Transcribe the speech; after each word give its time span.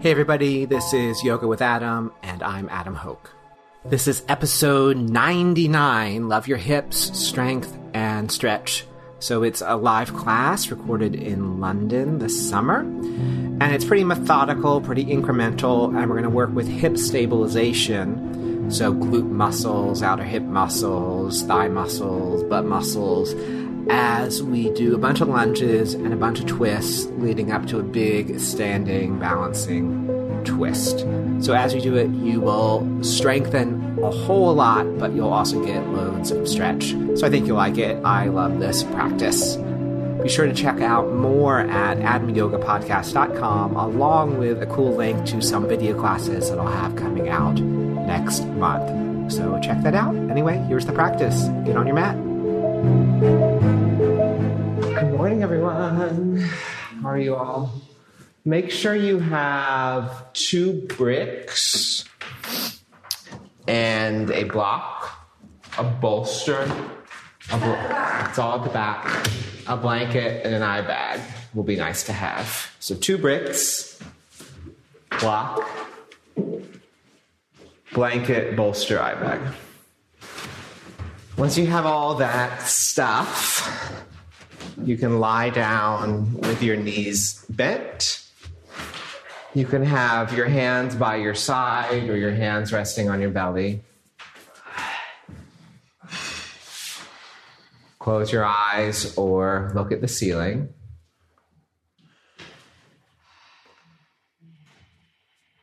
Hey, 0.00 0.12
everybody, 0.12 0.64
this 0.64 0.92
is 0.92 1.24
Yoga 1.24 1.48
with 1.48 1.60
Adam, 1.60 2.12
and 2.22 2.40
I'm 2.40 2.68
Adam 2.68 2.94
Hoke. 2.94 3.34
This 3.84 4.06
is 4.06 4.22
episode 4.28 4.96
99 4.96 6.28
Love 6.28 6.46
Your 6.46 6.56
Hips, 6.56 7.18
Strength, 7.18 7.76
and 7.94 8.30
Stretch. 8.30 8.86
So, 9.18 9.42
it's 9.42 9.60
a 9.60 9.74
live 9.74 10.14
class 10.14 10.70
recorded 10.70 11.16
in 11.16 11.58
London 11.58 12.20
this 12.20 12.48
summer, 12.48 12.82
and 12.82 13.74
it's 13.74 13.84
pretty 13.84 14.04
methodical, 14.04 14.80
pretty 14.80 15.04
incremental, 15.04 15.88
and 15.88 16.08
we're 16.08 16.14
going 16.14 16.22
to 16.22 16.30
work 16.30 16.54
with 16.54 16.68
hip 16.68 16.96
stabilization. 16.96 18.70
So, 18.70 18.94
glute 18.94 19.28
muscles, 19.28 20.04
outer 20.04 20.22
hip 20.22 20.44
muscles, 20.44 21.42
thigh 21.42 21.66
muscles, 21.66 22.44
butt 22.44 22.66
muscles, 22.66 23.32
as 23.90 24.42
we 24.42 24.70
do 24.74 24.94
a 24.94 24.98
bunch 24.98 25.20
of 25.20 25.28
lunges 25.28 25.94
and 25.94 26.12
a 26.12 26.16
bunch 26.16 26.40
of 26.40 26.46
twists 26.46 27.06
leading 27.18 27.52
up 27.52 27.66
to 27.66 27.78
a 27.78 27.82
big 27.82 28.38
standing 28.38 29.18
balancing 29.18 30.42
twist. 30.44 31.00
So 31.40 31.54
as 31.54 31.74
you 31.74 31.80
do 31.80 31.96
it, 31.96 32.10
you 32.10 32.40
will 32.40 32.86
strengthen 33.02 33.98
a 34.02 34.10
whole 34.10 34.54
lot, 34.54 34.98
but 34.98 35.12
you'll 35.12 35.32
also 35.32 35.64
get 35.64 35.86
loads 35.88 36.30
of 36.30 36.48
stretch. 36.48 36.90
So 37.16 37.26
I 37.26 37.30
think 37.30 37.46
you'll 37.46 37.56
like 37.56 37.78
it. 37.78 38.02
I 38.04 38.26
love 38.26 38.58
this 38.58 38.82
practice. 38.82 39.56
Be 40.22 40.28
sure 40.28 40.46
to 40.46 40.54
check 40.54 40.80
out 40.80 41.12
more 41.12 41.60
at 41.60 41.98
adamyogapodcast.com 41.98 43.76
along 43.76 44.38
with 44.38 44.60
a 44.62 44.66
cool 44.66 44.96
link 44.96 45.24
to 45.26 45.40
some 45.40 45.68
video 45.68 45.98
classes 45.98 46.50
that 46.50 46.58
I'll 46.58 46.66
have 46.66 46.96
coming 46.96 47.28
out 47.28 47.60
next 47.60 48.44
month. 48.46 49.32
So 49.32 49.60
check 49.60 49.80
that 49.82 49.94
out. 49.94 50.16
Anyway, 50.16 50.56
here's 50.66 50.86
the 50.86 50.92
practice. 50.92 51.44
Get 51.64 51.76
on 51.76 51.86
your 51.86 51.94
mat. 51.94 52.27
Good 52.82 52.92
morning, 55.12 55.42
everyone. 55.42 56.38
How 57.02 57.08
are 57.08 57.18
you 57.18 57.34
all? 57.34 57.72
Make 58.44 58.70
sure 58.70 58.94
you 58.94 59.18
have 59.18 60.32
two 60.32 60.86
bricks 60.96 62.04
and 63.66 64.30
a 64.30 64.44
block, 64.44 65.26
a 65.76 65.82
bolster, 65.82 66.60
a 67.50 67.58
bl- 67.58 68.28
it's 68.28 68.38
all 68.38 68.58
at 68.58 68.64
the 68.64 68.70
back, 68.70 69.26
a 69.66 69.76
blanket, 69.76 70.46
and 70.46 70.54
an 70.54 70.62
eye 70.62 70.82
bag 70.82 71.20
will 71.54 71.64
be 71.64 71.74
nice 71.76 72.04
to 72.04 72.12
have. 72.12 72.70
So, 72.78 72.94
two 72.94 73.18
bricks, 73.18 73.98
block, 75.20 75.68
blanket, 77.92 78.54
bolster, 78.54 79.02
eye 79.02 79.14
bag. 79.14 79.40
Once 81.38 81.56
you 81.56 81.68
have 81.68 81.86
all 81.86 82.16
that 82.16 82.62
stuff, 82.62 83.94
you 84.82 84.98
can 84.98 85.20
lie 85.20 85.48
down 85.50 86.34
with 86.34 86.64
your 86.64 86.74
knees 86.74 87.44
bent. 87.48 88.28
You 89.54 89.64
can 89.64 89.84
have 89.84 90.36
your 90.36 90.46
hands 90.46 90.96
by 90.96 91.14
your 91.14 91.36
side 91.36 92.10
or 92.10 92.16
your 92.16 92.32
hands 92.32 92.72
resting 92.72 93.08
on 93.08 93.20
your 93.20 93.30
belly. 93.30 93.84
Close 98.00 98.32
your 98.32 98.44
eyes 98.44 99.16
or 99.16 99.70
look 99.76 99.92
at 99.92 100.00
the 100.00 100.08
ceiling. 100.08 100.74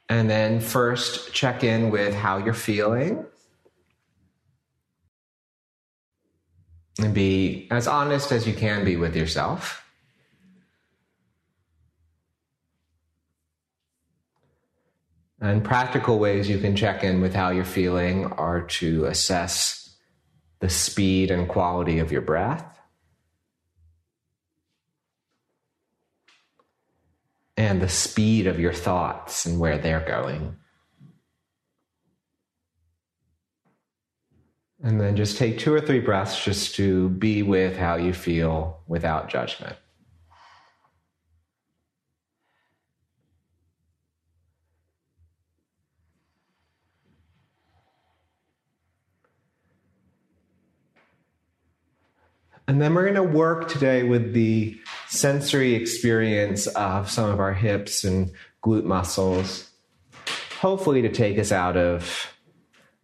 And 0.07 0.29
then 0.29 0.61
first 0.61 1.33
check 1.33 1.65
in 1.65 1.91
with 1.91 2.15
how 2.15 2.37
you're 2.37 2.53
feeling. 2.53 3.25
And 6.99 7.13
be 7.13 7.67
as 7.71 7.88
honest 7.88 8.31
as 8.31 8.47
you 8.47 8.53
can 8.53 8.85
be 8.85 8.95
with 8.95 9.15
yourself. 9.15 9.81
And 15.41 15.63
practical 15.63 16.17
ways 16.17 16.49
you 16.49 16.59
can 16.59 16.75
check 16.75 17.03
in 17.03 17.21
with 17.21 17.35
how 17.35 17.49
you're 17.49 17.66
feeling 17.66 18.25
are 18.33 18.61
to 18.61 19.05
assess 19.05 19.95
the 20.59 20.69
speed 20.69 21.29
and 21.29 21.47
quality 21.47 22.00
of 22.00 22.11
your 22.11 22.22
breath. 22.22 22.66
And 27.57 27.81
the 27.81 27.89
speed 27.89 28.47
of 28.47 28.59
your 28.59 28.73
thoughts 28.73 29.45
and 29.45 29.59
where 29.59 29.77
they're 29.77 30.06
going. 30.06 30.56
And 34.85 35.01
then 35.01 35.16
just 35.16 35.38
take 35.38 35.57
two 35.57 35.73
or 35.73 35.81
three 35.81 36.00
breaths 36.00 36.46
just 36.46 36.75
to 36.75 37.09
be 37.09 37.41
with 37.41 37.75
how 37.75 37.96
you 37.96 38.13
feel 38.13 38.81
without 38.85 39.29
judgment. 39.29 39.75
And 52.68 52.79
then 52.79 52.94
we're 52.94 53.12
going 53.12 53.16
to 53.16 53.24
work 53.24 53.68
today 53.68 54.03
with 54.03 54.34
the 54.34 54.79
sensory 55.07 55.74
experience 55.74 56.68
of 56.68 57.09
some 57.09 57.31
of 57.31 57.40
our 57.40 57.53
hips 57.56 58.03
and 58.03 58.31
glute 58.63 58.85
muscles, 58.85 59.68
hopefully 60.59 61.01
to 61.01 61.09
take 61.09 61.40
us 61.40 61.51
out 61.51 61.75
of 61.75 62.34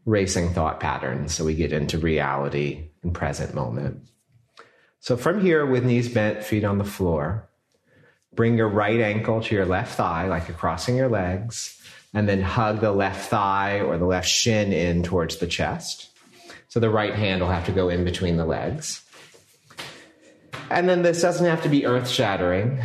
racing 0.06 0.53
thought 0.53 0.79
patterns 0.79 1.34
so 1.34 1.45
we 1.45 1.56
get 1.56 1.73
into 1.73 1.97
reality 1.97 2.89
and 3.03 3.13
present 3.13 3.53
moment. 3.53 4.07
So 5.00 5.17
from 5.17 5.41
here, 5.41 5.66
with 5.66 5.84
knees 5.84 6.09
bent, 6.09 6.44
feet 6.44 6.63
on 6.63 6.78
the 6.78 6.84
floor, 6.84 7.50
bring 8.34 8.57
your 8.57 8.67
right 8.67 9.00
ankle 9.00 9.41
to 9.41 9.56
your 9.56 9.66
left 9.66 9.95
thigh, 9.95 10.28
like 10.28 10.47
you're 10.47 10.57
crossing 10.57 10.95
your 10.95 11.09
legs, 11.09 11.81
and 12.13 12.28
then 12.28 12.41
hug 12.41 12.81
the 12.81 12.91
left 12.91 13.29
thigh 13.29 13.81
or 13.81 13.97
the 13.97 14.06
left 14.06 14.28
shin 14.28 14.72
in 14.72 15.03
towards 15.03 15.38
the 15.38 15.47
chest. 15.47 16.09
So 16.67 16.79
the 16.79 16.90
right 16.90 17.13
hand 17.13 17.41
will 17.41 17.50
have 17.50 17.66
to 17.66 17.72
go 17.72 17.90
in 17.90 18.06
between 18.06 18.38
the 18.38 18.45
legs. 18.45 19.03
And 20.69 20.88
then 20.88 21.01
this 21.01 21.22
doesn't 21.22 21.45
have 21.45 21.63
to 21.63 21.69
be 21.69 21.85
earth 21.85 22.07
shattering, 22.07 22.81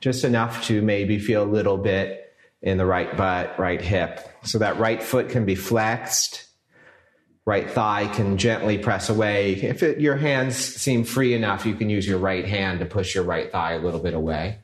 just 0.00 0.24
enough 0.24 0.64
to 0.66 0.82
maybe 0.82 1.18
feel 1.18 1.42
a 1.42 1.44
little 1.44 1.78
bit 1.78 2.34
in 2.60 2.76
the 2.76 2.86
right 2.86 3.16
butt, 3.16 3.58
right 3.58 3.80
hip. 3.80 4.20
So 4.44 4.58
that 4.58 4.78
right 4.78 5.02
foot 5.02 5.30
can 5.30 5.44
be 5.44 5.54
flexed 5.54 6.46
right 7.44 7.70
thigh 7.70 8.06
can 8.06 8.38
gently 8.38 8.78
press 8.78 9.08
away. 9.08 9.54
If 9.54 9.82
it, 9.82 10.00
your 10.00 10.16
hands 10.16 10.56
seem 10.56 11.04
free 11.04 11.34
enough, 11.34 11.66
you 11.66 11.74
can 11.74 11.90
use 11.90 12.06
your 12.06 12.18
right 12.18 12.44
hand 12.44 12.80
to 12.80 12.86
push 12.86 13.14
your 13.14 13.24
right 13.24 13.50
thigh 13.50 13.72
a 13.72 13.78
little 13.78 14.00
bit 14.00 14.14
away. 14.14 14.58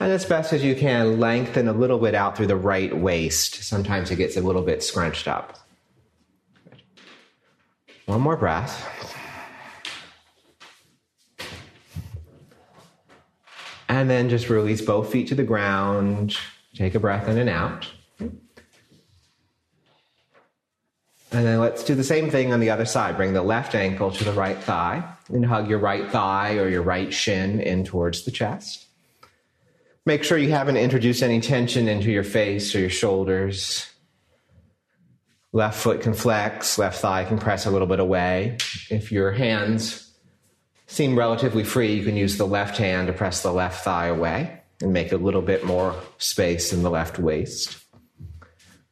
And 0.00 0.10
as 0.10 0.24
best 0.24 0.52
as 0.52 0.64
you 0.64 0.74
can, 0.74 1.20
lengthen 1.20 1.68
a 1.68 1.72
little 1.72 1.98
bit 1.98 2.14
out 2.14 2.36
through 2.36 2.48
the 2.48 2.56
right 2.56 2.96
waist. 2.96 3.62
Sometimes 3.62 4.10
it 4.10 4.16
gets 4.16 4.36
a 4.36 4.40
little 4.40 4.62
bit 4.62 4.82
scrunched 4.82 5.28
up. 5.28 5.58
One 8.06 8.20
more 8.20 8.36
breath. 8.36 8.88
And 13.88 14.10
then 14.10 14.28
just 14.28 14.48
release 14.48 14.80
both 14.80 15.12
feet 15.12 15.28
to 15.28 15.36
the 15.36 15.44
ground. 15.44 16.36
Take 16.74 16.94
a 16.94 17.00
breath 17.00 17.28
in 17.28 17.36
and 17.38 17.50
out. 17.50 17.86
And 21.32 21.46
then 21.46 21.60
let's 21.60 21.82
do 21.82 21.94
the 21.94 22.04
same 22.04 22.30
thing 22.30 22.52
on 22.52 22.60
the 22.60 22.70
other 22.70 22.84
side. 22.84 23.16
Bring 23.16 23.32
the 23.32 23.42
left 23.42 23.74
ankle 23.74 24.10
to 24.10 24.24
the 24.24 24.32
right 24.32 24.58
thigh 24.58 25.02
and 25.28 25.44
hug 25.44 25.68
your 25.68 25.78
right 25.78 26.10
thigh 26.10 26.56
or 26.56 26.68
your 26.68 26.82
right 26.82 27.12
shin 27.12 27.60
in 27.60 27.84
towards 27.84 28.24
the 28.24 28.30
chest. 28.30 28.86
Make 30.04 30.24
sure 30.24 30.36
you 30.36 30.50
haven't 30.50 30.76
introduced 30.76 31.22
any 31.22 31.40
tension 31.40 31.88
into 31.88 32.10
your 32.10 32.24
face 32.24 32.74
or 32.74 32.80
your 32.80 32.90
shoulders. 32.90 33.88
Left 35.52 35.78
foot 35.78 36.00
can 36.00 36.12
flex, 36.12 36.78
left 36.78 37.00
thigh 37.00 37.24
can 37.24 37.38
press 37.38 37.66
a 37.66 37.70
little 37.70 37.86
bit 37.86 38.00
away. 38.00 38.56
If 38.90 39.12
your 39.12 39.32
hands 39.32 40.12
seem 40.86 41.18
relatively 41.18 41.64
free, 41.64 41.94
you 41.94 42.04
can 42.04 42.16
use 42.16 42.36
the 42.36 42.46
left 42.46 42.78
hand 42.78 43.06
to 43.06 43.12
press 43.12 43.42
the 43.42 43.52
left 43.52 43.84
thigh 43.84 44.06
away 44.06 44.61
and 44.82 44.92
make 44.92 45.12
a 45.12 45.16
little 45.16 45.42
bit 45.42 45.64
more 45.64 45.94
space 46.18 46.72
in 46.72 46.82
the 46.82 46.90
left 46.90 47.18
waist. 47.18 47.78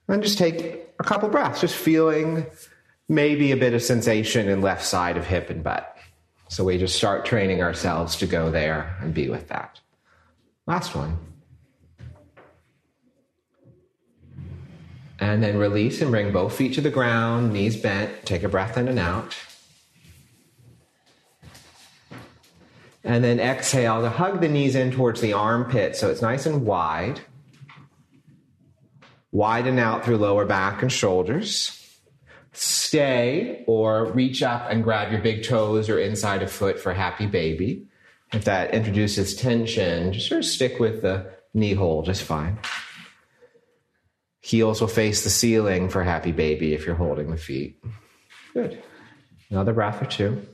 And 0.08 0.22
just 0.22 0.38
take 0.38 0.88
a 0.98 1.04
couple 1.04 1.28
breaths, 1.28 1.60
just 1.60 1.76
feeling 1.76 2.46
maybe 3.08 3.52
a 3.52 3.56
bit 3.56 3.74
of 3.74 3.82
sensation 3.82 4.48
in 4.48 4.62
left 4.62 4.84
side 4.84 5.16
of 5.16 5.26
hip 5.26 5.50
and 5.50 5.62
butt. 5.62 5.96
So 6.48 6.64
we 6.64 6.78
just 6.78 6.96
start 6.96 7.24
training 7.24 7.62
ourselves 7.62 8.16
to 8.16 8.26
go 8.26 8.50
there 8.50 8.96
and 9.00 9.14
be 9.14 9.28
with 9.28 9.48
that. 9.48 9.80
Last 10.66 10.94
one. 10.94 11.18
And 15.18 15.42
then 15.42 15.58
release 15.58 16.00
and 16.00 16.10
bring 16.10 16.32
both 16.32 16.56
feet 16.56 16.74
to 16.74 16.80
the 16.80 16.90
ground, 16.90 17.52
knees 17.52 17.76
bent. 17.76 18.24
Take 18.24 18.42
a 18.42 18.48
breath 18.48 18.76
in 18.76 18.88
and 18.88 18.98
out. 18.98 19.36
And 23.02 23.24
then 23.24 23.40
exhale 23.40 24.02
to 24.02 24.10
hug 24.10 24.40
the 24.40 24.48
knees 24.48 24.74
in 24.74 24.90
towards 24.90 25.20
the 25.20 25.32
armpit 25.32 25.96
so 25.96 26.10
it's 26.10 26.22
nice 26.22 26.46
and 26.46 26.66
wide. 26.66 27.20
Widen 29.32 29.78
out 29.78 30.04
through 30.04 30.18
lower 30.18 30.44
back 30.44 30.82
and 30.82 30.92
shoulders. 30.92 31.76
Stay 32.52 33.64
or 33.66 34.06
reach 34.06 34.42
up 34.42 34.66
and 34.70 34.82
grab 34.82 35.12
your 35.12 35.20
big 35.20 35.44
toes 35.44 35.88
or 35.88 35.98
inside 35.98 36.42
a 36.42 36.48
foot 36.48 36.78
for 36.78 36.92
happy 36.92 37.26
baby. 37.26 37.86
If 38.32 38.44
that 38.44 38.74
introduces 38.74 39.34
tension, 39.34 40.12
just 40.12 40.28
sort 40.28 40.40
of 40.40 40.44
stick 40.44 40.78
with 40.78 41.02
the 41.02 41.32
knee 41.54 41.74
hole 41.74 42.02
just 42.02 42.22
fine. 42.22 42.58
Heels 44.40 44.80
will 44.80 44.88
face 44.88 45.22
the 45.22 45.30
ceiling 45.30 45.88
for 45.88 46.02
happy 46.02 46.32
baby 46.32 46.72
if 46.74 46.86
you're 46.86 46.94
holding 46.94 47.30
the 47.30 47.36
feet. 47.36 47.82
Good. 48.54 48.82
Another 49.50 49.72
breath 49.72 50.02
or 50.02 50.06
two. 50.06 50.46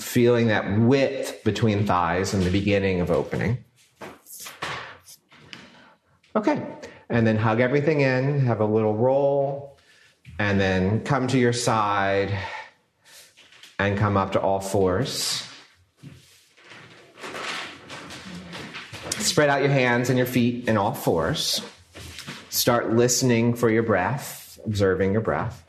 Feeling 0.00 0.48
that 0.48 0.78
width 0.78 1.44
between 1.44 1.86
thighs 1.86 2.34
in 2.34 2.42
the 2.42 2.50
beginning 2.50 3.00
of 3.00 3.10
opening. 3.10 3.64
Okay. 6.34 6.66
And 7.08 7.26
then 7.26 7.36
hug 7.36 7.60
everything 7.60 8.00
in, 8.00 8.40
have 8.46 8.60
a 8.60 8.64
little 8.64 8.94
roll, 8.94 9.78
and 10.38 10.60
then 10.60 11.04
come 11.04 11.28
to 11.28 11.38
your 11.38 11.52
side 11.52 12.36
and 13.78 13.98
come 13.98 14.16
up 14.16 14.32
to 14.32 14.40
all 14.40 14.60
fours. 14.60 15.46
Spread 19.18 19.48
out 19.48 19.60
your 19.60 19.70
hands 19.70 20.08
and 20.08 20.16
your 20.16 20.26
feet 20.26 20.68
in 20.68 20.76
all 20.76 20.94
fours. 20.94 21.62
Start 22.48 22.92
listening 22.92 23.54
for 23.54 23.70
your 23.70 23.82
breath, 23.82 24.58
observing 24.64 25.12
your 25.12 25.20
breath. 25.20 25.64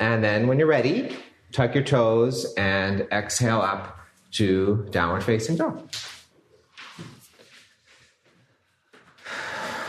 And 0.00 0.24
then 0.24 0.46
when 0.46 0.58
you're 0.58 0.68
ready, 0.68 1.16
tuck 1.54 1.72
your 1.74 1.84
toes 1.84 2.52
and 2.56 3.02
exhale 3.12 3.60
up 3.60 3.96
to 4.32 4.86
downward 4.90 5.22
facing 5.22 5.56
dog. 5.56 5.88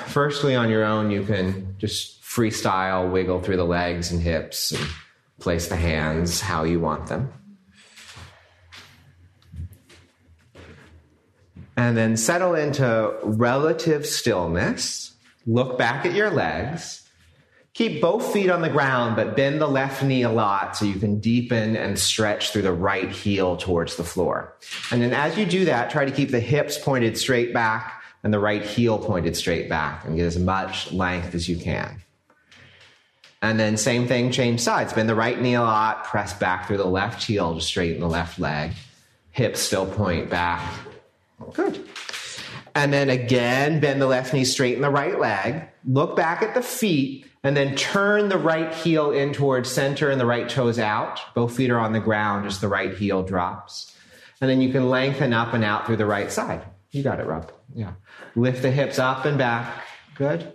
Firstly, 0.05 0.55
on 0.55 0.69
your 0.69 0.85
own, 0.85 1.09
you 1.09 1.23
can 1.23 1.75
just 1.79 2.21
freestyle 2.23 3.11
wiggle 3.11 3.41
through 3.41 3.57
the 3.57 3.65
legs 3.65 4.11
and 4.11 4.21
hips 4.21 4.71
and 4.71 4.87
place 5.39 5.67
the 5.67 5.75
hands 5.75 6.39
how 6.39 6.63
you 6.63 6.79
want 6.79 7.07
them. 7.07 7.33
And 11.75 11.97
then 11.97 12.15
settle 12.15 12.53
into 12.53 13.13
relative 13.23 14.05
stillness. 14.05 15.15
Look 15.45 15.77
back 15.77 16.05
at 16.05 16.13
your 16.13 16.29
legs. 16.29 17.04
Keep 17.75 17.99
both 17.99 18.31
feet 18.31 18.49
on 18.49 18.61
the 18.61 18.69
ground, 18.69 19.17
but 19.17 19.35
bend 19.35 19.59
the 19.59 19.67
left 19.67 20.01
knee 20.01 20.21
a 20.21 20.31
lot 20.31 20.77
so 20.77 20.85
you 20.85 20.97
can 20.97 21.19
deepen 21.19 21.75
and 21.75 21.99
stretch 21.99 22.51
through 22.51 22.61
the 22.61 22.71
right 22.71 23.11
heel 23.11 23.57
towards 23.57 23.97
the 23.97 24.03
floor. 24.03 24.55
And 24.91 25.01
then 25.01 25.11
as 25.11 25.37
you 25.37 25.45
do 25.45 25.65
that, 25.65 25.89
try 25.89 26.05
to 26.05 26.11
keep 26.11 26.31
the 26.31 26.39
hips 26.39 26.77
pointed 26.77 27.17
straight 27.17 27.53
back 27.53 28.01
and 28.23 28.33
the 28.33 28.39
right 28.39 28.63
heel 28.63 28.97
pointed 28.97 29.35
straight 29.35 29.67
back 29.67 30.05
and 30.05 30.15
get 30.15 30.25
as 30.25 30.39
much 30.39 30.93
length 30.93 31.35
as 31.35 31.49
you 31.49 31.57
can. 31.57 32.01
And 33.41 33.59
then 33.59 33.75
same 33.75 34.07
thing, 34.07 34.31
change 34.31 34.61
sides. 34.61 34.93
Bend 34.93 35.09
the 35.09 35.13
right 35.13 35.39
knee 35.39 35.55
a 35.55 35.61
lot, 35.61 36.05
press 36.05 36.33
back 36.33 36.67
through 36.67 36.77
the 36.77 36.85
left 36.85 37.21
heel 37.21 37.55
to 37.55 37.61
straighten 37.61 37.99
the 37.99 38.07
left 38.07 38.39
leg. 38.39 38.71
Hips 39.31 39.59
still 39.59 39.85
point 39.85 40.29
back. 40.29 40.63
Good. 41.51 41.85
And 42.73 42.93
then 42.93 43.09
again, 43.09 43.81
bend 43.81 44.01
the 44.01 44.07
left 44.07 44.33
knee, 44.33 44.45
straighten 44.45 44.81
the 44.81 44.89
right 44.89 45.19
leg. 45.19 45.67
Look 45.85 46.15
back 46.15 46.41
at 46.41 46.53
the 46.53 46.61
feet 46.61 47.25
and 47.45 47.55
then 47.55 47.75
turn 47.75 48.29
the 48.29 48.37
right 48.37 48.73
heel 48.73 49.11
in 49.11 49.31
towards 49.33 49.71
center 49.71 50.09
and 50.09 50.19
the 50.19 50.25
right 50.25 50.49
toes 50.49 50.79
out. 50.79 51.21
Both 51.33 51.55
feet 51.55 51.69
are 51.69 51.79
on 51.79 51.93
the 51.93 51.99
ground, 51.99 52.45
as 52.45 52.59
the 52.59 52.67
right 52.67 52.93
heel 52.93 53.23
drops. 53.23 53.95
And 54.41 54.49
then 54.49 54.61
you 54.61 54.71
can 54.71 54.89
lengthen 54.89 55.31
up 55.31 55.53
and 55.53 55.63
out 55.63 55.85
through 55.85 55.97
the 55.97 56.05
right 56.05 56.31
side. 56.31 56.65
You 56.91 57.03
got 57.03 57.19
it, 57.19 57.25
Rob. 57.25 57.51
Yeah. 57.73 57.93
Lift 58.35 58.61
the 58.61 58.71
hips 58.71 58.99
up 58.99 59.25
and 59.25 59.37
back. 59.37 59.83
Good 60.15 60.51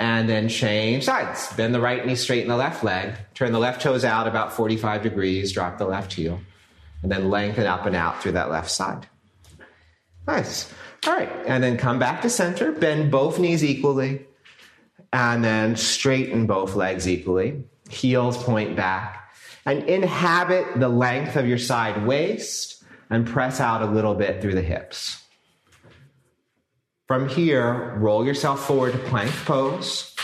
and 0.00 0.30
then 0.30 0.48
change 0.48 1.04
sides. 1.04 1.52
Bend 1.52 1.74
the 1.74 1.80
right 1.80 2.04
knee, 2.06 2.14
straighten 2.14 2.48
the 2.48 2.56
left 2.56 2.82
leg, 2.82 3.14
turn 3.34 3.52
the 3.52 3.58
left 3.58 3.82
toes 3.82 4.02
out 4.02 4.26
about 4.26 4.54
45 4.54 5.02
degrees, 5.02 5.52
drop 5.52 5.76
the 5.76 5.84
left 5.84 6.14
heel, 6.14 6.40
and 7.02 7.12
then 7.12 7.28
lengthen 7.28 7.66
up 7.66 7.84
and 7.84 7.94
out 7.94 8.22
through 8.22 8.32
that 8.32 8.50
left 8.50 8.70
side. 8.70 9.06
Nice. 10.26 10.72
All 11.06 11.12
right, 11.12 11.30
and 11.46 11.62
then 11.62 11.76
come 11.76 11.98
back 11.98 12.22
to 12.22 12.30
center, 12.30 12.72
bend 12.72 13.10
both 13.10 13.38
knees 13.38 13.62
equally, 13.62 14.26
and 15.12 15.44
then 15.44 15.76
straighten 15.76 16.46
both 16.46 16.74
legs 16.74 17.08
equally. 17.08 17.64
Heels 17.88 18.42
point 18.42 18.76
back, 18.76 19.32
and 19.66 19.82
inhabit 19.88 20.78
the 20.78 20.88
length 20.88 21.36
of 21.36 21.46
your 21.46 21.58
side 21.58 22.06
waist 22.06 22.84
and 23.10 23.26
press 23.26 23.60
out 23.60 23.82
a 23.82 23.86
little 23.86 24.14
bit 24.14 24.40
through 24.40 24.54
the 24.54 24.62
hips. 24.62 25.22
From 27.08 27.28
here, 27.28 27.96
roll 27.98 28.24
yourself 28.24 28.64
forward 28.64 28.92
to 28.92 28.98
plank 28.98 29.32
pose. 29.44 30.14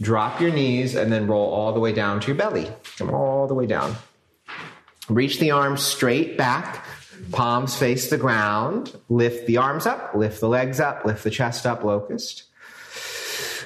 Drop 0.00 0.40
your 0.40 0.50
knees 0.50 0.94
and 0.94 1.12
then 1.12 1.26
roll 1.26 1.52
all 1.52 1.74
the 1.74 1.80
way 1.80 1.92
down 1.92 2.20
to 2.20 2.28
your 2.28 2.36
belly. 2.36 2.68
Come 2.96 3.10
all 3.10 3.46
the 3.46 3.54
way 3.54 3.66
down. 3.66 3.94
Reach 5.10 5.38
the 5.38 5.50
arms 5.50 5.82
straight 5.82 6.38
back. 6.38 6.86
Palms 7.32 7.76
face 7.76 8.08
the 8.08 8.16
ground. 8.16 8.96
Lift 9.10 9.46
the 9.46 9.58
arms 9.58 9.84
up. 9.84 10.14
Lift 10.14 10.40
the 10.40 10.48
legs 10.48 10.80
up. 10.80 11.04
Lift 11.04 11.22
the 11.22 11.30
chest 11.30 11.66
up, 11.66 11.84
locust. 11.84 12.44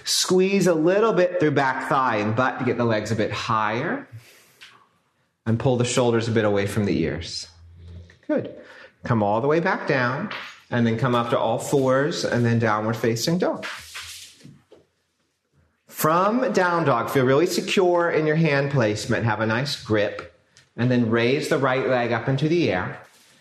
Squeeze 0.07 0.69
a 0.69 0.75
little 0.75 1.13
bit 1.13 1.41
through 1.41 1.51
back 1.51 1.89
thigh 1.89 2.19
and 2.19 2.37
butt 2.37 2.61
to 2.61 2.65
get 2.65 2.79
the 2.79 2.85
legs 2.85 3.11
a 3.11 3.17
bit 3.17 3.33
higher. 3.33 4.09
And 5.45 5.59
pull 5.59 5.77
the 5.77 5.85
shoulders 5.85 6.29
a 6.29 6.31
bit 6.31 6.45
away 6.45 6.67
from 6.67 6.87
the 6.87 6.99
ears. 7.03 7.49
Good. 8.27 8.57
Come 9.05 9.23
all 9.23 9.41
the 9.41 9.49
way 9.49 9.59
back 9.59 9.89
down 9.89 10.31
and 10.71 10.87
then 10.87 10.97
come 10.97 11.17
up 11.17 11.31
to 11.31 11.39
all 11.39 11.59
fours 11.59 12.25
and 12.25 12.45
then 12.45 12.61
downward 12.61 12.97
facing 12.97 13.39
dog. 13.39 13.67
From 15.89 16.53
down 16.53 16.85
dog, 16.85 17.11
feel 17.11 17.25
really 17.25 17.47
secure 17.47 18.09
in 18.09 18.27
your 18.27 18.37
hand 18.37 18.71
placement, 18.71 19.25
have 19.25 19.41
a 19.41 19.47
nice 19.47 19.83
grip, 19.83 20.39
and 20.77 20.89
then 20.89 21.11
raise 21.11 21.49
the 21.49 21.59
right 21.59 21.89
leg 21.89 22.13
up 22.13 22.29
into 22.29 22.49
the 22.49 22.71
air. 22.71 23.01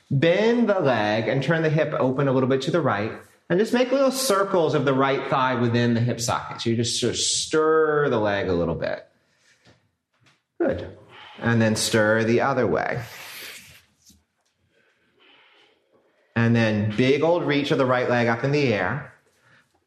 Bend 0.10 0.68
the 0.70 0.80
leg 0.80 1.28
and 1.28 1.44
turn 1.44 1.62
the 1.62 1.70
hip 1.70 1.94
open 1.94 2.28
a 2.28 2.32
little 2.32 2.50
bit 2.50 2.62
to 2.64 2.72
the 2.72 2.82
right, 2.82 3.12
and 3.50 3.60
just 3.60 3.74
make 3.74 3.92
little 3.92 4.12
circles 4.12 4.74
of 4.74 4.86
the 4.86 4.94
right 4.94 5.30
thigh 5.30 5.56
within 5.56 5.94
the 5.94 6.02
hip 6.02 6.20
socket. 6.20 6.62
So 6.62 6.70
you 6.70 6.76
just 6.76 7.00
sort 7.00 7.14
of 7.14 7.20
stir 7.20 8.10
the 8.10 8.20
leg 8.20 8.48
a 8.48 8.54
little 8.54 8.76
bit. 8.76 9.06
Good. 10.60 10.98
And 11.40 11.62
then 11.62 11.76
stir 11.76 12.24
the 12.24 12.42
other 12.42 12.66
way. 12.66 13.04
and 16.36 16.56
then 16.56 16.94
big 16.96 17.24
old 17.24 17.44
reach 17.44 17.72
of 17.72 17.78
the 17.78 17.86
right 17.86 18.10
leg 18.10 18.28
up 18.28 18.44
in 18.44 18.52
the 18.52 18.74
air, 18.74 19.14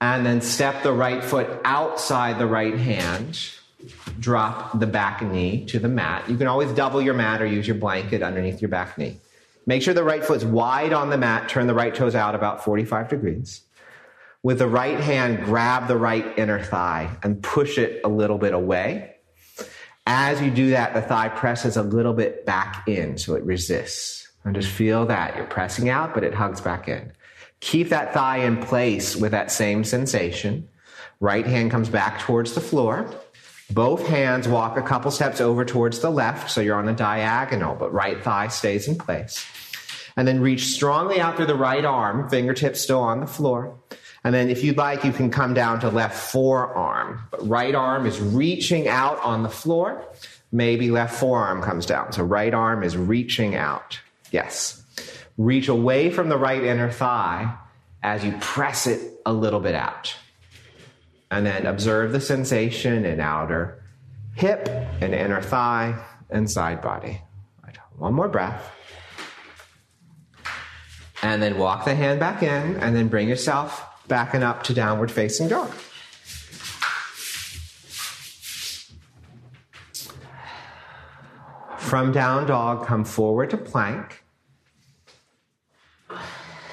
and 0.01 0.25
then 0.25 0.41
step 0.41 0.83
the 0.83 0.93
right 0.93 1.23
foot 1.23 1.49
outside 1.65 2.39
the 2.39 2.47
right 2.47 2.77
hand. 2.77 3.39
Drop 4.19 4.79
the 4.81 4.87
back 4.87 5.23
knee 5.23 5.65
to 5.67 5.79
the 5.79 5.89
mat. 5.89 6.29
You 6.29 6.37
can 6.37 6.49
always 6.49 6.73
double 6.73 7.01
your 7.01 7.15
mat 7.15 7.41
or 7.41 7.47
use 7.47 7.69
your 7.69 7.77
blanket 7.77 8.23
underneath 8.23 8.61
your 8.61 8.71
back 8.71 8.99
knee. 8.99 9.19
Make 9.69 9.82
sure 9.82 9.93
the 9.93 10.03
right 10.03 10.25
foot's 10.25 10.47
wide 10.47 10.94
on 10.94 11.11
the 11.11 11.19
mat. 11.19 11.50
Turn 11.50 11.66
the 11.66 11.75
right 11.75 11.95
toes 11.95 12.14
out 12.14 12.35
about 12.35 12.64
45 12.64 13.11
degrees. 13.11 13.64
With 14.43 14.61
the 14.61 14.66
right 14.66 14.99
hand, 14.99 15.45
grab 15.45 15.88
the 15.88 15.97
right 15.99 16.38
inner 16.38 16.59
thigh 16.59 17.14
and 17.23 17.43
push 17.43 17.76
it 17.76 18.00
a 18.02 18.09
little 18.09 18.38
bit 18.38 18.54
away. 18.54 19.16
As 20.07 20.40
you 20.40 20.50
do 20.50 20.71
that, 20.71 20.95
the 20.95 21.02
thigh 21.02 21.28
presses 21.28 21.76
a 21.76 21.83
little 21.83 22.14
bit 22.14 22.47
back 22.47 22.88
in 22.88 23.19
so 23.19 23.35
it 23.35 23.45
resists. 23.45 24.28
And 24.43 24.54
just 24.54 24.71
feel 24.71 25.04
that. 25.04 25.37
You're 25.37 25.45
pressing 25.45 25.90
out, 25.90 26.14
but 26.14 26.25
it 26.25 26.33
hugs 26.33 26.62
back 26.62 26.88
in. 26.88 27.12
Keep 27.61 27.90
that 27.90 28.14
thigh 28.14 28.38
in 28.38 28.57
place 28.62 29.16
with 29.16 29.33
that 29.33 29.50
same 29.50 29.85
sensation. 29.85 30.66
Right 31.21 31.47
hand 31.47 31.71
comes 31.71 31.90
back 31.90 32.21
towards 32.21 32.54
the 32.54 32.62
floor. 32.62 33.07
Both 33.71 34.07
hands 34.07 34.49
walk 34.49 34.79
a 34.79 34.83
couple 34.83 35.11
steps 35.11 35.41
over 35.41 35.65
towards 35.65 36.01
the 36.01 36.11
left, 36.11 36.51
so 36.51 36.61
you're 36.61 36.77
on 36.77 36.89
a 36.89 36.95
diagonal, 36.95 37.75
but 37.75 37.93
right 37.93 38.23
thigh 38.23 38.49
stays 38.49 38.89
in 38.89 38.97
place. 38.97 39.45
And 40.17 40.27
then 40.27 40.41
reach 40.41 40.67
strongly 40.67 41.21
out 41.21 41.37
through 41.37 41.47
the 41.47 41.55
right 41.55 41.85
arm, 41.85 42.29
fingertips 42.29 42.81
still 42.81 43.01
on 43.01 43.21
the 43.21 43.27
floor. 43.27 43.79
And 44.25 44.35
then 44.35 44.51
if 44.51 44.65
you'd 44.65 44.77
like, 44.77 45.05
you 45.05 45.13
can 45.13 45.31
come 45.31 45.55
down 45.55 45.81
to 45.81 45.91
left 45.91 46.19
forearm. 46.33 47.21
But 47.31 47.47
right 47.47 47.75
arm 47.75 48.07
is 48.07 48.19
reaching 48.21 48.89
out 48.89 49.23
on 49.23 49.43
the 49.43 49.49
floor. 49.49 50.05
Maybe 50.51 50.91
left 50.91 51.15
forearm 51.15 51.63
comes 51.63 51.87
down. 51.87 52.13
So 52.13 52.25
right 52.25 52.53
arm 52.53 52.83
is 52.83 52.97
reaching 52.97 53.55
out. 53.55 54.01
Yes. 54.33 54.83
Reach 55.37 55.69
away 55.69 56.11
from 56.11 56.31
the 56.31 56.37
right 56.37 56.65
inner 56.65 56.91
thigh 56.91 57.55
as 58.03 58.25
you 58.25 58.37
press 58.41 58.87
it 58.87 59.01
a 59.25 59.33
little 59.33 59.61
bit 59.61 59.75
out. 59.75 60.17
And 61.30 61.44
then 61.44 61.66
observe 61.66 62.12
the 62.12 62.20
sensation 62.20 63.04
in 63.04 63.20
outer 63.20 63.82
hip 64.35 64.68
and 65.00 65.14
inner 65.14 65.42
thigh 65.42 66.02
and 66.30 66.50
side 66.50 66.80
body. 66.80 67.20
One 67.99 68.14
more 68.14 68.28
breath. 68.28 68.73
And 71.23 71.42
then 71.42 71.58
walk 71.58 71.85
the 71.85 71.97
hand 71.97 72.20
back 72.20 72.42
in 72.44 72.76
and 72.76 72.94
then 72.94 73.08
bring 73.08 73.28
yourself 73.28 73.85
back 74.06 74.35
and 74.35 74.44
up 74.44 74.62
to 74.64 74.75
downward 74.75 75.11
facing 75.11 75.49
dog. 75.49 75.70
From 81.76 82.12
down 82.12 82.47
dog, 82.47 82.87
come 82.87 83.04
forward 83.04 83.50
to 83.50 83.56
plank. 83.56 84.23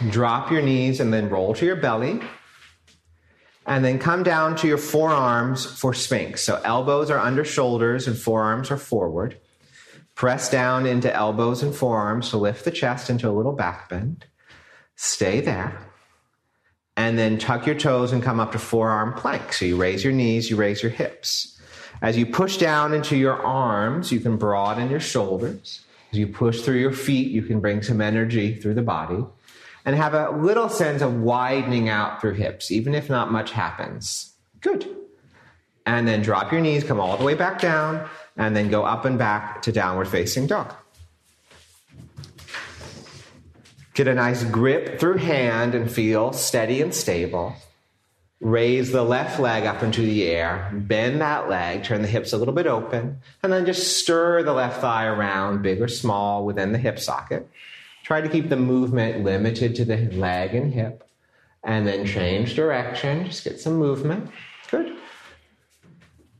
Drop 0.10 0.52
your 0.52 0.62
knees 0.62 1.00
and 1.00 1.12
then 1.12 1.30
roll 1.30 1.56
to 1.56 1.66
your 1.66 1.78
belly. 1.78 2.22
And 3.66 3.84
then 3.84 3.98
come 3.98 4.24
down 4.24 4.56
to 4.58 4.68
your 4.68 4.78
forearms 4.78 5.66
for 5.66 5.94
Sphinx. 5.94 6.44
So 6.44 6.62
elbows 6.64 7.10
are 7.10 7.18
under 7.18 7.44
shoulders 7.44 8.08
and 8.08 8.18
forearms 8.18 8.70
are 8.70 8.78
forward. 8.78 9.38
Press 10.14 10.50
down 10.50 10.86
into 10.86 11.14
elbows 11.14 11.64
and 11.64 11.76
forearms 11.76 12.30
to 12.30 12.38
lift 12.38 12.64
the 12.64 12.72
chest 12.72 13.10
into 13.10 13.28
a 13.28 13.32
little 13.34 13.54
back 13.54 13.90
bend. 13.90 14.26
Stay 14.96 15.42
there. 15.42 15.78
And 16.96 17.18
then 17.18 17.38
tuck 17.38 17.66
your 17.66 17.76
toes 17.76 18.14
and 18.14 18.24
come 18.24 18.40
up 18.40 18.54
to 18.54 18.60
forearm 18.60 19.14
plank. 19.14 19.52
So 19.52 19.66
you 19.66 19.76
raise 19.76 20.04
your 20.04 20.14
knees, 20.14 20.50
you 20.50 20.56
raise 20.56 20.82
your 20.82 20.92
hips. 20.92 21.60
As 22.02 22.18
you 22.18 22.26
push 22.26 22.58
down 22.58 22.94
into 22.94 23.18
your 23.18 23.42
arms, 23.44 24.12
you 24.12 24.20
can 24.20 24.38
broaden 24.38 24.90
your 24.90 25.00
shoulders. 25.00 25.84
As 26.12 26.20
you 26.20 26.28
push 26.28 26.62
through 26.62 26.80
your 26.80 26.94
feet, 26.94 27.32
you 27.32 27.42
can 27.42 27.60
bring 27.60 27.82
some 27.82 28.00
energy 28.00 28.56
through 28.56 28.76
the 28.76 28.82
body 28.82 29.26
and 29.86 29.96
have 29.96 30.14
a 30.14 30.32
little 30.32 30.68
sense 30.68 31.02
of 31.02 31.22
widening 31.22 31.88
out 31.88 32.20
through 32.20 32.34
hips, 32.34 32.72
even 32.72 32.96
if 32.96 33.10
not 33.10 33.32
much 33.32 33.52
happens. 33.52 34.34
Good. 34.62 34.90
And 35.86 36.08
then 36.08 36.24
drop 36.24 36.52
your 36.52 36.62
knees, 36.62 36.84
come 36.84 37.00
all 37.00 37.16
the 37.16 37.24
way 37.24 37.36
back 37.36 37.62
down, 37.62 38.10
and 38.36 38.56
then 38.56 38.70
go 38.70 38.84
up 38.84 39.06
and 39.06 39.20
back 39.20 39.62
to 39.62 39.72
downward 39.72 40.08
facing 40.08 40.48
dog. 40.48 40.74
Get 43.94 44.08
a 44.08 44.16
nice 44.16 44.44
grip 44.44 45.00
through 45.00 45.18
hand 45.18 45.76
and 45.76 45.90
feel 45.90 46.34
steady 46.34 46.82
and 46.82 46.94
stable. 46.94 47.56
Raise 48.42 48.92
the 48.92 49.04
left 49.04 49.40
leg 49.40 49.66
up 49.66 49.82
into 49.82 50.02
the 50.02 50.28
air, 50.28 50.70
bend 50.74 51.22
that 51.22 51.48
leg, 51.48 51.84
turn 51.86 52.02
the 52.02 52.08
hips 52.08 52.34
a 52.34 52.38
little 52.38 52.54
bit 52.54 52.68
open, 52.68 53.20
and 53.42 53.54
then 53.54 53.66
just 53.66 53.98
stir 53.98 54.44
the 54.44 54.52
left 54.52 54.82
thigh 54.82 55.06
around, 55.06 55.62
big 55.62 55.82
or 55.82 55.88
small, 55.88 56.46
within 56.46 56.74
the 56.74 56.78
hip 56.78 57.00
socket. 57.00 57.48
Try 58.06 58.22
to 58.22 58.30
keep 58.30 58.50
the 58.50 58.56
movement 58.56 59.24
limited 59.24 59.74
to 59.78 59.84
the 59.84 59.98
leg 60.12 60.54
and 60.54 60.72
hip, 60.72 61.10
and 61.64 61.88
then 61.88 62.06
change 62.06 62.54
direction. 62.54 63.26
Just 63.26 63.44
get 63.44 63.60
some 63.60 63.78
movement. 63.78 64.30
Good. 64.70 64.96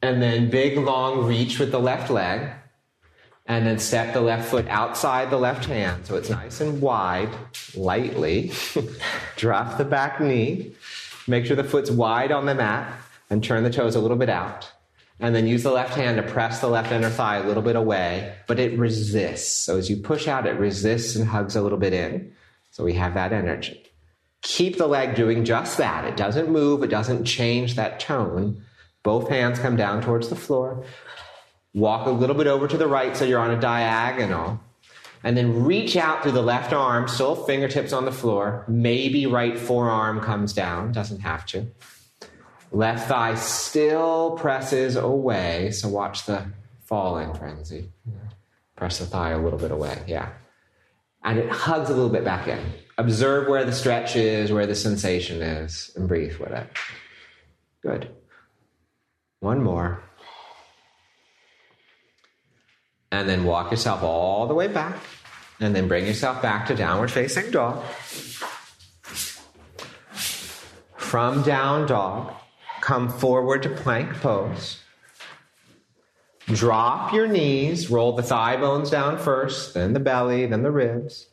And 0.04 0.22
then 0.22 0.52
big 0.52 0.78
long 0.78 1.26
reach 1.26 1.58
with 1.58 1.72
the 1.72 1.80
left 1.80 2.12
leg. 2.12 2.52
And 3.48 3.66
then 3.66 3.80
step 3.80 4.14
the 4.14 4.22
left 4.22 4.48
foot 4.48 4.68
outside 4.68 5.32
the 5.32 5.38
left 5.38 5.66
hand 5.66 6.06
so 6.06 6.16
it's 6.16 6.30
nice 6.30 6.62
and 6.62 6.80
wide, 6.82 7.30
lightly. 7.76 8.52
Drop 9.36 9.80
the 9.80 9.86
back 9.86 10.22
knee. 10.22 10.74
Make 11.28 11.48
sure 11.48 11.56
the 11.56 11.64
foot's 11.64 11.90
wide 11.90 12.32
on 12.32 12.46
the 12.46 12.54
mat 12.54 12.96
and 13.32 13.44
turn 13.44 13.64
the 13.64 13.72
toes 13.72 13.96
a 13.96 14.00
little 14.00 14.18
bit 14.18 14.30
out. 14.30 14.72
And 15.20 15.34
then 15.34 15.48
use 15.48 15.64
the 15.64 15.72
left 15.72 15.96
hand 15.96 16.18
to 16.18 16.24
press 16.24 16.60
the 16.60 16.68
left 16.68 16.92
inner 16.92 17.10
thigh 17.10 17.38
a 17.38 17.48
little 17.48 17.64
bit 17.64 17.76
away, 17.76 18.36
but 18.48 18.60
it 18.60 18.78
resists. 18.78 19.50
So 19.50 19.78
as 19.78 19.90
you 19.90 19.98
push 19.98 20.28
out, 20.28 20.46
it 20.46 20.60
resists 20.60 21.16
and 21.16 21.26
hugs 21.26 21.56
a 21.56 21.62
little 21.62 21.78
bit 21.78 21.94
in. 21.94 22.34
So 22.72 22.84
we 22.84 22.94
have 22.94 23.14
that 23.14 23.32
energy. 23.32 23.82
Keep 24.42 24.78
the 24.78 24.88
leg 24.88 25.16
doing 25.16 25.46
just 25.46 25.78
that. 25.78 26.04
It 26.06 26.18
doesn't 26.18 26.50
move, 26.50 26.84
it 26.84 26.90
doesn't 26.90 27.24
change 27.24 27.76
that 27.76 28.00
tone 28.00 28.62
both 29.06 29.30
hands 29.30 29.60
come 29.60 29.78
down 29.78 30.02
towards 30.02 30.30
the 30.30 30.36
floor. 30.36 30.84
Walk 31.76 32.08
a 32.08 32.10
little 32.10 32.36
bit 32.36 32.48
over 32.48 32.68
to 32.68 32.76
the 32.76 32.88
right 32.88 33.16
so 33.16 33.24
you're 33.24 33.40
on 33.40 33.52
a 33.52 33.60
diagonal. 33.60 34.60
And 35.24 35.38
then 35.38 35.64
reach 35.64 35.96
out 35.96 36.24
through 36.24 36.32
the 36.32 36.42
left 36.42 36.74
arm, 36.74 37.08
still 37.08 37.36
fingertips 37.36 37.94
on 37.94 38.06
the 38.06 38.12
floor. 38.12 38.66
Maybe 38.68 39.28
right 39.28 39.58
forearm 39.58 40.22
comes 40.22 40.54
down, 40.54 40.92
doesn't 40.92 41.20
have 41.20 41.46
to. 41.48 41.68
Left 42.76 43.08
thigh 43.08 43.36
still 43.36 44.32
presses 44.32 44.98
away, 44.98 45.72
so 45.72 45.88
watch 45.88 46.26
the 46.26 46.48
falling 46.84 47.34
frenzy. 47.34 47.90
Press 48.76 49.00
the 49.00 49.06
thigh 49.06 49.30
a 49.30 49.38
little 49.38 49.58
bit 49.58 49.72
away, 49.72 50.04
yeah. 50.08 50.34
And 51.24 51.40
it 51.40 51.50
hugs 51.50 51.90
a 51.90 51.94
little 51.94 52.10
bit 52.10 52.26
back 52.26 52.50
in. 52.50 52.60
Observe 52.98 53.48
where 53.48 53.64
the 53.64 53.72
stretch 53.72 54.18
is, 54.18 54.52
where 54.52 54.68
the 54.68 54.76
sensation 54.76 55.42
is, 55.42 55.90
and 55.96 56.06
breathe 56.10 56.36
with 56.36 56.52
it. 56.52 56.68
Good. 57.82 58.10
One 59.40 59.64
more. 59.64 60.04
And 63.10 63.30
then 63.30 63.46
walk 63.46 63.72
yourself 63.72 64.04
all 64.04 64.48
the 64.48 64.54
way 64.54 64.68
back. 64.68 64.98
And 65.62 65.74
then 65.74 65.88
bring 65.88 66.06
yourself 66.06 66.42
back 66.42 66.68
to 66.68 66.76
downward 66.76 67.10
facing 67.10 67.52
dog. 67.52 67.82
From 70.98 71.42
down 71.44 71.88
dog, 71.88 72.34
come 72.86 73.10
forward 73.10 73.64
to 73.64 73.70
plank 73.70 74.14
pose. 74.22 74.80
Drop 76.46 77.12
your 77.12 77.26
knees, 77.26 77.90
roll 77.90 78.14
the 78.14 78.22
thigh 78.22 78.58
bones 78.58 78.92
down 78.92 79.18
first, 79.18 79.74
then 79.74 79.94
the 79.94 80.00
belly, 80.00 80.46
then 80.46 80.62
the 80.62 80.70
ribs. 80.70 81.26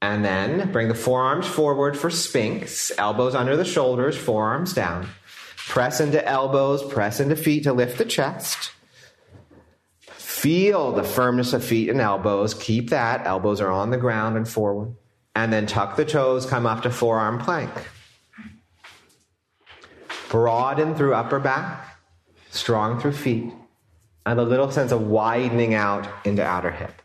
And 0.00 0.24
then 0.24 0.70
bring 0.70 0.86
the 0.86 0.94
forearms 0.94 1.48
forward 1.48 1.98
for 1.98 2.10
Sphinx, 2.10 2.92
elbows 2.96 3.34
under 3.34 3.56
the 3.56 3.64
shoulders, 3.64 4.16
forearms 4.16 4.72
down. 4.72 5.08
Press 5.56 6.00
into 6.00 6.24
elbows, 6.24 6.84
press 6.84 7.18
into 7.18 7.34
feet 7.34 7.64
to 7.64 7.72
lift 7.72 7.98
the 7.98 8.04
chest. 8.04 8.70
Feel 10.12 10.92
the 10.92 11.02
firmness 11.02 11.52
of 11.54 11.64
feet 11.64 11.88
and 11.88 12.00
elbows. 12.00 12.54
Keep 12.54 12.90
that. 12.90 13.26
Elbows 13.26 13.60
are 13.60 13.72
on 13.72 13.90
the 13.90 13.96
ground 13.96 14.36
and 14.36 14.48
forward. 14.48 14.94
And 15.34 15.52
then 15.52 15.66
tuck 15.66 15.96
the 15.96 16.04
toes, 16.04 16.46
come 16.46 16.66
up 16.66 16.82
to 16.82 16.90
forearm 16.90 17.40
plank. 17.40 17.72
Broaden 20.34 20.96
through 20.96 21.14
upper 21.14 21.38
back, 21.38 21.96
strong 22.50 22.98
through 22.98 23.12
feet, 23.12 23.52
and 24.26 24.40
a 24.40 24.42
little 24.42 24.68
sense 24.68 24.90
of 24.90 25.02
widening 25.02 25.74
out 25.74 26.08
into 26.26 26.44
outer 26.44 26.72
hip. 26.72 27.00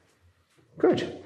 Good. 0.80 1.24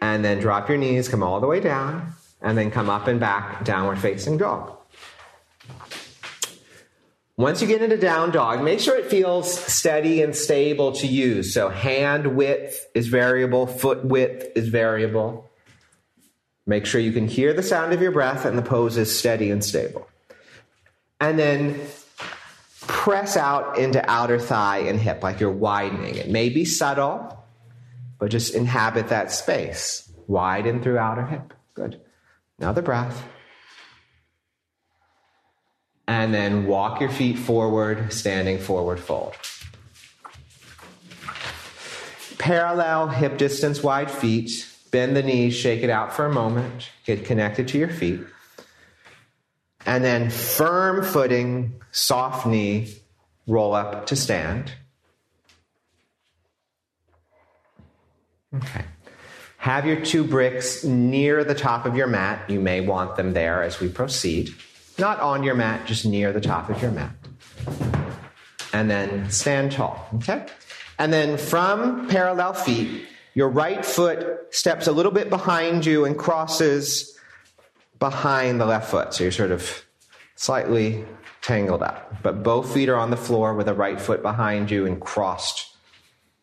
And 0.00 0.24
then 0.24 0.40
drop 0.40 0.70
your 0.70 0.78
knees, 0.78 1.10
come 1.10 1.22
all 1.22 1.38
the 1.38 1.46
way 1.46 1.60
down, 1.60 2.14
and 2.40 2.56
then 2.56 2.70
come 2.70 2.88
up 2.88 3.08
and 3.08 3.20
back, 3.20 3.62
downward 3.62 3.98
facing 3.98 4.38
dog. 4.38 4.74
Once 7.36 7.60
you 7.60 7.68
get 7.68 7.82
into 7.82 7.98
down 7.98 8.30
dog, 8.30 8.64
make 8.64 8.80
sure 8.80 8.96
it 8.96 9.10
feels 9.10 9.52
steady 9.52 10.22
and 10.22 10.34
stable 10.34 10.92
to 10.92 11.06
use. 11.06 11.52
So 11.52 11.68
hand 11.68 12.36
width 12.36 12.86
is 12.94 13.08
variable, 13.08 13.66
foot 13.66 14.02
width 14.02 14.56
is 14.56 14.68
variable. 14.68 15.50
Make 16.64 16.86
sure 16.86 17.02
you 17.02 17.12
can 17.12 17.28
hear 17.28 17.52
the 17.52 17.62
sound 17.62 17.92
of 17.92 18.00
your 18.00 18.12
breath 18.12 18.46
and 18.46 18.56
the 18.56 18.62
pose 18.62 18.96
is 18.96 19.14
steady 19.14 19.50
and 19.50 19.62
stable. 19.62 20.08
And 21.22 21.38
then 21.38 21.80
press 22.80 23.36
out 23.36 23.78
into 23.78 24.04
outer 24.10 24.38
thigh 24.38 24.78
and 24.78 24.98
hip 24.98 25.22
like 25.22 25.40
you're 25.40 25.50
widening. 25.50 26.16
It 26.16 26.28
may 26.28 26.48
be 26.48 26.64
subtle, 26.64 27.44
but 28.18 28.30
just 28.30 28.54
inhabit 28.54 29.08
that 29.08 29.30
space. 29.30 30.12
Widen 30.26 30.82
through 30.82 30.98
outer 30.98 31.26
hip. 31.26 31.54
Good. 31.74 32.00
Another 32.58 32.82
breath 32.82 33.24
and 36.12 36.34
then 36.34 36.66
walk 36.66 37.00
your 37.00 37.10
feet 37.10 37.38
forward, 37.38 38.12
standing 38.12 38.58
forward 38.58 39.00
fold. 39.00 39.34
Parallel 42.38 43.08
hip 43.08 43.38
distance 43.38 43.82
wide 43.82 44.10
feet. 44.10 44.68
Bend 44.90 45.16
the 45.16 45.22
knees, 45.22 45.54
shake 45.54 45.82
it 45.82 45.88
out 45.88 46.12
for 46.12 46.26
a 46.26 46.32
moment, 46.32 46.90
get 47.06 47.24
connected 47.24 47.66
to 47.68 47.78
your 47.78 47.88
feet. 47.88 48.20
And 49.92 50.02
then 50.02 50.30
firm 50.30 51.04
footing, 51.04 51.74
soft 51.90 52.46
knee, 52.46 52.94
roll 53.46 53.74
up 53.74 54.06
to 54.06 54.16
stand. 54.16 54.72
Okay. 58.56 58.86
Have 59.58 59.84
your 59.84 60.02
two 60.02 60.24
bricks 60.24 60.82
near 60.82 61.44
the 61.44 61.54
top 61.54 61.84
of 61.84 61.94
your 61.94 62.06
mat. 62.06 62.48
You 62.48 62.58
may 62.58 62.80
want 62.80 63.16
them 63.16 63.34
there 63.34 63.62
as 63.62 63.80
we 63.80 63.90
proceed. 63.90 64.54
Not 64.98 65.20
on 65.20 65.42
your 65.42 65.54
mat, 65.54 65.84
just 65.86 66.06
near 66.06 66.32
the 66.32 66.40
top 66.40 66.70
of 66.70 66.80
your 66.80 66.90
mat. 66.90 67.14
And 68.72 68.90
then 68.90 69.30
stand 69.30 69.72
tall, 69.72 70.08
okay? 70.14 70.46
And 70.98 71.12
then 71.12 71.36
from 71.36 72.08
parallel 72.08 72.54
feet, 72.54 73.04
your 73.34 73.50
right 73.50 73.84
foot 73.84 74.54
steps 74.54 74.86
a 74.86 74.92
little 74.92 75.12
bit 75.12 75.28
behind 75.28 75.84
you 75.84 76.06
and 76.06 76.16
crosses 76.16 77.12
behind 78.02 78.60
the 78.60 78.66
left 78.66 78.90
foot. 78.90 79.14
So 79.14 79.22
you're 79.22 79.30
sort 79.30 79.52
of 79.52 79.86
slightly 80.34 81.04
tangled 81.40 81.84
up. 81.84 82.20
But 82.24 82.42
both 82.42 82.74
feet 82.74 82.88
are 82.88 82.96
on 82.96 83.10
the 83.10 83.16
floor 83.16 83.54
with 83.54 83.66
the 83.66 83.74
right 83.74 84.00
foot 84.00 84.22
behind 84.22 84.72
you 84.72 84.86
and 84.86 85.00
crossed. 85.00 85.68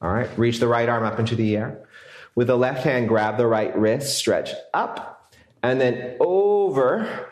All 0.01 0.09
right, 0.09 0.29
reach 0.39 0.59
the 0.59 0.69
right 0.69 0.87
arm 0.87 1.03
up 1.03 1.19
into 1.19 1.35
the 1.35 1.57
air. 1.57 1.85
With 2.33 2.47
the 2.47 2.57
left 2.57 2.85
hand, 2.85 3.09
grab 3.09 3.35
the 3.35 3.45
right 3.45 3.77
wrist, 3.77 4.17
stretch 4.17 4.51
up, 4.73 5.33
and 5.61 5.81
then 5.81 6.15
over 6.21 7.27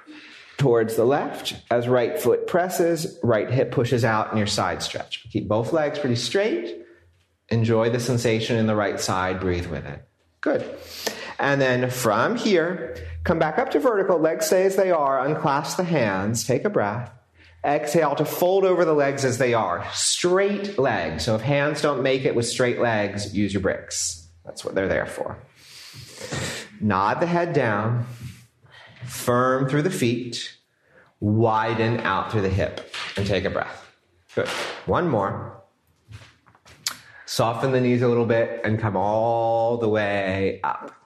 towards 0.58 0.98
the 0.98 1.06
left 1.06 1.56
as 1.72 1.88
right 1.88 2.20
foot 2.20 2.48
presses, 2.48 3.18
right 3.24 3.50
hip 3.50 3.72
pushes 3.72 4.04
out, 4.04 4.32
and 4.32 4.38
your 4.38 4.48
side 4.48 4.84
stretch. 4.84 5.26
Keep 5.32 5.48
both 5.48 5.72
legs 5.72 6.00
pretty 6.00 6.18
straight. 6.18 6.86
Enjoy 7.48 7.90
the 7.90 8.02
sensation 8.02 8.58
in 8.58 8.68
the 8.68 8.76
right 8.76 9.00
side. 9.00 9.40
Breathe 9.40 9.68
with 9.68 9.86
it. 9.86 10.06
Good. 10.42 10.70
And 11.40 11.62
then 11.62 11.90
from 11.90 12.36
here, 12.36 12.96
come 13.24 13.40
back 13.40 13.58
up 13.58 13.72
to 13.72 13.80
vertical. 13.80 14.18
Legs 14.18 14.48
stay 14.48 14.66
as 14.66 14.76
they 14.76 14.92
are. 14.92 15.26
Unclasp 15.26 15.78
the 15.78 15.84
hands. 15.84 16.46
Take 16.46 16.66
a 16.66 16.70
breath. 16.70 17.12
Exhale 17.64 18.16
to 18.16 18.26
fold 18.26 18.64
over 18.64 18.86
the 18.86 18.94
legs 18.94 19.26
as 19.26 19.38
they 19.38 19.54
are. 19.54 19.86
Straight 19.94 20.78
legs. 20.80 21.26
So 21.26 21.36
if 21.36 21.42
hands 21.42 21.82
don't 21.82 22.02
make 22.02 22.26
it 22.26 22.36
with 22.36 22.48
straight 22.48 22.80
legs, 22.80 23.36
use 23.36 23.54
your 23.54 23.62
bricks. 23.62 24.28
That's 24.46 24.64
what 24.64 24.74
they're 24.74 24.88
there 24.88 25.06
for. 25.06 25.38
Nod 26.80 27.20
the 27.20 27.26
head 27.26 27.54
down 27.54 28.06
firm 29.06 29.68
through 29.70 29.82
the 29.82 29.92
feet, 29.92 30.58
widen 31.20 32.00
out 32.02 32.32
through 32.32 32.42
the 32.42 32.50
hip, 32.50 32.94
and 33.16 33.26
take 33.26 33.46
a 33.46 33.50
breath. 33.50 33.86
Good. 34.36 34.48
One 34.86 35.10
more. 35.10 35.62
Soften 37.26 37.72
the 37.72 37.82
knees 37.82 38.02
a 38.02 38.08
little 38.08 38.26
bit 38.26 38.62
and 38.64 38.80
come 38.80 38.96
all 38.96 39.78
the 39.78 39.90
way 39.90 40.62
up. 40.64 40.97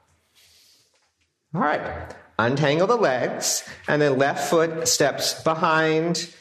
All 1.53 1.61
right. 1.61 2.15
Untangle 2.39 2.87
the 2.87 2.95
legs, 2.95 3.67
and 3.87 4.01
then 4.01 4.17
left 4.17 4.49
foot 4.49 4.87
steps 4.87 5.43
behind 5.43 6.33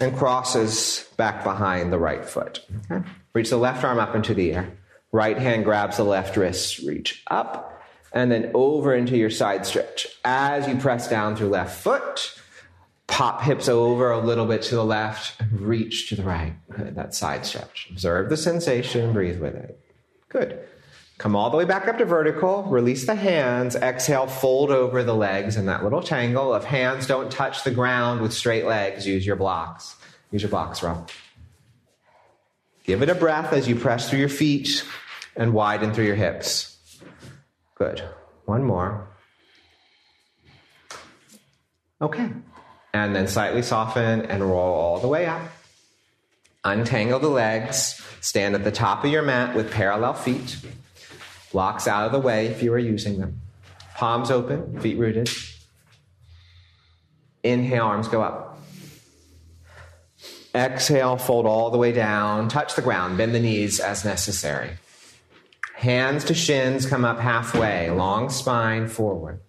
and 0.00 0.16
crosses 0.16 1.08
back 1.16 1.44
behind 1.44 1.92
the 1.92 1.98
right 1.98 2.24
foot. 2.24 2.66
Okay. 2.90 3.06
Reach 3.32 3.50
the 3.50 3.56
left 3.56 3.84
arm 3.84 3.98
up 3.98 4.14
into 4.14 4.34
the 4.34 4.54
air. 4.54 4.72
Right 5.12 5.38
hand 5.38 5.64
grabs 5.64 5.98
the 5.98 6.04
left 6.04 6.36
wrist, 6.36 6.78
reach 6.80 7.22
up, 7.30 7.82
and 8.12 8.30
then 8.30 8.50
over 8.54 8.94
into 8.94 9.16
your 9.16 9.30
side 9.30 9.66
stretch. 9.66 10.06
As 10.24 10.66
you 10.66 10.76
press 10.76 11.08
down 11.08 11.36
through 11.36 11.50
left 11.50 11.80
foot, 11.80 12.34
pop 13.06 13.42
hips 13.42 13.68
over 13.68 14.10
a 14.10 14.20
little 14.20 14.46
bit 14.46 14.62
to 14.62 14.74
the 14.74 14.84
left, 14.84 15.40
reach 15.52 16.08
to 16.08 16.16
the 16.16 16.22
right. 16.22 16.54
That 16.76 17.14
side 17.14 17.44
stretch. 17.44 17.88
Observe 17.90 18.30
the 18.30 18.36
sensation, 18.36 19.12
breathe 19.12 19.40
with 19.40 19.54
it. 19.54 19.80
Good. 20.28 20.60
Come 21.20 21.36
all 21.36 21.50
the 21.50 21.58
way 21.58 21.66
back 21.66 21.86
up 21.86 21.98
to 21.98 22.06
vertical, 22.06 22.62
release 22.62 23.04
the 23.04 23.14
hands, 23.14 23.76
exhale, 23.76 24.26
fold 24.26 24.70
over 24.70 25.02
the 25.02 25.14
legs 25.14 25.58
in 25.58 25.66
that 25.66 25.84
little 25.84 26.02
tangle. 26.02 26.54
If 26.54 26.64
hands 26.64 27.06
don't 27.06 27.30
touch 27.30 27.62
the 27.62 27.70
ground 27.70 28.22
with 28.22 28.32
straight 28.32 28.64
legs, 28.64 29.06
use 29.06 29.26
your 29.26 29.36
blocks. 29.36 29.96
Use 30.30 30.40
your 30.40 30.48
blocks, 30.48 30.82
Rob. 30.82 31.10
Give 32.84 33.02
it 33.02 33.10
a 33.10 33.14
breath 33.14 33.52
as 33.52 33.68
you 33.68 33.76
press 33.76 34.08
through 34.08 34.20
your 34.20 34.30
feet 34.30 34.82
and 35.36 35.52
widen 35.52 35.92
through 35.92 36.06
your 36.06 36.14
hips. 36.14 36.78
Good. 37.74 38.02
One 38.46 38.64
more. 38.64 39.06
Okay. 42.00 42.30
And 42.94 43.14
then 43.14 43.28
slightly 43.28 43.60
soften 43.60 44.22
and 44.22 44.42
roll 44.42 44.74
all 44.74 45.00
the 45.00 45.08
way 45.08 45.26
up. 45.26 45.42
Untangle 46.64 47.18
the 47.18 47.28
legs. 47.28 48.00
Stand 48.22 48.54
at 48.54 48.64
the 48.64 48.72
top 48.72 49.04
of 49.04 49.10
your 49.10 49.20
mat 49.20 49.54
with 49.54 49.70
parallel 49.70 50.14
feet. 50.14 50.56
Blocks 51.52 51.88
out 51.88 52.06
of 52.06 52.12
the 52.12 52.20
way 52.20 52.46
if 52.46 52.62
you 52.62 52.72
are 52.72 52.78
using 52.78 53.18
them. 53.18 53.40
Palms 53.96 54.30
open, 54.30 54.80
feet 54.80 54.98
rooted. 54.98 55.28
Inhale, 57.42 57.84
arms 57.84 58.08
go 58.08 58.22
up. 58.22 58.58
Exhale, 60.54 61.16
fold 61.16 61.46
all 61.46 61.70
the 61.70 61.78
way 61.78 61.92
down. 61.92 62.48
Touch 62.48 62.74
the 62.74 62.82
ground, 62.82 63.16
bend 63.16 63.34
the 63.34 63.40
knees 63.40 63.80
as 63.80 64.04
necessary. 64.04 64.70
Hands 65.74 66.22
to 66.24 66.34
shins, 66.34 66.86
come 66.86 67.04
up 67.04 67.18
halfway. 67.18 67.90
Long 67.90 68.30
spine 68.30 68.88
forward. 68.88 69.40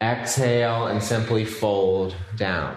Exhale 0.00 0.86
and 0.86 1.02
simply 1.02 1.44
fold 1.44 2.14
down. 2.36 2.76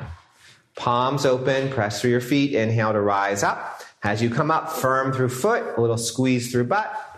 Palms 0.75 1.25
open, 1.25 1.69
press 1.69 1.99
through 1.99 2.11
your 2.11 2.21
feet. 2.21 2.53
Inhale 2.53 2.93
to 2.93 3.01
rise 3.01 3.43
up. 3.43 3.81
As 4.03 4.21
you 4.21 4.29
come 4.29 4.51
up, 4.51 4.71
firm 4.71 5.11
through 5.11 5.29
foot, 5.29 5.63
a 5.77 5.81
little 5.81 5.97
squeeze 5.97 6.51
through 6.51 6.65
butt, 6.65 7.14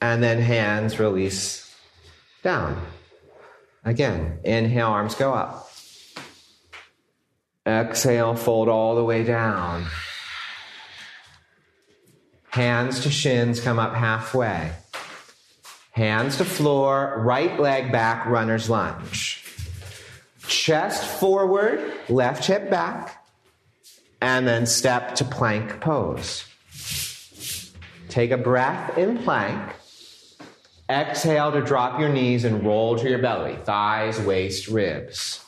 and 0.00 0.22
then 0.22 0.40
hands 0.40 0.98
release 0.98 1.74
down. 2.42 2.80
Again, 3.84 4.38
inhale, 4.44 4.88
arms 4.88 5.14
go 5.14 5.32
up. 5.34 5.70
Exhale, 7.66 8.34
fold 8.34 8.68
all 8.68 8.94
the 8.94 9.04
way 9.04 9.24
down. 9.24 9.86
Hands 12.50 13.00
to 13.00 13.10
shins, 13.10 13.60
come 13.60 13.78
up 13.78 13.94
halfway. 13.94 14.72
Hands 15.92 16.36
to 16.36 16.44
floor, 16.44 17.14
right 17.24 17.58
leg 17.58 17.90
back, 17.90 18.26
runner's 18.26 18.68
lunge. 18.68 19.44
Chest 20.46 21.04
forward, 21.04 21.92
left 22.08 22.46
hip 22.46 22.70
back, 22.70 23.24
and 24.20 24.46
then 24.46 24.66
step 24.66 25.14
to 25.16 25.24
plank 25.24 25.80
pose. 25.80 26.44
Take 28.08 28.30
a 28.30 28.36
breath 28.36 28.96
in 28.98 29.18
plank. 29.18 29.72
Exhale 30.88 31.50
to 31.52 31.62
drop 31.62 31.98
your 31.98 32.10
knees 32.10 32.44
and 32.44 32.64
roll 32.64 32.98
to 32.98 33.08
your 33.08 33.18
belly, 33.18 33.56
thighs, 33.64 34.20
waist, 34.20 34.68
ribs. 34.68 35.42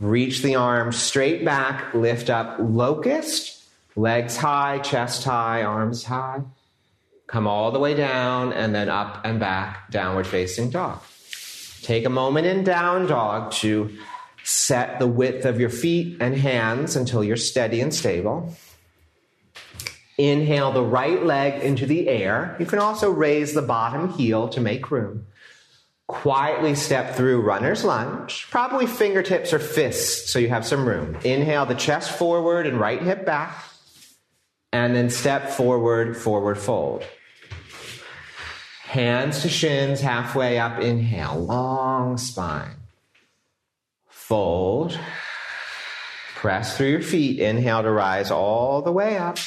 Reach 0.00 0.42
the 0.42 0.56
arms 0.56 0.96
straight 0.96 1.44
back, 1.44 1.94
lift 1.94 2.28
up 2.28 2.56
locust, 2.58 3.62
legs 3.94 4.36
high, 4.36 4.78
chest 4.80 5.22
high, 5.22 5.62
arms 5.62 6.04
high. 6.04 6.40
Come 7.28 7.46
all 7.46 7.70
the 7.70 7.78
way 7.78 7.94
down 7.94 8.52
and 8.52 8.74
then 8.74 8.88
up 8.88 9.20
and 9.24 9.38
back, 9.38 9.90
downward 9.90 10.26
facing 10.26 10.70
dog. 10.70 11.00
Take 11.82 12.04
a 12.04 12.10
moment 12.10 12.46
in 12.46 12.64
down 12.64 13.06
dog 13.06 13.52
to 13.52 13.96
set 14.42 14.98
the 14.98 15.06
width 15.06 15.44
of 15.44 15.60
your 15.60 15.70
feet 15.70 16.16
and 16.20 16.36
hands 16.36 16.96
until 16.96 17.22
you're 17.22 17.36
steady 17.36 17.80
and 17.80 17.94
stable. 17.94 18.56
Inhale 20.18 20.72
the 20.72 20.82
right 20.82 21.24
leg 21.24 21.62
into 21.62 21.86
the 21.86 22.08
air. 22.08 22.56
You 22.58 22.66
can 22.66 22.78
also 22.78 23.10
raise 23.10 23.54
the 23.54 23.62
bottom 23.62 24.10
heel 24.12 24.48
to 24.50 24.60
make 24.60 24.90
room. 24.90 25.26
Quietly 26.06 26.74
step 26.74 27.14
through 27.14 27.40
runner's 27.40 27.84
lunge, 27.84 28.46
probably 28.50 28.86
fingertips 28.86 29.52
or 29.52 29.58
fists 29.58 30.30
so 30.30 30.38
you 30.38 30.50
have 30.50 30.66
some 30.66 30.86
room. 30.86 31.16
Inhale 31.24 31.64
the 31.64 31.74
chest 31.74 32.10
forward 32.10 32.66
and 32.66 32.78
right 32.78 33.00
hip 33.00 33.24
back, 33.24 33.56
and 34.72 34.94
then 34.94 35.08
step 35.08 35.48
forward, 35.48 36.16
forward 36.16 36.58
fold. 36.58 37.04
Hands 38.82 39.40
to 39.40 39.48
shins, 39.48 40.02
halfway 40.02 40.58
up, 40.58 40.78
inhale, 40.80 41.38
long 41.38 42.18
spine. 42.18 42.76
Fold. 44.10 44.98
Press 46.34 46.76
through 46.76 46.88
your 46.88 47.02
feet, 47.02 47.38
inhale 47.38 47.82
to 47.82 47.90
rise 47.90 48.30
all 48.30 48.82
the 48.82 48.92
way 48.92 49.16
up. 49.16 49.38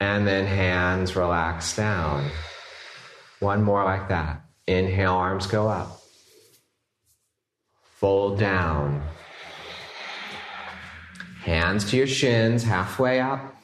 And 0.00 0.26
then 0.26 0.46
hands 0.46 1.16
relax 1.16 1.74
down. 1.74 2.30
One 3.40 3.62
more 3.62 3.84
like 3.84 4.08
that. 4.08 4.42
Inhale, 4.66 5.14
arms 5.14 5.46
go 5.46 5.68
up. 5.68 6.00
Fold 7.96 8.38
down. 8.38 9.02
Hands 11.42 11.82
to 11.90 11.96
your 11.96 12.06
shins, 12.06 12.64
halfway 12.64 13.20
up. 13.20 13.54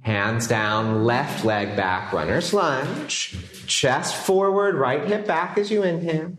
Hands 0.00 0.44
down, 0.48 1.04
left 1.04 1.44
leg 1.44 1.76
back, 1.76 2.12
runner's 2.12 2.52
lunge. 2.52 3.36
Chest 3.66 4.16
forward, 4.16 4.74
right 4.74 5.06
hip 5.06 5.26
back 5.26 5.56
as 5.58 5.70
you 5.70 5.84
inhale. 5.84 6.32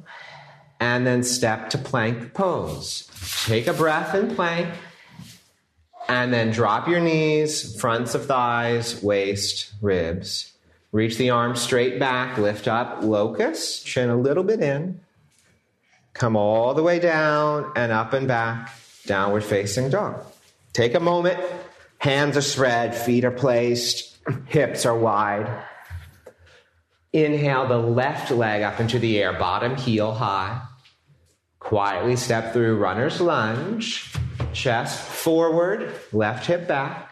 And 0.79 1.08
then 1.08 1.23
step 1.23 1.69
to 1.69 1.77
plank 1.77 2.34
pose. 2.34 3.10
Take 3.45 3.67
a 3.67 3.73
breath 3.73 4.13
in 4.15 4.36
plank. 4.36 4.67
And 6.08 6.34
then 6.34 6.52
drop 6.52 6.88
your 6.88 7.00
knees, 7.00 7.80
fronts 7.80 8.13
of 8.13 8.26
thighs, 8.26 9.02
waist, 9.02 9.72
ribs. 9.82 10.54
Reach 10.92 11.18
the 11.18 11.32
arms 11.32 11.60
straight 11.60 12.00
back, 12.00 12.38
lift 12.38 12.68
up, 12.68 13.04
locust, 13.04 13.86
chin 13.86 14.10
a 14.10 14.16
little 14.16 14.44
bit 14.44 14.62
in. 14.62 15.00
Come 16.13 16.36
all 16.36 16.76
the 16.76 16.84
way 16.84 17.00
down 17.00 17.72
and 17.76 17.92
up 17.92 18.13
and 18.13 18.28
back, 18.28 18.72
downward 19.08 19.44
facing 19.44 19.89
dog. 19.89 20.24
Take 20.74 20.94
a 20.94 21.00
moment, 21.00 21.39
hands 21.98 22.38
are 22.38 22.42
spread, 22.42 22.96
feet 22.96 23.26
are 23.26 23.32
placed, 23.32 24.18
hips 24.46 24.86
are 24.86 24.98
wide. 24.98 25.63
Inhale 27.12 27.68
the 27.68 27.78
left 27.78 28.30
leg 28.30 28.62
up 28.62 28.80
into 28.80 29.00
the 29.00 29.20
air, 29.22 29.34
bottom 29.34 29.76
heel 29.76 30.13
high. 30.13 30.62
Quietly 31.60 32.16
step 32.18 32.54
through 32.54 32.78
runner's 32.78 33.22
lunge, 33.22 34.13
chest 34.54 35.00
forward, 35.00 35.94
left 36.12 36.46
hip 36.46 36.68
back. 36.68 37.12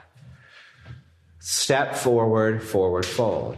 Step 1.40 1.96
forward, 1.96 2.62
forward 2.64 3.06
fold 3.06 3.58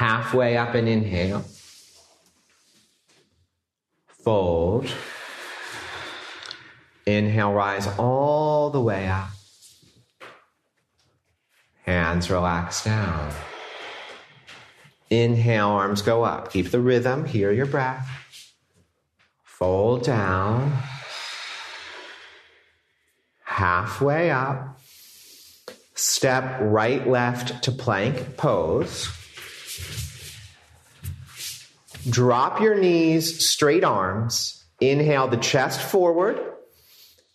halfway 0.00 0.56
up 0.56 0.74
and 0.74 0.88
inhale. 0.88 1.44
Fold. 4.24 4.90
Inhale, 7.04 7.52
rise 7.52 7.86
all 7.98 8.70
the 8.70 8.80
way 8.80 9.08
up. 9.08 9.28
Hands 11.84 12.30
relax 12.30 12.82
down. 12.82 13.30
Inhale, 15.10 15.68
arms 15.68 16.00
go 16.00 16.24
up. 16.24 16.50
Keep 16.50 16.70
the 16.70 16.80
rhythm. 16.80 17.26
Hear 17.26 17.52
your 17.52 17.66
breath. 17.66 18.08
Fold 19.42 20.04
down. 20.04 20.72
Halfway 23.60 24.30
up. 24.30 24.80
Step 25.94 26.60
right, 26.62 27.06
left 27.06 27.64
to 27.64 27.70
plank 27.70 28.38
pose. 28.38 29.06
Drop 32.08 32.62
your 32.62 32.76
knees, 32.76 33.46
straight 33.46 33.84
arms. 33.84 34.64
Inhale 34.80 35.28
the 35.28 35.36
chest 35.36 35.78
forward. 35.82 36.40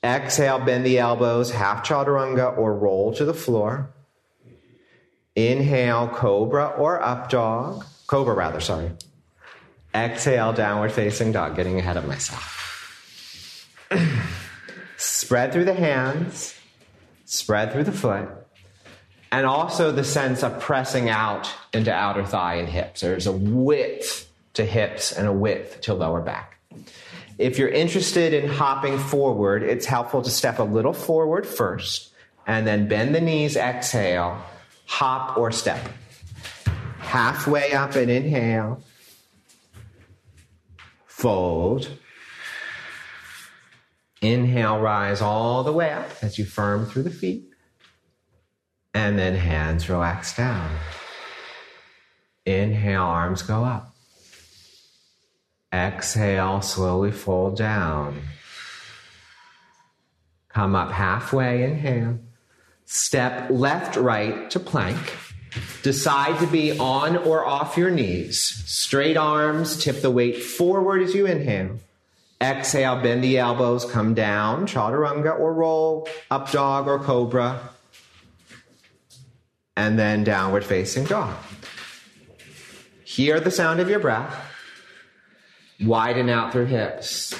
Exhale, 0.03 0.65
bend 0.65 0.83
the 0.83 0.97
elbows, 0.97 1.51
half 1.51 1.87
chaturanga 1.87 2.57
or 2.57 2.75
roll 2.75 3.13
to 3.13 3.23
the 3.23 3.35
floor. 3.35 3.93
Inhale, 5.35 6.07
cobra 6.07 6.69
or 6.69 6.99
up 7.03 7.29
dog. 7.29 7.85
Cobra, 8.07 8.33
rather, 8.33 8.61
sorry. 8.61 8.89
Exhale, 9.93 10.53
downward 10.53 10.91
facing 10.91 11.31
dog, 11.33 11.55
getting 11.55 11.77
ahead 11.77 11.97
of 11.97 12.07
myself. 12.07 12.54
Spread 15.25 15.51
through 15.51 15.65
the 15.65 15.73
hands. 15.73 16.53
spread 17.25 17.73
through 17.73 17.85
the 17.85 17.91
foot, 17.91 18.29
and 19.31 19.47
also 19.47 19.91
the 19.91 20.03
sense 20.03 20.43
of 20.43 20.59
pressing 20.59 21.09
out 21.09 21.51
into 21.73 21.91
outer 21.91 22.23
thigh 22.23 22.57
and 22.57 22.69
hips. 22.69 23.01
There's 23.01 23.25
a 23.25 23.31
width 23.31 24.31
to 24.53 24.63
hips 24.63 25.11
and 25.11 25.27
a 25.27 25.33
width 25.33 25.81
to 25.81 25.95
lower 25.95 26.21
back. 26.21 26.59
If 27.39 27.57
you're 27.57 27.69
interested 27.69 28.35
in 28.35 28.47
hopping 28.47 28.99
forward, 28.99 29.63
it's 29.63 29.87
helpful 29.87 30.21
to 30.21 30.29
step 30.29 30.59
a 30.59 30.63
little 30.63 30.93
forward 30.93 31.47
first 31.47 32.13
and 32.45 32.67
then 32.67 32.87
bend 32.87 33.15
the 33.15 33.19
knees, 33.19 33.57
exhale, 33.57 34.39
hop 34.85 35.39
or 35.39 35.51
step. 35.51 35.81
Halfway 36.99 37.73
up 37.73 37.95
and 37.95 38.11
inhale, 38.11 38.83
fold. 41.07 41.89
Inhale, 44.25 44.79
rise 44.79 45.21
all 45.21 45.63
the 45.63 45.71
way 45.71 45.91
up 45.91 46.09
as 46.23 46.39
you 46.39 46.45
firm 46.45 46.87
through 46.87 47.03
the 47.03 47.11
feet. 47.11 47.45
And 48.93 49.19
then 49.19 49.35
hands 49.35 49.87
relax 49.87 50.35
down. 50.35 50.71
Inhale, 52.45 53.03
arms 53.03 53.43
go 53.43 53.63
up. 53.63 53.95
Exhale, 55.71 56.61
slowly 56.61 57.11
fold 57.11 57.57
down. 57.57 58.21
Come 60.49 60.73
up 60.73 60.91
halfway, 60.91 61.63
inhale. 61.63 62.19
Step 62.85 63.49
left, 63.51 63.95
right 63.95 64.49
to 64.49 64.59
plank. 64.59 65.17
Decide 65.83 66.39
to 66.39 66.47
be 66.47 66.77
on 66.79 67.17
or 67.17 67.45
off 67.45 67.77
your 67.77 67.91
knees. 67.91 68.39
Straight 68.39 69.17
arms, 69.17 69.83
tip 69.83 70.01
the 70.01 70.09
weight 70.09 70.41
forward 70.41 71.01
as 71.01 71.13
you 71.13 71.25
inhale. 71.25 71.79
Exhale, 72.41 73.01
bend 73.01 73.23
the 73.23 73.37
elbows, 73.37 73.89
come 73.89 74.13
down, 74.13 74.67
chaturanga 74.67 75.39
or 75.39 75.53
roll, 75.53 76.07
up 76.29 76.51
dog 76.51 76.87
or 76.87 76.99
cobra, 76.99 77.69
and 79.77 79.97
then 79.97 80.23
downward 80.23 80.65
facing 80.65 81.05
dog. 81.05 81.35
Hear 83.03 83.39
the 83.39 83.51
sound 83.51 83.79
of 83.79 83.89
your 83.89 83.99
breath. 83.99 84.35
Widen 85.81 86.29
out 86.29 86.51
through 86.51 86.65
hips. 86.65 87.33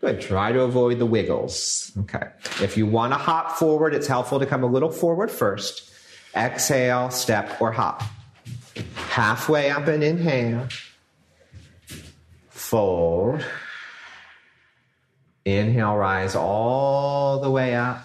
Good. 0.00 0.20
Try 0.20 0.52
to 0.52 0.60
avoid 0.60 1.00
the 1.00 1.06
wiggles. 1.06 1.92
Okay. 1.98 2.28
If 2.62 2.76
you 2.76 2.86
want 2.86 3.12
to 3.12 3.18
hop 3.18 3.52
forward, 3.52 3.94
it's 3.94 4.06
helpful 4.06 4.38
to 4.38 4.46
come 4.46 4.62
a 4.62 4.66
little 4.66 4.90
forward 4.90 5.30
first. 5.30 5.90
Exhale, 6.36 7.10
step, 7.10 7.60
or 7.60 7.72
hop. 7.72 8.02
Halfway 8.94 9.70
up 9.70 9.88
and 9.88 10.04
inhale. 10.04 10.68
Fold. 12.68 13.42
Inhale, 15.46 15.96
rise 15.96 16.34
all 16.34 17.40
the 17.40 17.50
way 17.50 17.74
up. 17.74 18.04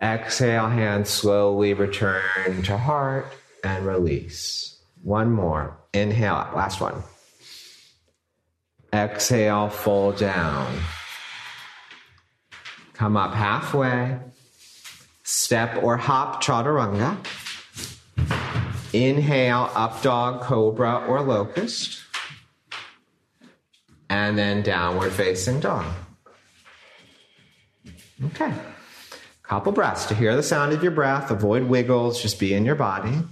Exhale, 0.00 0.70
hands 0.70 1.10
slowly 1.10 1.74
return 1.74 2.62
to 2.62 2.78
heart 2.78 3.26
and 3.62 3.84
release. 3.84 4.80
One 5.02 5.30
more. 5.30 5.76
Inhale, 5.92 6.48
last 6.56 6.80
one. 6.80 7.02
Exhale, 8.94 9.68
fold 9.68 10.16
down. 10.16 10.74
Come 12.94 13.18
up 13.18 13.34
halfway. 13.34 14.18
Step 15.22 15.82
or 15.82 15.98
hop 15.98 16.42
chaturanga. 16.42 17.18
Inhale, 18.94 19.70
up 19.74 20.00
dog, 20.00 20.40
cobra, 20.40 21.04
or 21.06 21.20
locust. 21.20 22.01
And 24.12 24.36
then 24.36 24.60
downward 24.60 25.10
facing 25.10 25.60
dog. 25.60 25.86
Okay. 28.26 28.52
Couple 29.42 29.72
breaths 29.72 30.04
to 30.04 30.14
hear 30.14 30.36
the 30.36 30.42
sound 30.42 30.74
of 30.74 30.82
your 30.82 30.92
breath. 30.92 31.30
Avoid 31.30 31.62
wiggles, 31.62 32.20
just 32.20 32.38
be 32.38 32.52
in 32.52 32.66
your 32.66 32.74
body. 32.74 33.22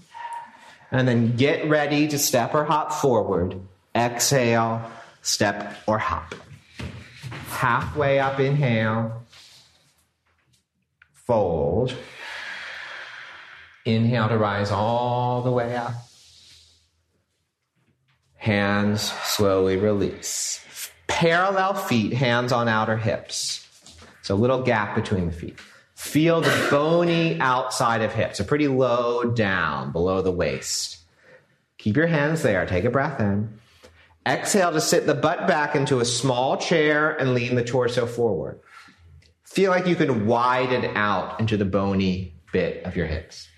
And 0.91 1.07
then 1.07 1.37
get 1.37 1.69
ready 1.69 2.09
to 2.09 2.19
step 2.19 2.55
or 2.55 2.65
hop 2.65 2.95
forward. 2.95 3.61
Exhale, 3.95 4.91
step 5.21 5.77
or 5.87 5.99
hop. 5.99 6.35
Halfway 7.51 8.19
up, 8.19 8.41
inhale. 8.41 9.27
Fold. 11.13 11.95
Inhale 13.85 14.31
to 14.31 14.39
rise 14.39 14.71
all 14.71 15.43
the 15.43 15.53
way 15.53 15.77
up. 15.77 15.93
Hands 18.37 18.99
slowly 18.99 19.77
release. 19.77 20.65
Parallel 21.11 21.75
feet, 21.75 22.13
hands 22.13 22.53
on 22.53 22.69
outer 22.69 22.97
hips. 22.97 23.67
So 24.23 24.35
a 24.35 24.37
little 24.37 24.63
gap 24.63 24.95
between 24.95 25.27
the 25.27 25.33
feet. 25.33 25.59
Feel 25.95 26.41
the 26.41 26.69
bony 26.71 27.39
outside 27.41 28.01
of 28.01 28.13
hips, 28.13 28.41
a 28.41 28.45
pretty 28.45 28.69
low 28.69 29.25
down 29.25 29.93
below 29.93 30.23
the 30.23 30.31
waist. 30.31 30.99
Keep 31.79 31.97
your 31.97 32.07
hands 32.07 32.43
there. 32.43 32.65
Take 32.65 32.85
a 32.85 32.91
breath 32.91 33.21
in. 33.21 33.59
Exhale 34.27 34.73
to 34.73 34.81
sit 34.81 35.07
the 35.07 35.15
butt 35.15 35.47
back 35.47 35.75
into 35.75 36.01
a 36.01 36.05
small 36.05 36.57
chair 36.57 37.11
and 37.11 37.35
lean 37.35 37.55
the 37.55 37.65
torso 37.65 38.07
forward. 38.07 38.61
Feel 39.45 39.71
like 39.71 39.87
you 39.87 39.97
can 39.97 40.27
widen 40.27 40.85
out 40.97 41.41
into 41.41 41.57
the 41.57 41.65
bony 41.65 42.35
bit 42.53 42.85
of 42.85 42.97
your 42.97 43.07
hips. 43.07 43.49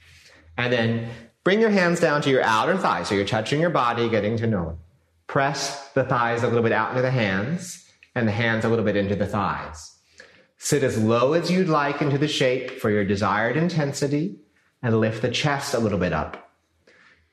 And 0.56 0.72
then 0.72 1.10
bring 1.44 1.60
your 1.60 1.70
hands 1.70 2.00
down 2.00 2.22
to 2.22 2.30
your 2.30 2.42
outer 2.42 2.76
thighs. 2.78 3.08
So 3.08 3.14
you're 3.14 3.24
touching 3.24 3.60
your 3.60 3.70
body, 3.70 4.08
getting 4.08 4.36
to 4.38 4.46
know 4.46 4.70
it. 4.70 4.76
Press 5.26 5.88
the 5.90 6.04
thighs 6.04 6.42
a 6.42 6.48
little 6.48 6.62
bit 6.62 6.72
out 6.72 6.90
into 6.90 7.02
the 7.02 7.10
hands 7.10 7.88
and 8.14 8.28
the 8.28 8.32
hands 8.32 8.64
a 8.64 8.68
little 8.68 8.84
bit 8.84 8.96
into 8.96 9.16
the 9.16 9.26
thighs. 9.26 9.96
Sit 10.58 10.82
as 10.82 11.02
low 11.02 11.32
as 11.32 11.50
you'd 11.50 11.68
like 11.68 12.00
into 12.00 12.18
the 12.18 12.28
shape 12.28 12.70
for 12.80 12.90
your 12.90 13.04
desired 13.04 13.56
intensity 13.56 14.38
and 14.82 15.00
lift 15.00 15.22
the 15.22 15.30
chest 15.30 15.74
a 15.74 15.78
little 15.78 15.98
bit 15.98 16.12
up. 16.12 16.52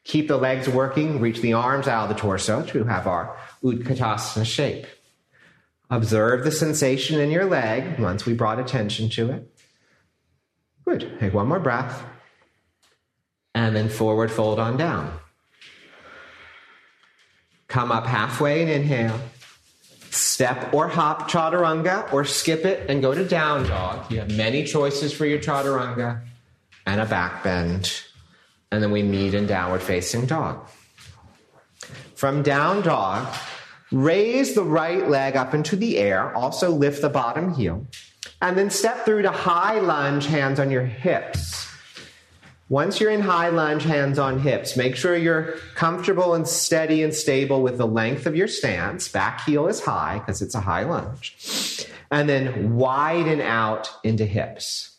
Keep 0.04 0.28
the 0.28 0.38
legs 0.38 0.68
working, 0.68 1.20
reach 1.20 1.42
the 1.42 1.54
arms 1.54 1.88
out 1.88 2.10
of 2.10 2.10
the 2.10 2.20
torso 2.20 2.64
to 2.64 2.86
have 2.86 3.06
our 3.06 3.38
Utkatasana 3.64 4.46
shape. 4.46 4.88
Observe 5.90 6.44
the 6.44 6.52
sensation 6.52 7.20
in 7.20 7.32
your 7.32 7.46
leg 7.46 8.00
once 8.00 8.26
we 8.26 8.34
brought 8.34 8.60
attention 8.60 9.10
to 9.10 9.32
it. 9.32 9.60
Good. 10.86 11.20
Take 11.20 11.34
one 11.34 11.48
more 11.48 11.60
breath. 11.60 12.04
And 13.54 13.76
then 13.76 13.90
forward 13.90 14.32
fold 14.32 14.60
on 14.60 14.78
down. 14.78 15.20
Come 17.70 17.92
up 17.92 18.06
halfway 18.06 18.62
and 18.62 18.70
inhale. 18.70 19.20
Step 20.12 20.74
or 20.74 20.88
hop 20.88 21.30
chaturanga 21.32 22.12
or 22.12 22.26
skip 22.26 22.66
it 22.66 22.90
and 22.90 23.02
go 23.02 23.14
to 23.14 23.26
down 23.26 23.66
dog. 23.68 24.12
You 24.12 24.20
have 24.20 24.32
many 24.36 24.66
choices 24.66 25.14
for 25.14 25.26
your 25.26 25.40
chaturanga 25.40 26.22
and 26.86 27.00
a 27.00 27.06
back 27.06 27.44
bend 27.44 28.04
and 28.72 28.84
then 28.84 28.92
we 28.92 29.04
meet 29.04 29.34
in 29.34 29.48
downward 29.48 29.82
facing 29.82 30.26
dog. 30.26 30.68
From 32.16 32.44
down 32.44 32.82
dog, 32.82 33.34
raise 33.92 34.54
the 34.54 34.64
right 34.64 35.10
leg 35.10 35.36
up 35.36 35.54
into 35.54 35.76
the 35.76 35.98
air, 35.98 36.36
also 36.36 36.70
lift 36.70 37.02
the 37.02 37.10
bottom 37.10 37.54
heel, 37.54 37.88
and 38.42 38.58
then 38.58 38.70
step 38.70 39.06
through 39.06 39.24
to 39.24 39.32
high 39.32 39.80
lunge, 39.80 40.28
hands 40.28 40.60
on 40.60 40.70
your 40.70 40.84
hips. 40.84 41.69
Once 42.70 43.00
you're 43.00 43.10
in 43.10 43.22
high 43.22 43.50
lunge, 43.50 43.84
hands 43.84 44.20
on 44.20 44.40
hips, 44.40 44.78
make 44.78 44.96
sure 44.96 45.18
you're 45.18 45.54
comfortable 45.74 46.36
and 46.36 46.48
steady 46.48 47.02
and 47.02 47.16
stable 47.16 47.64
with 47.64 47.80
the 47.80 47.88
length 47.88 48.28
of 48.28 48.36
your 48.36 48.48
stance. 48.48 49.10
Back 49.10 49.42
heel 49.42 49.68
is 49.68 49.84
high 49.84 50.20
because 50.20 50.44
it's 50.44 50.54
a 50.54 50.60
high 50.60 50.84
lunge. 50.84 51.88
And 52.12 52.30
then 52.30 52.76
widen 52.76 53.42
out 53.42 53.90
into 54.04 54.24
hips. 54.24 54.98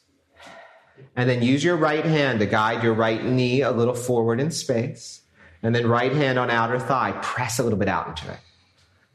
And 1.15 1.31
then 1.31 1.43
use 1.43 1.63
your 1.63 1.77
right 1.77 2.05
hand 2.05 2.41
to 2.41 2.47
guide 2.47 2.83
your 2.83 2.95
right 2.95 3.25
knee 3.25 3.63
a 3.63 3.71
little 3.71 3.95
forward 3.95 4.41
in 4.41 4.51
space. 4.51 5.23
And 5.63 5.73
then 5.73 5.87
right 5.87 6.13
hand 6.13 6.41
on 6.41 6.51
outer 6.51 6.81
thigh, 6.81 7.13
press 7.23 7.61
a 7.61 7.63
little 7.63 7.79
bit 7.79 7.89
out 7.89 8.09
into 8.09 8.33
it. 8.33 8.39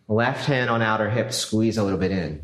Left 0.08 0.46
hand 0.46 0.70
on 0.70 0.82
outer 0.82 1.10
hip, 1.10 1.34
squeeze 1.34 1.78
a 1.78 1.84
little 1.84 2.00
bit 2.00 2.12
in. 2.12 2.42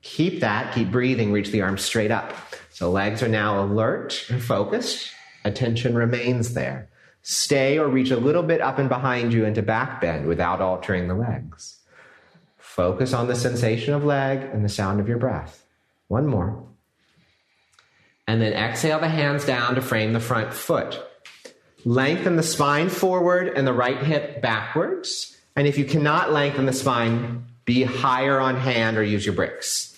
Keep 0.00 0.40
that, 0.40 0.74
keep 0.74 0.90
breathing, 0.90 1.30
reach 1.30 1.50
the 1.50 1.60
arms 1.60 1.82
straight 1.82 2.10
up. 2.10 2.32
So 2.70 2.90
legs 2.90 3.22
are 3.22 3.28
now 3.28 3.62
alert 3.62 4.24
and 4.30 4.42
focused. 4.42 5.12
Attention 5.44 5.94
remains 5.94 6.54
there. 6.54 6.88
Stay 7.22 7.78
or 7.78 7.88
reach 7.88 8.10
a 8.10 8.16
little 8.16 8.42
bit 8.42 8.60
up 8.60 8.78
and 8.78 8.88
behind 8.88 9.32
you 9.32 9.44
into 9.44 9.62
back 9.62 10.00
bend 10.00 10.26
without 10.26 10.60
altering 10.60 11.08
the 11.08 11.14
legs. 11.14 11.78
Focus 12.58 13.12
on 13.12 13.28
the 13.28 13.36
sensation 13.36 13.94
of 13.94 14.04
leg 14.04 14.40
and 14.40 14.64
the 14.64 14.68
sound 14.68 14.98
of 14.98 15.08
your 15.08 15.18
breath. 15.18 15.64
One 16.08 16.26
more. 16.26 16.64
And 18.26 18.40
then 18.40 18.52
exhale 18.52 18.98
the 18.98 19.08
hands 19.08 19.44
down 19.44 19.74
to 19.74 19.82
frame 19.82 20.12
the 20.12 20.20
front 20.20 20.54
foot. 20.54 21.00
Lengthen 21.84 22.36
the 22.36 22.42
spine 22.42 22.88
forward 22.88 23.48
and 23.48 23.66
the 23.66 23.72
right 23.72 24.02
hip 24.02 24.40
backwards. 24.40 25.36
And 25.54 25.66
if 25.66 25.76
you 25.76 25.84
cannot 25.84 26.32
lengthen 26.32 26.66
the 26.66 26.72
spine, 26.72 27.44
be 27.64 27.82
higher 27.82 28.40
on 28.40 28.56
hand 28.56 28.96
or 28.96 29.02
use 29.02 29.26
your 29.26 29.34
bricks. 29.34 29.96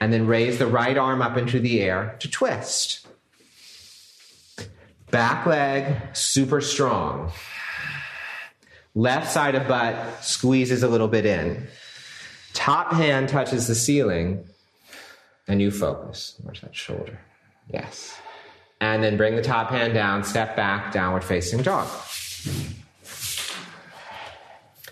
And 0.00 0.12
then 0.12 0.26
raise 0.26 0.58
the 0.58 0.66
right 0.66 0.98
arm 0.98 1.22
up 1.22 1.36
into 1.36 1.58
the 1.58 1.80
air 1.80 2.16
to 2.18 2.30
twist. 2.30 3.03
Back 5.10 5.46
leg, 5.46 5.96
super 6.14 6.60
strong. 6.60 7.32
Left 8.94 9.30
side 9.30 9.54
of 9.54 9.66
butt 9.68 10.24
squeezes 10.24 10.82
a 10.82 10.88
little 10.88 11.08
bit 11.08 11.26
in. 11.26 11.66
Top 12.52 12.92
hand 12.92 13.28
touches 13.28 13.66
the 13.66 13.74
ceiling 13.74 14.44
And 15.46 15.60
you 15.60 15.70
focus. 15.70 16.40
Where's 16.42 16.60
that 16.62 16.74
shoulder? 16.74 17.20
Yes. 17.72 18.16
And 18.80 19.02
then 19.02 19.16
bring 19.16 19.36
the 19.36 19.42
top 19.42 19.70
hand 19.70 19.94
down, 19.94 20.24
step 20.24 20.56
back, 20.56 20.92
downward 20.92 21.24
facing 21.24 21.62
dog. 21.62 21.88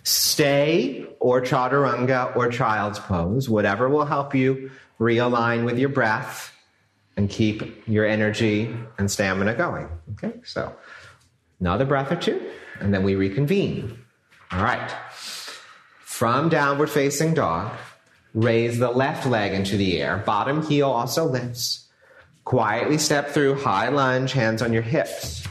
Stay 0.02 1.06
or 1.20 1.40
chaturanga 1.40 2.34
or 2.36 2.48
child's 2.50 2.98
pose, 2.98 3.48
whatever 3.48 3.88
will 3.88 4.04
help 4.04 4.34
you 4.34 4.70
realign 5.00 5.64
with 5.64 5.78
your 5.78 5.88
breath 5.88 6.51
and 7.16 7.28
keep 7.28 7.86
your 7.86 8.06
energy 8.06 8.74
and 8.98 9.10
stamina 9.10 9.54
going. 9.54 9.88
Okay, 10.12 10.40
so 10.44 10.74
another 11.60 11.84
breath 11.84 12.10
or 12.10 12.16
two, 12.16 12.40
and 12.80 12.92
then 12.92 13.02
we 13.02 13.14
reconvene. 13.14 13.98
All 14.50 14.62
right. 14.62 14.94
From 16.00 16.48
downward 16.48 16.90
facing 16.90 17.34
dog, 17.34 17.72
raise 18.34 18.78
the 18.78 18.90
left 18.90 19.26
leg 19.26 19.52
into 19.52 19.76
the 19.76 20.00
air. 20.00 20.18
Bottom 20.18 20.66
heel 20.66 20.90
also 20.90 21.24
lifts. 21.24 21.88
Quietly 22.44 22.98
step 22.98 23.30
through 23.30 23.60
high 23.60 23.88
lunge, 23.88 24.32
hands 24.32 24.62
on 24.62 24.72
your 24.72 24.82
hips. 24.82 25.46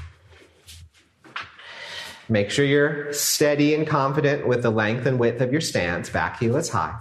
Make 2.29 2.49
sure 2.49 2.63
you're 2.63 3.11
steady 3.11 3.73
and 3.75 3.85
confident 3.85 4.47
with 4.47 4.61
the 4.61 4.69
length 4.69 5.05
and 5.05 5.19
width 5.19 5.41
of 5.41 5.51
your 5.51 5.61
stance. 5.61 6.09
Back 6.09 6.39
heel 6.39 6.55
is 6.55 6.69
high. 6.69 6.97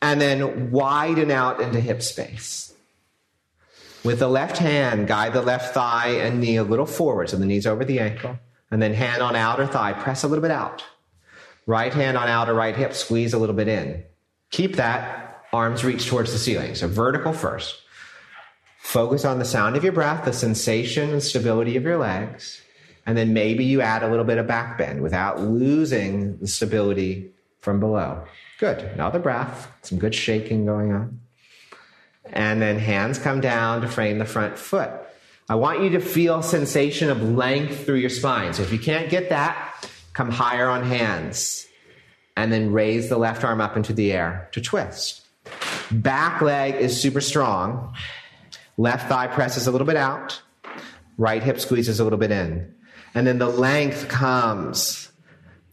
And 0.00 0.20
then 0.20 0.70
widen 0.70 1.30
out 1.30 1.60
into 1.60 1.78
hip 1.80 2.00
space. 2.02 2.69
With 4.02 4.18
the 4.18 4.28
left 4.28 4.56
hand, 4.58 5.06
guide 5.06 5.34
the 5.34 5.42
left 5.42 5.74
thigh 5.74 6.08
and 6.08 6.40
knee 6.40 6.56
a 6.56 6.64
little 6.64 6.86
forward, 6.86 7.28
so 7.28 7.36
the 7.36 7.44
knee's 7.44 7.66
over 7.66 7.84
the 7.84 8.00
ankle. 8.00 8.38
And 8.70 8.80
then 8.80 8.94
hand 8.94 9.22
on 9.22 9.36
outer 9.36 9.66
thigh, 9.66 9.92
press 9.92 10.22
a 10.22 10.28
little 10.28 10.42
bit 10.42 10.50
out. 10.50 10.84
Right 11.66 11.92
hand 11.92 12.16
on 12.16 12.28
outer 12.28 12.54
right 12.54 12.74
hip, 12.74 12.94
squeeze 12.94 13.34
a 13.34 13.38
little 13.38 13.54
bit 13.54 13.68
in. 13.68 14.04
Keep 14.50 14.76
that, 14.76 15.44
arms 15.52 15.84
reach 15.84 16.08
towards 16.08 16.32
the 16.32 16.38
ceiling. 16.38 16.74
So 16.74 16.88
vertical 16.88 17.32
first. 17.32 17.80
Focus 18.78 19.24
on 19.24 19.38
the 19.38 19.44
sound 19.44 19.76
of 19.76 19.84
your 19.84 19.92
breath, 19.92 20.24
the 20.24 20.32
sensation 20.32 21.10
and 21.10 21.22
stability 21.22 21.76
of 21.76 21.84
your 21.84 21.98
legs. 21.98 22.62
And 23.06 23.16
then 23.16 23.34
maybe 23.34 23.64
you 23.64 23.82
add 23.82 24.02
a 24.02 24.08
little 24.08 24.24
bit 24.24 24.38
of 24.38 24.46
back 24.46 24.78
bend 24.78 25.02
without 25.02 25.40
losing 25.40 26.38
the 26.38 26.46
stability 26.46 27.30
from 27.60 27.80
below. 27.80 28.24
Good. 28.58 28.78
Another 28.78 29.18
breath. 29.18 29.70
Some 29.82 29.98
good 29.98 30.14
shaking 30.14 30.64
going 30.64 30.92
on. 30.92 31.20
And 32.32 32.62
then 32.62 32.78
hands 32.78 33.18
come 33.18 33.40
down 33.40 33.80
to 33.82 33.88
frame 33.88 34.18
the 34.18 34.24
front 34.24 34.58
foot. 34.58 34.90
I 35.48 35.56
want 35.56 35.82
you 35.82 35.90
to 35.90 36.00
feel 36.00 36.42
sensation 36.42 37.10
of 37.10 37.22
length 37.22 37.84
through 37.84 37.96
your 37.96 38.10
spine. 38.10 38.54
So 38.54 38.62
if 38.62 38.72
you 38.72 38.78
can't 38.78 39.10
get 39.10 39.30
that, 39.30 39.88
come 40.12 40.30
higher 40.30 40.68
on 40.68 40.84
hands. 40.84 41.66
And 42.36 42.52
then 42.52 42.72
raise 42.72 43.08
the 43.08 43.18
left 43.18 43.42
arm 43.42 43.60
up 43.60 43.76
into 43.76 43.92
the 43.92 44.12
air 44.12 44.48
to 44.52 44.60
twist. 44.60 45.26
Back 45.90 46.40
leg 46.40 46.76
is 46.76 47.00
super 47.00 47.20
strong. 47.20 47.94
Left 48.76 49.08
thigh 49.08 49.26
presses 49.26 49.66
a 49.66 49.72
little 49.72 49.86
bit 49.86 49.96
out. 49.96 50.40
Right 51.18 51.42
hip 51.42 51.58
squeezes 51.58 51.98
a 51.98 52.04
little 52.04 52.18
bit 52.18 52.30
in. 52.30 52.72
And 53.14 53.26
then 53.26 53.38
the 53.38 53.48
length 53.48 54.08
comes 54.08 55.10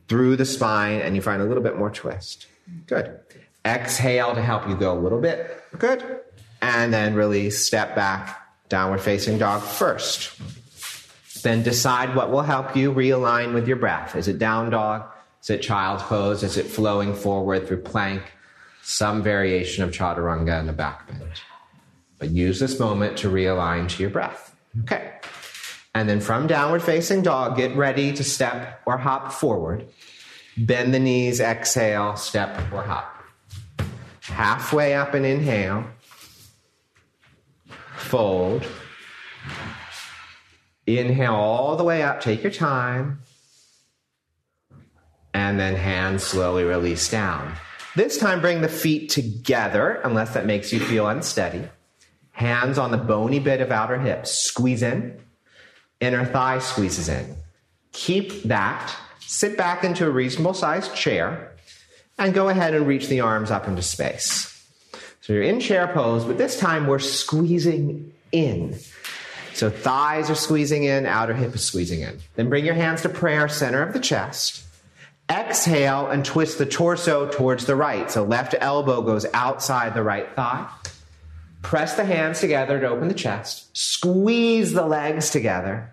through 0.07 0.37
the 0.37 0.45
spine 0.45 1.01
and 1.01 1.15
you 1.15 1.21
find 1.21 1.41
a 1.41 1.45
little 1.45 1.63
bit 1.63 1.77
more 1.77 1.91
twist. 1.91 2.47
Good. 2.87 3.19
Exhale 3.63 4.33
to 4.33 4.41
help 4.41 4.67
you 4.67 4.75
go 4.75 4.97
a 4.97 4.99
little 4.99 5.21
bit. 5.21 5.63
Good. 5.77 6.21
And 6.61 6.93
then 6.93 7.15
release, 7.15 7.65
step 7.65 7.95
back, 7.95 8.47
downward 8.69 9.01
facing 9.01 9.37
dog 9.37 9.61
first. 9.61 10.33
Then 11.43 11.63
decide 11.63 12.15
what 12.15 12.31
will 12.31 12.41
help 12.41 12.75
you 12.75 12.91
realign 12.91 13.53
with 13.53 13.67
your 13.67 13.77
breath. 13.77 14.15
Is 14.15 14.27
it 14.27 14.39
down 14.39 14.71
dog? 14.71 15.09
Is 15.41 15.49
it 15.49 15.61
child's 15.61 16.03
pose? 16.03 16.43
Is 16.43 16.57
it 16.57 16.65
flowing 16.65 17.13
forward 17.13 17.67
through 17.67 17.81
plank? 17.81 18.21
Some 18.81 19.21
variation 19.21 19.83
of 19.83 19.91
chaturanga 19.91 20.59
and 20.59 20.69
a 20.69 20.73
back 20.73 21.07
bend. 21.07 21.23
But 22.19 22.31
use 22.31 22.59
this 22.59 22.79
moment 22.79 23.17
to 23.19 23.29
realign 23.29 23.87
to 23.89 24.01
your 24.01 24.09
breath. 24.09 24.55
Okay. 24.81 25.13
And 25.93 26.07
then 26.07 26.19
from 26.19 26.47
downward 26.47 26.81
facing 26.83 27.21
dog, 27.21 27.57
get 27.57 27.75
ready 27.75 28.13
to 28.13 28.23
step 28.23 28.81
or 28.85 28.97
hop 28.97 29.31
forward. 29.31 29.87
Bend 30.57 30.93
the 30.93 30.99
knees, 30.99 31.39
exhale, 31.39 32.15
step 32.15 32.71
or 32.71 32.81
hop. 32.81 33.23
Halfway 34.21 34.93
up 34.93 35.13
and 35.13 35.25
inhale. 35.25 35.85
Fold. 38.07 38.65
Inhale 40.85 41.35
all 41.35 41.75
the 41.75 41.83
way 41.83 42.01
up, 42.03 42.21
take 42.21 42.41
your 42.41 42.51
time. 42.51 43.19
And 45.33 45.59
then 45.59 45.75
hands 45.75 46.23
slowly 46.23 46.63
release 46.63 47.11
down. 47.11 47.53
This 47.97 48.17
time, 48.17 48.41
bring 48.41 48.61
the 48.61 48.69
feet 48.69 49.09
together, 49.09 49.99
unless 50.03 50.33
that 50.35 50.45
makes 50.45 50.71
you 50.71 50.79
feel 50.79 51.07
unsteady. 51.07 51.67
Hands 52.31 52.77
on 52.77 52.91
the 52.91 52.97
bony 52.97 53.39
bit 53.39 53.59
of 53.59 53.71
outer 53.71 53.99
hips. 53.99 54.31
Squeeze 54.31 54.83
in. 54.83 55.19
Inner 55.99 56.23
thigh 56.23 56.59
squeezes 56.59 57.09
in. 57.09 57.35
Keep 57.91 58.43
that. 58.43 58.95
Sit 59.19 59.57
back 59.57 59.83
into 59.83 60.05
a 60.05 60.11
reasonable 60.11 60.53
sized 60.53 60.95
chair 60.95 61.55
and 62.17 62.33
go 62.33 62.47
ahead 62.47 62.73
and 62.73 62.87
reach 62.87 63.07
the 63.07 63.19
arms 63.19 63.51
up 63.51 63.67
into 63.67 63.81
space. 63.81 64.56
So 65.27 65.33
you're 65.33 65.43
in 65.43 65.59
chair 65.59 65.89
pose, 65.89 66.23
but 66.23 66.37
this 66.37 66.57
time 66.57 66.87
we're 66.87 66.99
squeezing 66.99 68.13
in. 68.31 68.77
So 69.53 69.69
thighs 69.69 70.29
are 70.29 70.35
squeezing 70.35 70.85
in, 70.85 71.05
outer 71.05 71.33
hip 71.33 71.53
is 71.53 71.65
squeezing 71.65 71.99
in. 71.99 72.19
Then 72.35 72.47
bring 72.47 72.63
your 72.63 72.75
hands 72.75 73.01
to 73.01 73.09
prayer, 73.09 73.49
center 73.49 73.83
of 73.83 73.91
the 73.91 73.99
chest. 73.99 74.63
Exhale 75.29 76.07
and 76.07 76.23
twist 76.23 76.59
the 76.59 76.65
torso 76.65 77.27
towards 77.29 77.65
the 77.65 77.75
right. 77.75 78.09
So 78.09 78.23
left 78.23 78.55
elbow 78.57 79.01
goes 79.01 79.25
outside 79.33 79.95
the 79.95 80.01
right 80.01 80.33
thigh. 80.33 80.71
Press 81.61 81.95
the 81.95 82.05
hands 82.05 82.39
together 82.39 82.79
to 82.79 82.87
open 82.87 83.09
the 83.09 83.13
chest. 83.13 83.75
Squeeze 83.75 84.71
the 84.71 84.85
legs 84.85 85.29
together 85.29 85.91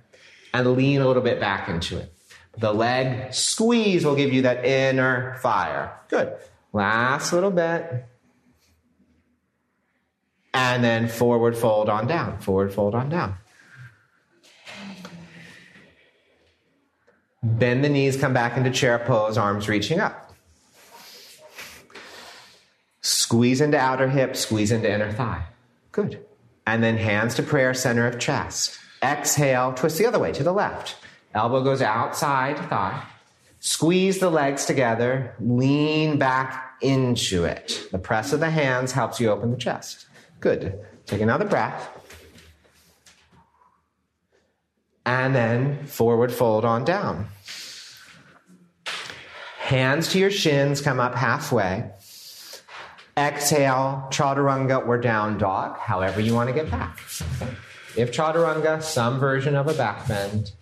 and 0.52 0.76
lean 0.76 1.00
a 1.00 1.08
little 1.08 1.24
bit 1.24 1.40
back 1.40 1.68
into 1.68 1.98
it. 1.98 2.14
The 2.58 2.72
leg 2.72 3.34
squeeze 3.34 4.04
will 4.04 4.14
give 4.14 4.32
you 4.32 4.42
that 4.42 4.64
inner 4.64 5.34
fire. 5.38 5.92
Good. 6.06 6.36
Last 6.72 7.32
little 7.32 7.50
bit. 7.50 8.06
And 10.54 10.82
then 10.84 11.08
forward 11.08 11.56
fold 11.56 11.88
on 11.88 12.06
down. 12.06 12.38
Forward 12.38 12.72
fold 12.72 12.94
on 12.94 13.08
down. 13.10 13.36
Bend 17.42 17.84
the 17.84 17.90
knees, 17.90 18.16
come 18.16 18.32
back 18.32 18.56
into 18.56 18.70
chair 18.70 18.98
pose, 18.98 19.36
arms 19.36 19.68
reaching 19.68 20.00
up. 20.00 20.32
Squeeze 23.02 23.60
into 23.60 23.76
outer 23.76 24.08
hip, 24.08 24.34
squeeze 24.34 24.72
into 24.72 24.90
inner 24.90 25.12
thigh. 25.12 25.44
Good. 25.92 26.24
And 26.66 26.82
then 26.82 26.96
hands 26.96 27.34
to 27.34 27.42
prayer, 27.42 27.74
center 27.74 28.06
of 28.06 28.18
chest. 28.18 28.78
Exhale, 29.02 29.74
twist 29.74 29.98
the 29.98 30.06
other 30.06 30.18
way 30.18 30.32
to 30.32 30.42
the 30.42 30.52
left. 30.52 30.96
Elbow 31.34 31.62
goes 31.62 31.82
outside 31.82 32.56
thigh. 32.70 33.02
Squeeze 33.60 34.20
the 34.20 34.30
legs 34.30 34.64
together, 34.64 35.34
lean 35.40 36.18
back 36.18 36.76
into 36.80 37.44
it. 37.44 37.88
The 37.90 37.98
press 37.98 38.32
of 38.32 38.40
the 38.40 38.50
hands 38.50 38.92
helps 38.92 39.20
you 39.20 39.30
open 39.30 39.50
the 39.50 39.56
chest. 39.58 40.06
Good. 40.44 40.78
Take 41.06 41.22
another 41.22 41.46
breath. 41.46 41.88
And 45.06 45.34
then 45.34 45.86
forward 45.86 46.30
fold 46.30 46.66
on 46.66 46.84
down. 46.84 47.28
Hands 49.56 50.06
to 50.12 50.18
your 50.18 50.30
shins, 50.30 50.82
come 50.82 51.00
up 51.00 51.14
halfway. 51.14 51.90
Exhale, 53.16 54.06
chaturanga 54.10 54.86
or 54.86 54.98
down 54.98 55.38
dog, 55.38 55.78
however 55.78 56.20
you 56.20 56.34
want 56.34 56.50
to 56.50 56.54
get 56.54 56.70
back. 56.70 56.98
If 57.96 58.12
chaturanga, 58.12 58.82
some 58.82 59.18
version 59.18 59.56
of 59.56 59.66
a 59.66 59.72
back 59.72 60.06
bend. 60.06 60.52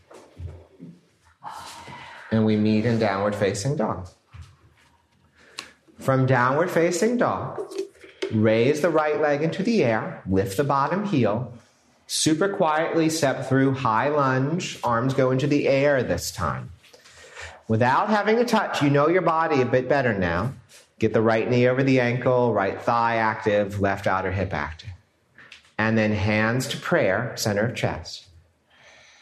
And 2.30 2.46
we 2.46 2.54
meet 2.54 2.86
in 2.86 3.00
downward 3.00 3.34
facing 3.34 3.74
dog. 3.74 4.08
From 5.98 6.26
downward 6.26 6.70
facing 6.70 7.16
dog, 7.16 7.60
raise 8.34 8.80
the 8.80 8.90
right 8.90 9.20
leg 9.20 9.42
into 9.42 9.62
the 9.62 9.84
air, 9.84 10.22
lift 10.26 10.56
the 10.56 10.64
bottom 10.64 11.06
heel, 11.06 11.52
super 12.06 12.48
quietly 12.48 13.08
step 13.08 13.48
through 13.48 13.72
high 13.74 14.08
lunge, 14.08 14.78
arms 14.84 15.14
go 15.14 15.30
into 15.30 15.46
the 15.46 15.68
air 15.68 16.02
this 16.02 16.30
time. 16.30 16.70
Without 17.68 18.10
having 18.10 18.36
to 18.36 18.44
touch, 18.44 18.82
you 18.82 18.90
know 18.90 19.08
your 19.08 19.22
body 19.22 19.62
a 19.62 19.64
bit 19.66 19.88
better 19.88 20.12
now. 20.12 20.52
Get 20.98 21.12
the 21.12 21.22
right 21.22 21.48
knee 21.48 21.66
over 21.66 21.82
the 21.82 22.00
ankle, 22.00 22.52
right 22.52 22.80
thigh 22.80 23.16
active, 23.16 23.80
left 23.80 24.06
outer 24.06 24.30
hip 24.30 24.52
active. 24.52 24.90
And 25.78 25.96
then 25.96 26.12
hands 26.12 26.68
to 26.68 26.76
prayer, 26.76 27.32
center 27.36 27.66
of 27.66 27.74
chest. 27.74 28.26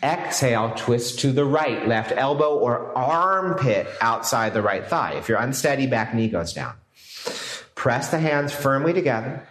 Exhale, 0.03 0.73
twist 0.77 1.20
to 1.20 1.31
the 1.31 1.44
right, 1.44 1.87
left 1.87 2.12
elbow 2.12 2.59
or 2.59 2.96
armpit 2.96 3.87
outside 4.01 4.53
the 4.53 4.62
right 4.62 4.87
thigh. 4.87 5.12
If 5.14 5.29
you're 5.29 5.38
unsteady, 5.38 5.87
back 5.87 6.14
knee 6.14 6.29
goes 6.29 6.53
down. 6.53 6.75
Press 7.81 8.11
the 8.11 8.19
hands 8.19 8.53
firmly 8.53 8.93
together, 8.93 9.49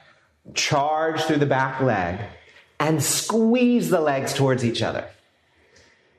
charge 0.54 1.20
through 1.24 1.40
the 1.40 1.48
back 1.48 1.82
leg, 1.82 2.20
and 2.80 3.04
squeeze 3.04 3.90
the 3.90 4.00
legs 4.00 4.36
towards 4.36 4.64
each 4.64 4.84
other. 4.84 5.10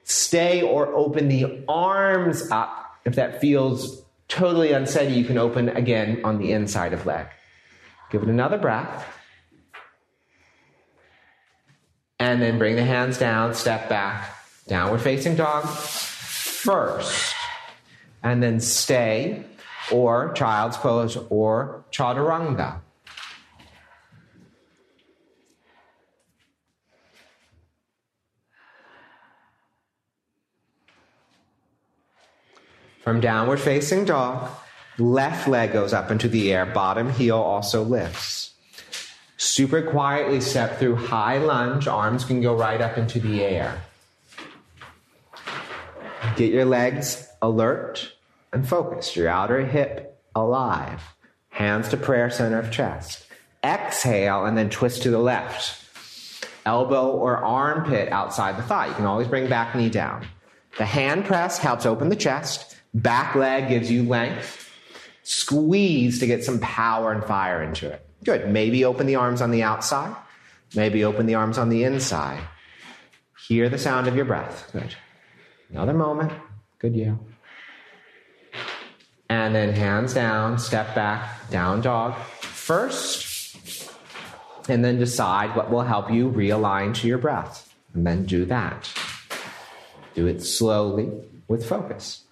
Stay 0.03 0.61
or 0.61 0.89
open 0.89 1.29
the 1.29 1.63
arms 1.69 2.51
up. 2.51 2.97
If 3.05 3.15
that 3.15 3.41
feels 3.41 4.03
totally 4.27 4.73
unsteady, 4.73 5.15
you 5.15 5.25
can 5.25 5.39
open 5.39 5.69
again 5.69 6.23
on 6.25 6.39
the 6.39 6.51
inside 6.51 6.95
of 6.95 7.07
leg. 7.07 7.29
Give 8.11 8.25
it 8.25 8.29
another 8.29 8.59
breath. 8.59 9.07
And 12.19 12.43
then 12.43 12.59
bring 12.59 12.75
the 12.75 12.83
hands 12.83 13.19
down, 13.19 13.55
step 13.55 13.89
back, 13.89 14.37
downward 14.67 15.01
facing 15.01 15.37
dog 15.37 15.65
first. 15.65 17.37
And 18.25 18.43
then 18.43 18.59
stay 18.59 19.45
or 19.93 20.33
child's 20.33 20.77
pose 20.77 21.17
or 21.29 21.85
chaturanga. 21.91 22.81
From 33.03 33.21
downward 33.21 33.59
facing 33.59 34.05
dog, 34.05 34.51
left 34.99 35.49
leg 35.49 35.73
goes 35.73 35.93
up 35.93 36.11
into 36.11 36.29
the 36.29 36.53
air, 36.53 36.67
bottom 36.67 37.11
heel 37.11 37.39
also 37.39 37.83
lifts. 37.83 38.53
Super 39.37 39.81
quietly 39.81 40.41
step 40.41 40.79
through 40.79 40.97
high 40.97 41.39
lunge, 41.39 41.89
arms 41.89 42.25
can 42.25 42.43
go 42.43 42.55
right 42.55 42.81
up 42.81 42.99
into 42.99 43.19
the 43.19 43.43
air. 43.43 43.83
Get 46.37 46.53
your 46.53 46.67
legs 46.67 47.27
alert 47.41 48.13
and 48.53 48.69
focused, 48.69 49.17
your 49.17 49.29
outer 49.29 49.65
hip 49.65 50.21
alive. 50.35 51.03
Hands 51.49 51.89
to 51.89 51.97
prayer 51.97 52.31
center 52.31 52.59
of 52.59 52.71
chest. 52.71 53.27
Exhale 53.63 54.45
and 54.45 54.57
then 54.57 54.71
twist 54.71 55.03
to 55.03 55.11
the 55.11 55.19
left. 55.19 55.85
Elbow 56.65 57.11
or 57.11 57.39
armpit 57.39 58.11
outside 58.13 58.57
the 58.57 58.63
thigh. 58.63 58.89
You 58.89 58.95
can 58.95 59.07
always 59.07 59.29
bring 59.29 59.49
back 59.49 59.75
knee 59.75 59.91
down. 59.91 60.27
The 60.79 60.85
hand 60.85 61.25
press 61.25 61.59
helps 61.59 61.87
open 61.87 62.09
the 62.09 62.17
chest. 62.17 62.77
Back 62.95 63.35
leg 63.35 63.69
gives 63.69 63.91
you 63.91 64.05
length. 64.05 64.69
Squeeze 65.23 66.19
to 66.21 66.27
get 66.27 66.45
some 66.45 66.61
power 66.61 67.13
and 67.13 67.25
fire 67.25 67.63
into 67.63 67.91
it. 67.91 68.07
Good. 68.25 68.49
Maybe 68.49 68.85
open 68.85 69.07
the 69.07 69.17
arms 69.17 69.41
on 69.43 69.51
the 69.51 69.63
outside. 69.63 70.15
Maybe 70.75 71.05
open 71.05 71.27
the 71.27 71.35
arms 71.35 71.59
on 71.59 71.69
the 71.69 71.85
inside. 71.85 72.41
Hear 73.49 73.69
the 73.69 73.79
sound 73.79 74.07
of 74.07 74.15
your 74.17 74.25
breath. 74.25 74.71
Good. 74.73 74.95
Another 75.71 75.95
moment. 75.95 76.33
Good, 76.79 76.95
you. 76.95 77.19
And 79.31 79.55
then 79.55 79.73
hands 79.73 80.13
down, 80.13 80.59
step 80.59 80.93
back, 80.97 81.49
down 81.51 81.83
dog 81.83 82.17
first. 82.41 83.57
And 84.69 84.85
then 84.85 84.99
decide 84.99 85.55
what 85.55 85.71
will 85.71 85.83
help 85.83 86.11
you 86.11 86.29
realign 86.31 86.95
to 86.97 87.07
your 87.07 87.19
breath. 87.19 87.73
And 87.95 88.05
then 88.05 88.25
do 88.27 88.45
that. 88.47 88.93
Do 90.15 90.27
it 90.27 90.43
slowly 90.43 91.13
with 91.47 91.65
focus. 91.65 92.25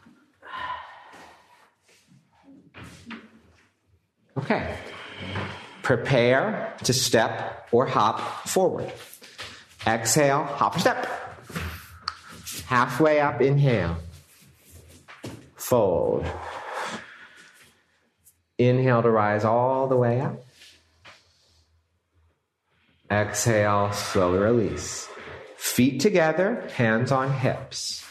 Okay. 4.37 4.76
Prepare 5.84 6.74
to 6.82 6.92
step 6.92 7.68
or 7.70 7.87
hop 7.87 8.48
forward. 8.48 8.92
Exhale, 9.87 10.42
hop 10.42 10.76
or 10.76 10.80
step. 10.80 11.06
Halfway 12.66 13.20
up, 13.20 13.40
inhale. 13.40 13.98
Fold. 15.54 16.26
Inhale 18.59 19.03
to 19.03 19.11
rise 19.11 19.44
all 19.44 19.87
the 19.87 19.97
way 19.97 20.21
up. 20.21 20.44
Exhale, 23.11 23.92
slowly 23.92 24.38
release. 24.38 25.09
Feet 25.57 26.01
together, 26.01 26.68
hands 26.75 27.11
on 27.11 27.33
hips. 27.33 28.05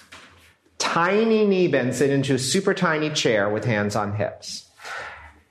Tiny 0.79 1.45
knee 1.45 1.67
bend, 1.67 1.95
sit 1.95 2.09
into 2.09 2.35
a 2.35 2.39
super 2.39 2.73
tiny 2.73 3.09
chair 3.09 3.49
with 3.49 3.65
hands 3.65 3.95
on 3.95 4.15
hips. 4.15 4.69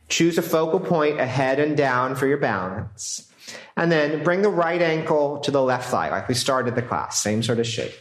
Choose 0.08 0.38
a 0.38 0.42
focal 0.42 0.80
point 0.80 1.20
ahead 1.20 1.58
and 1.58 1.76
down 1.76 2.14
for 2.14 2.26
your 2.26 2.38
balance. 2.38 3.30
And 3.76 3.92
then 3.92 4.24
bring 4.24 4.42
the 4.42 4.48
right 4.48 4.80
ankle 4.80 5.40
to 5.40 5.50
the 5.50 5.62
left 5.62 5.90
thigh, 5.90 6.10
like 6.10 6.28
we 6.28 6.34
started 6.34 6.74
the 6.74 6.82
class, 6.82 7.20
same 7.20 7.42
sort 7.42 7.58
of 7.58 7.66
shape. 7.66 7.94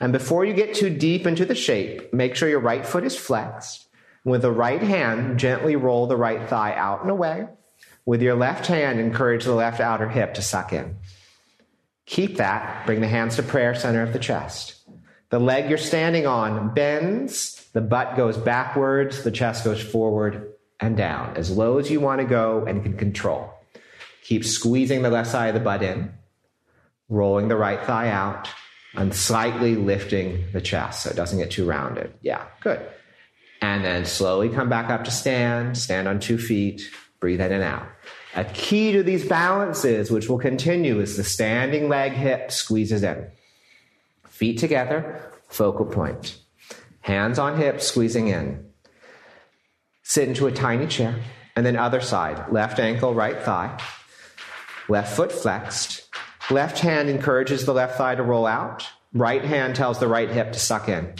And 0.00 0.12
before 0.12 0.44
you 0.44 0.52
get 0.52 0.74
too 0.74 0.90
deep 0.90 1.26
into 1.26 1.44
the 1.44 1.54
shape, 1.54 2.12
make 2.12 2.34
sure 2.34 2.48
your 2.48 2.60
right 2.60 2.84
foot 2.84 3.04
is 3.04 3.16
flexed. 3.16 3.83
With 4.24 4.42
the 4.42 4.50
right 4.50 4.82
hand, 4.82 5.38
gently 5.38 5.76
roll 5.76 6.06
the 6.06 6.16
right 6.16 6.48
thigh 6.48 6.74
out 6.74 7.02
and 7.02 7.10
away. 7.10 7.46
With 8.06 8.22
your 8.22 8.34
left 8.34 8.66
hand, 8.66 8.98
encourage 8.98 9.44
the 9.44 9.54
left 9.54 9.80
outer 9.80 10.08
hip 10.08 10.34
to 10.34 10.42
suck 10.42 10.72
in. 10.72 10.96
Keep 12.06 12.36
that. 12.36 12.86
Bring 12.86 13.00
the 13.00 13.08
hands 13.08 13.36
to 13.36 13.42
prayer 13.42 13.74
center 13.74 14.02
of 14.02 14.12
the 14.12 14.18
chest. 14.18 14.76
The 15.30 15.38
leg 15.38 15.68
you're 15.68 15.78
standing 15.78 16.26
on 16.26 16.74
bends, 16.74 17.68
the 17.72 17.80
butt 17.80 18.16
goes 18.16 18.36
backwards, 18.36 19.24
the 19.24 19.30
chest 19.30 19.64
goes 19.64 19.82
forward, 19.82 20.52
and 20.80 20.96
down, 20.96 21.36
as 21.36 21.50
low 21.50 21.78
as 21.78 21.90
you 21.90 22.00
want 22.00 22.20
to 22.20 22.26
go 22.26 22.64
and 22.66 22.82
can 22.82 22.96
control. 22.96 23.50
Keep 24.22 24.44
squeezing 24.44 25.02
the 25.02 25.10
left 25.10 25.30
side 25.30 25.48
of 25.48 25.54
the 25.54 25.60
butt 25.60 25.82
in, 25.82 26.12
rolling 27.08 27.48
the 27.48 27.56
right 27.56 27.82
thigh 27.84 28.10
out, 28.10 28.48
and 28.94 29.14
slightly 29.14 29.76
lifting 29.76 30.44
the 30.52 30.60
chest 30.60 31.02
so 31.02 31.10
it 31.10 31.16
doesn't 31.16 31.38
get 31.38 31.50
too 31.50 31.64
rounded. 31.64 32.12
Yeah, 32.22 32.44
good. 32.60 32.80
And 33.64 33.82
then 33.82 34.04
slowly 34.04 34.50
come 34.50 34.68
back 34.68 34.90
up 34.90 35.04
to 35.04 35.10
stand, 35.10 35.78
stand 35.78 36.06
on 36.06 36.20
two 36.20 36.36
feet, 36.36 36.82
breathe 37.18 37.40
in 37.40 37.50
and 37.50 37.62
out. 37.62 37.86
A 38.36 38.44
key 38.44 38.92
to 38.92 39.02
these 39.02 39.26
balances, 39.26 40.10
which 40.10 40.28
will 40.28 40.38
continue, 40.38 41.00
is 41.00 41.16
the 41.16 41.24
standing 41.24 41.88
leg 41.88 42.12
hip 42.12 42.52
squeezes 42.52 43.02
in. 43.02 43.30
Feet 44.28 44.58
together, 44.58 45.32
focal 45.48 45.86
point. 45.86 46.36
Hands 47.00 47.38
on 47.38 47.56
hips, 47.56 47.86
squeezing 47.86 48.28
in. 48.28 48.66
Sit 50.02 50.28
into 50.28 50.46
a 50.46 50.52
tiny 50.52 50.86
chair. 50.86 51.14
And 51.56 51.64
then 51.64 51.76
other 51.76 52.02
side, 52.02 52.52
left 52.52 52.78
ankle, 52.78 53.14
right 53.14 53.40
thigh. 53.40 53.80
Left 54.90 55.16
foot 55.16 55.32
flexed. 55.32 56.06
Left 56.50 56.80
hand 56.80 57.08
encourages 57.08 57.64
the 57.64 57.72
left 57.72 57.96
thigh 57.96 58.14
to 58.14 58.22
roll 58.22 58.44
out. 58.44 58.86
Right 59.14 59.42
hand 59.42 59.74
tells 59.74 60.00
the 60.00 60.08
right 60.08 60.28
hip 60.28 60.52
to 60.52 60.58
suck 60.58 60.90
in. 60.90 61.14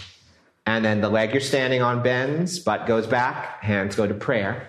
And 0.66 0.84
then 0.84 1.00
the 1.00 1.08
leg 1.08 1.32
you're 1.32 1.40
standing 1.40 1.82
on 1.82 2.02
bends, 2.02 2.58
butt 2.58 2.86
goes 2.86 3.06
back, 3.06 3.62
hands 3.62 3.96
go 3.96 4.06
to 4.06 4.14
prayer. 4.14 4.68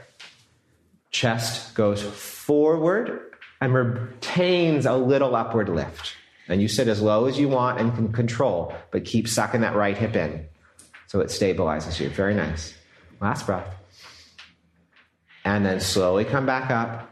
Chest 1.11 1.73
goes 1.75 2.01
forward 2.01 3.21
and 3.61 3.73
retains 3.73 4.85
a 4.85 4.95
little 4.95 5.35
upward 5.35 5.69
lift. 5.69 6.13
And 6.47 6.61
you 6.61 6.67
sit 6.67 6.87
as 6.87 7.01
low 7.01 7.25
as 7.25 7.39
you 7.39 7.47
want 7.47 7.79
and 7.79 7.95
can 7.95 8.11
control, 8.11 8.75
but 8.91 9.05
keep 9.05 9.27
sucking 9.27 9.61
that 9.61 9.75
right 9.75 9.97
hip 9.97 10.15
in 10.15 10.47
so 11.07 11.21
it 11.21 11.27
stabilizes 11.27 11.99
you. 11.99 12.09
Very 12.09 12.35
nice. 12.35 12.75
Last 13.21 13.45
breath. 13.45 13.73
And 15.45 15.65
then 15.65 15.79
slowly 15.79 16.25
come 16.25 16.45
back 16.45 16.69
up. 16.69 17.09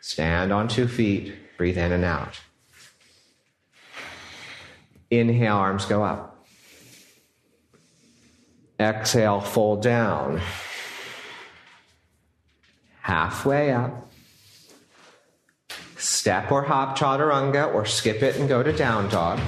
Stand 0.00 0.52
on 0.52 0.68
two 0.68 0.86
feet. 0.86 1.34
Breathe 1.56 1.78
in 1.78 1.92
and 1.92 2.04
out. 2.04 2.40
Inhale, 5.10 5.56
arms 5.56 5.84
go 5.86 6.04
up. 6.04 6.33
Exhale, 8.78 9.40
fold 9.40 9.82
down. 9.82 10.40
Halfway 13.00 13.72
up. 13.72 14.10
Step 15.96 16.50
or 16.50 16.62
hop 16.62 16.98
chaturanga 16.98 17.72
or 17.72 17.86
skip 17.86 18.22
it 18.22 18.36
and 18.36 18.48
go 18.48 18.62
to 18.62 18.72
down 18.72 19.08
dog. 19.08 19.40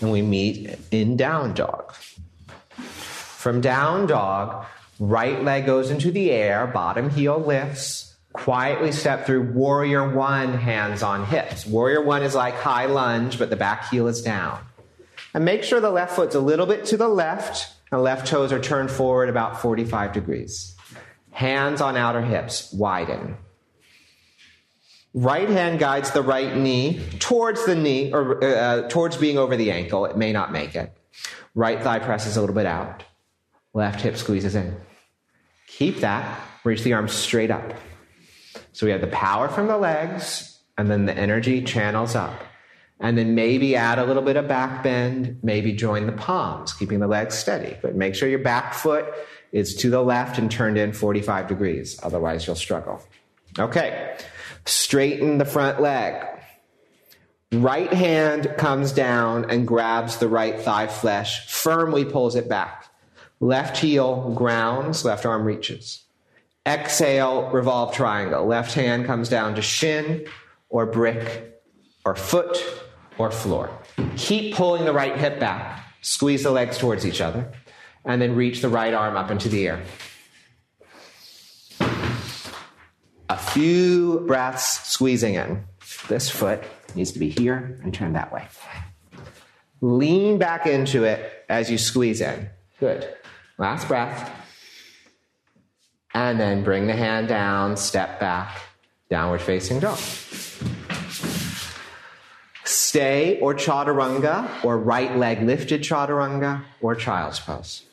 And 0.00 0.12
we 0.12 0.22
meet 0.22 0.78
in 0.90 1.16
down 1.16 1.54
dog. 1.54 1.92
From 1.92 3.60
down 3.60 4.06
dog, 4.06 4.66
Right 4.98 5.44
leg 5.44 5.66
goes 5.66 5.90
into 5.90 6.10
the 6.10 6.30
air, 6.30 6.66
bottom 6.66 7.10
heel 7.10 7.38
lifts. 7.38 8.14
Quietly 8.32 8.92
step 8.92 9.26
through 9.26 9.52
warrior 9.52 10.08
one, 10.08 10.54
hands 10.54 11.02
on 11.02 11.26
hips. 11.26 11.66
Warrior 11.66 12.02
one 12.02 12.22
is 12.22 12.34
like 12.34 12.54
high 12.54 12.86
lunge, 12.86 13.38
but 13.38 13.50
the 13.50 13.56
back 13.56 13.90
heel 13.90 14.06
is 14.08 14.22
down. 14.22 14.58
And 15.36 15.44
make 15.44 15.64
sure 15.64 15.82
the 15.82 15.90
left 15.90 16.16
foot's 16.16 16.34
a 16.34 16.40
little 16.40 16.64
bit 16.64 16.86
to 16.86 16.96
the 16.96 17.08
left, 17.08 17.70
and 17.92 18.02
left 18.02 18.26
toes 18.26 18.52
are 18.52 18.58
turned 18.58 18.90
forward 18.90 19.28
about 19.28 19.60
45 19.60 20.14
degrees. 20.14 20.74
Hands 21.30 21.78
on 21.82 21.94
outer 21.94 22.22
hips, 22.22 22.72
widen. 22.72 23.36
Right 25.12 25.50
hand 25.50 25.78
guides 25.78 26.10
the 26.12 26.22
right 26.22 26.56
knee 26.56 27.02
towards 27.18 27.66
the 27.66 27.74
knee, 27.74 28.14
or 28.14 28.42
uh, 28.42 28.88
towards 28.88 29.18
being 29.18 29.36
over 29.36 29.58
the 29.58 29.70
ankle. 29.70 30.06
It 30.06 30.16
may 30.16 30.32
not 30.32 30.52
make 30.52 30.74
it. 30.74 30.96
Right 31.54 31.82
thigh 31.82 31.98
presses 31.98 32.38
a 32.38 32.40
little 32.40 32.56
bit 32.56 32.64
out. 32.64 33.04
Left 33.74 34.00
hip 34.00 34.16
squeezes 34.16 34.54
in. 34.54 34.74
Keep 35.66 36.00
that. 36.00 36.40
Reach 36.64 36.82
the 36.82 36.94
arms 36.94 37.12
straight 37.12 37.50
up. 37.50 37.74
So 38.72 38.86
we 38.86 38.92
have 38.92 39.02
the 39.02 39.06
power 39.08 39.48
from 39.48 39.66
the 39.66 39.76
legs, 39.76 40.60
and 40.78 40.90
then 40.90 41.04
the 41.04 41.14
energy 41.14 41.60
channels 41.62 42.14
up. 42.14 42.42
And 42.98 43.18
then 43.18 43.34
maybe 43.34 43.76
add 43.76 43.98
a 43.98 44.04
little 44.04 44.22
bit 44.22 44.36
of 44.36 44.48
back 44.48 44.82
bend, 44.82 45.38
maybe 45.42 45.72
join 45.72 46.06
the 46.06 46.12
palms, 46.12 46.72
keeping 46.72 46.98
the 46.98 47.06
legs 47.06 47.36
steady. 47.36 47.76
But 47.82 47.94
make 47.94 48.14
sure 48.14 48.28
your 48.28 48.38
back 48.38 48.72
foot 48.72 49.04
is 49.52 49.74
to 49.76 49.90
the 49.90 50.02
left 50.02 50.38
and 50.38 50.50
turned 50.50 50.78
in 50.78 50.92
45 50.92 51.46
degrees. 51.46 52.00
Otherwise, 52.02 52.46
you'll 52.46 52.56
struggle. 52.56 53.02
Okay. 53.58 54.16
Straighten 54.64 55.38
the 55.38 55.44
front 55.44 55.80
leg. 55.80 56.26
Right 57.52 57.92
hand 57.92 58.52
comes 58.58 58.92
down 58.92 59.50
and 59.50 59.66
grabs 59.66 60.16
the 60.16 60.28
right 60.28 60.58
thigh 60.58 60.88
flesh, 60.88 61.48
firmly 61.48 62.04
pulls 62.04 62.34
it 62.34 62.48
back. 62.48 62.86
Left 63.38 63.76
heel 63.76 64.32
grounds, 64.34 65.04
left 65.04 65.24
arm 65.24 65.44
reaches. 65.44 66.04
Exhale, 66.66 67.48
revolve 67.50 67.94
triangle. 67.94 68.44
Left 68.46 68.74
hand 68.74 69.06
comes 69.06 69.28
down 69.28 69.54
to 69.54 69.62
shin 69.62 70.26
or 70.68 70.86
brick 70.86 71.62
or 72.04 72.16
foot 72.16 72.56
or 73.18 73.30
floor. 73.30 73.70
Keep 74.16 74.54
pulling 74.54 74.84
the 74.84 74.92
right 74.92 75.16
hip 75.16 75.38
back. 75.40 75.84
Squeeze 76.00 76.42
the 76.42 76.50
legs 76.50 76.78
towards 76.78 77.06
each 77.06 77.20
other. 77.20 77.52
And 78.04 78.22
then 78.22 78.36
reach 78.36 78.62
the 78.62 78.68
right 78.68 78.94
arm 78.94 79.16
up 79.16 79.30
into 79.30 79.48
the 79.48 79.66
air. 79.66 79.82
A 83.28 83.36
few 83.36 84.20
breaths 84.26 84.88
squeezing 84.88 85.34
in. 85.34 85.64
This 86.08 86.30
foot 86.30 86.62
needs 86.94 87.10
to 87.12 87.18
be 87.18 87.28
here 87.28 87.80
and 87.82 87.92
turn 87.92 88.12
that 88.12 88.32
way. 88.32 88.46
Lean 89.80 90.38
back 90.38 90.66
into 90.66 91.04
it 91.04 91.44
as 91.48 91.70
you 91.70 91.78
squeeze 91.78 92.20
in. 92.20 92.48
Good. 92.78 93.08
Last 93.58 93.88
breath. 93.88 94.30
And 96.14 96.40
then 96.40 96.62
bring 96.64 96.86
the 96.86 96.94
hand 96.94 97.28
down, 97.28 97.76
step 97.76 98.20
back, 98.20 98.60
downward 99.10 99.42
facing 99.42 99.80
dog. 99.80 99.98
Stay 102.66 103.38
or 103.38 103.54
chaturanga, 103.54 104.64
or 104.64 104.76
right 104.76 105.16
leg 105.16 105.40
lifted 105.42 105.82
chaturanga, 105.82 106.64
or 106.80 106.96
child's 106.96 107.38
pose. 107.38 107.84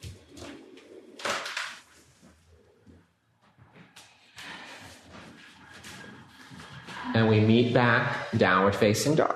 And 7.13 7.29
we 7.29 7.39
meet 7.39 7.71
back, 7.71 8.31
downward 8.35 8.75
facing 8.75 9.13
dog. 9.13 9.35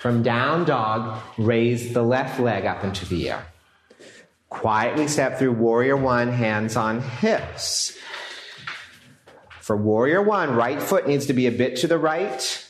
From 0.00 0.24
down 0.24 0.64
dog, 0.64 1.22
raise 1.38 1.94
the 1.94 2.02
left 2.02 2.40
leg 2.40 2.66
up 2.66 2.82
into 2.82 3.06
the 3.06 3.30
air. 3.30 3.46
Quietly 4.48 5.06
step 5.06 5.38
through 5.38 5.52
warrior 5.52 5.96
one, 5.96 6.32
hands 6.32 6.74
on 6.76 7.00
hips. 7.00 7.96
For 9.60 9.76
warrior 9.76 10.20
one, 10.20 10.56
right 10.56 10.82
foot 10.82 11.06
needs 11.06 11.26
to 11.26 11.32
be 11.32 11.46
a 11.46 11.52
bit 11.52 11.76
to 11.76 11.86
the 11.86 11.98
right 11.98 12.65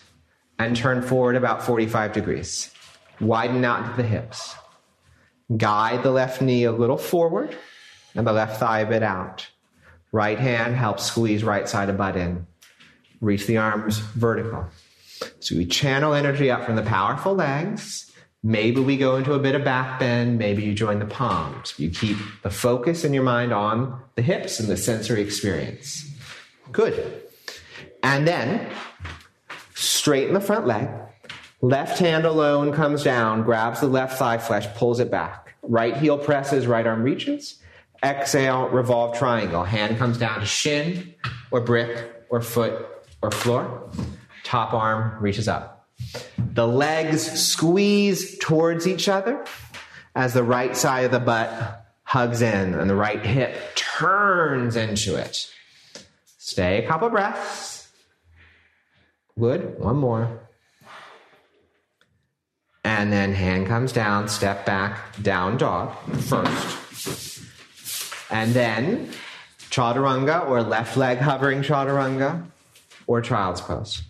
and 0.59 0.77
turn 0.77 1.03
forward 1.03 1.37
about 1.37 1.63
45 1.63 2.13
degrees. 2.13 2.73
Widen 3.21 3.65
out 3.65 3.97
the 3.97 4.03
hips. 4.03 4.55
Guide 5.57 6.03
the 6.03 6.11
left 6.11 6.43
knee 6.43 6.65
a 6.65 6.73
little 6.73 6.97
forward 6.97 7.57
and 8.15 8.27
the 8.27 8.33
left 8.33 8.59
thigh 8.59 8.81
a 8.81 8.87
bit 8.87 9.03
out. 9.03 9.49
Right 10.13 10.39
hand 10.39 10.75
helps 10.77 11.05
squeeze 11.05 11.45
right 11.45 11.69
side 11.69 11.89
of 11.89 11.97
butt 11.97 12.17
in. 12.17 12.47
Reach 13.21 13.47
the 13.47 13.59
arms 13.59 13.99
vertical. 13.99 14.67
So 15.41 15.57
we 15.57 15.67
channel 15.67 16.15
energy 16.15 16.51
up 16.51 16.65
from 16.65 16.77
the 16.77 16.83
powerful 16.83 17.35
legs. 17.35 18.11
Maybe 18.43 18.81
we 18.81 18.97
go 18.97 19.17
into 19.17 19.33
a 19.33 19.39
bit 19.39 19.55
of 19.55 19.65
back 19.65 19.99
bend. 19.99 20.39
Maybe 20.39 20.63
you 20.63 20.75
join 20.75 20.99
the 20.99 21.07
palms. 21.07 21.75
You 21.79 21.91
keep 21.91 22.17
the 22.43 22.51
focus 22.51 23.05
in 23.05 23.13
your 23.13 23.25
mind 23.25 23.53
on 23.53 24.01
the 24.15 24.23
hips 24.23 24.61
and 24.61 24.69
the 24.69 24.77
sensory 24.77 25.23
experience. 25.23 26.09
Good. 26.71 27.23
And 28.03 28.27
then 28.27 28.71
straighten 29.77 30.35
the 30.35 30.41
front 30.41 30.67
leg. 30.67 30.89
Left 31.61 31.99
hand 31.99 32.25
alone 32.25 32.73
comes 32.73 33.05
down, 33.05 33.43
grabs 33.43 33.81
the 33.81 33.87
left 33.87 34.19
thigh 34.19 34.39
flesh, 34.39 34.67
pulls 34.75 35.01
it 35.01 35.11
back. 35.11 35.55
Right 35.63 35.97
heel 35.97 36.19
presses, 36.19 36.67
right 36.67 36.87
arm 36.87 37.03
reaches. 37.03 37.61
Exhale, 38.03 38.69
revolve 38.69 39.17
triangle. 39.17 39.65
Hand 39.65 39.99
comes 39.99 40.19
down 40.19 40.41
to 40.41 40.47
shin 40.47 41.15
or 41.51 41.61
brick 41.61 42.25
or 42.31 42.41
foot 42.41 42.87
or 43.23 43.31
floor. 43.31 43.91
Top 44.45 44.75
arm 44.75 45.21
reaches 45.23 45.49
up. 45.49 45.89
The 46.39 46.67
legs 46.67 47.23
squeeze 47.41 48.39
towards 48.39 48.87
each 48.87 49.09
other 49.09 49.45
as 50.15 50.35
the 50.35 50.43
right 50.43 50.77
side 50.77 51.05
of 51.05 51.11
the 51.11 51.21
butt 51.21 51.87
hugs 52.03 52.43
in 52.43 52.75
and 52.75 52.89
the 52.89 52.95
right 52.95 53.25
hip 53.25 53.57
turns 53.75 54.77
into 54.77 55.17
it. 55.17 55.51
Stay 56.39 56.85
a 56.85 56.87
couple 56.87 57.09
breaths. 57.09 57.76
Good. 59.39 59.79
One 59.79 59.97
more. 59.97 60.41
And 62.85 63.13
then 63.13 63.35
hand 63.35 63.67
comes 63.67 63.93
down, 63.93 64.29
step 64.29 64.65
back, 64.65 65.21
down 65.23 65.59
dog 65.59 65.95
first. 66.21 67.43
And 68.31 68.55
then 68.55 69.11
chaturanga 69.71 70.49
or 70.49 70.63
left 70.63 70.97
leg 70.97 71.19
hovering 71.19 71.61
chaturanga 71.61 72.47
or 73.07 73.21
child's 73.21 73.61
pose. 73.61 74.03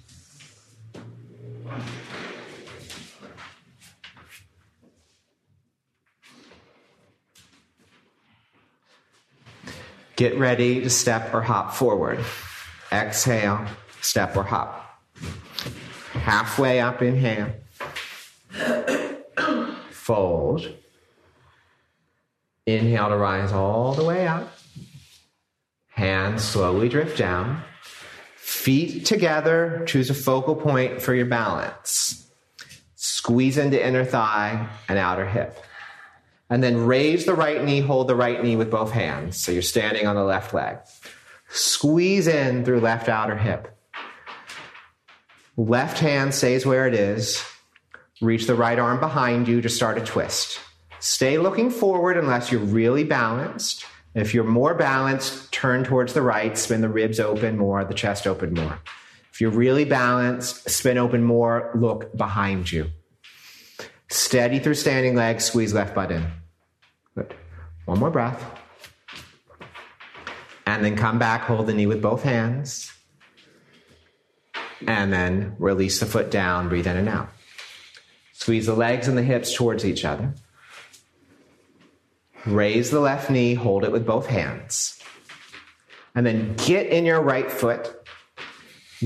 Get 10.15 10.39
ready 10.39 10.81
to 10.83 10.89
step 10.89 11.35
or 11.35 11.43
hop 11.43 11.75
forward. 11.75 12.25
Exhale, 12.93 13.67
step 14.01 14.37
or 14.37 14.45
hop. 14.45 14.86
Halfway 16.23 16.81
up, 16.81 17.03
inhale. 17.03 17.53
Fold. 19.91 20.69
Inhale 22.67 23.09
to 23.11 23.17
rise 23.17 23.53
all 23.53 23.95
the 23.95 24.05
way 24.05 24.27
up. 24.27 24.53
Hands 25.89 26.43
slowly 26.43 26.89
drift 26.89 27.17
down. 27.17 27.63
Feet 28.37 29.05
together, 29.07 29.85
choose 29.87 30.11
a 30.11 30.15
focal 30.15 30.57
point 30.57 31.01
for 31.01 31.15
your 31.15 31.27
balance. 31.27 32.29
Squeeze 32.95 33.59
into 33.59 33.85
inner 33.85 34.05
thigh 34.05 34.69
and 34.89 34.99
outer 34.99 35.27
hip. 35.27 35.63
And 36.49 36.63
then 36.63 36.87
raise 36.87 37.25
the 37.25 37.35
right 37.35 37.65
knee, 37.65 37.81
hold 37.81 38.09
the 38.09 38.17
right 38.17 38.43
knee 38.43 38.57
with 38.57 38.71
both 38.71 38.93
hands. 38.93 39.41
So 39.41 39.53
you're 39.53 39.63
standing 39.63 40.07
on 40.07 40.17
the 40.17 40.25
left 40.25 40.55
leg. 40.55 40.79
Squeeze 41.49 42.27
in 42.27 42.65
through 42.65 42.81
left 42.81 43.09
outer 43.09 43.37
hip. 43.37 43.76
Left 45.57 45.99
hand 45.99 46.35
stays 46.35 46.67
where 46.67 46.87
it 46.87 46.93
is. 46.93 47.43
Reach 48.21 48.47
the 48.47 48.55
right 48.55 48.79
arm 48.79 49.01
behind 49.01 49.49
you 49.49 49.63
to 49.63 49.69
start 49.71 49.97
a 49.97 50.03
twist. 50.03 50.61
Stay 51.01 51.39
looking 51.39 51.71
forward 51.71 52.19
unless 52.19 52.53
you're 52.53 52.61
really 52.61 53.05
balanced. 53.05 53.87
If 54.15 54.35
you're 54.35 54.45
more 54.45 54.75
balanced, 54.75 55.53
turn 55.53 55.85
towards 55.85 56.13
the 56.13 56.23
right, 56.23 56.57
spin 56.57 56.81
the 56.81 56.89
ribs 56.89 57.21
open 57.21 57.57
more, 57.57 57.85
the 57.85 57.95
chest 57.95 58.27
open 58.27 58.55
more. 58.55 58.79
If 59.33 59.41
you're 59.41 59.51
really 59.51 59.85
balanced, 59.85 60.69
spin 60.69 60.99
open 60.99 61.23
more, 61.23 61.71
look 61.75 62.15
behind 62.17 62.73
you. 62.73 62.91
Steady 64.09 64.59
through 64.59 64.75
standing 64.75 65.15
legs, 65.15 65.45
squeeze 65.45 65.75
left 65.75 65.95
butt 65.95 66.11
in. 66.11 66.27
Good. 67.15 67.35
One 67.85 67.99
more 67.99 68.11
breath. 68.11 68.43
And 70.67 70.85
then 70.85 70.97
come 70.97 71.19
back, 71.19 71.43
hold 71.43 71.67
the 71.67 71.75
knee 71.75 71.87
with 71.87 72.03
both 72.03 72.23
hands. 72.23 72.93
And 74.87 75.13
then 75.13 75.55
release 75.59 76.01
the 76.01 76.07
foot 76.07 76.31
down, 76.31 76.69
breathe 76.69 76.87
in 76.87 76.97
and 76.97 77.09
out. 77.09 77.31
Squeeze 78.33 78.67
the 78.67 78.75
legs 78.75 79.09
and 79.09 79.17
the 79.17 79.23
hips 79.23 79.55
towards 79.55 79.85
each 79.85 80.05
other. 80.05 80.35
Raise 82.45 82.91
the 82.91 83.01
left 83.01 83.31
knee, 83.31 83.55
hold 83.55 83.85
it 83.85 83.93
with 83.93 84.07
both 84.07 84.27
hands. 84.27 85.01
And 86.15 86.25
then 86.25 86.55
get 86.57 86.87
in 86.87 87.05
your 87.05 87.21
right 87.21 87.51
foot, 87.51 88.07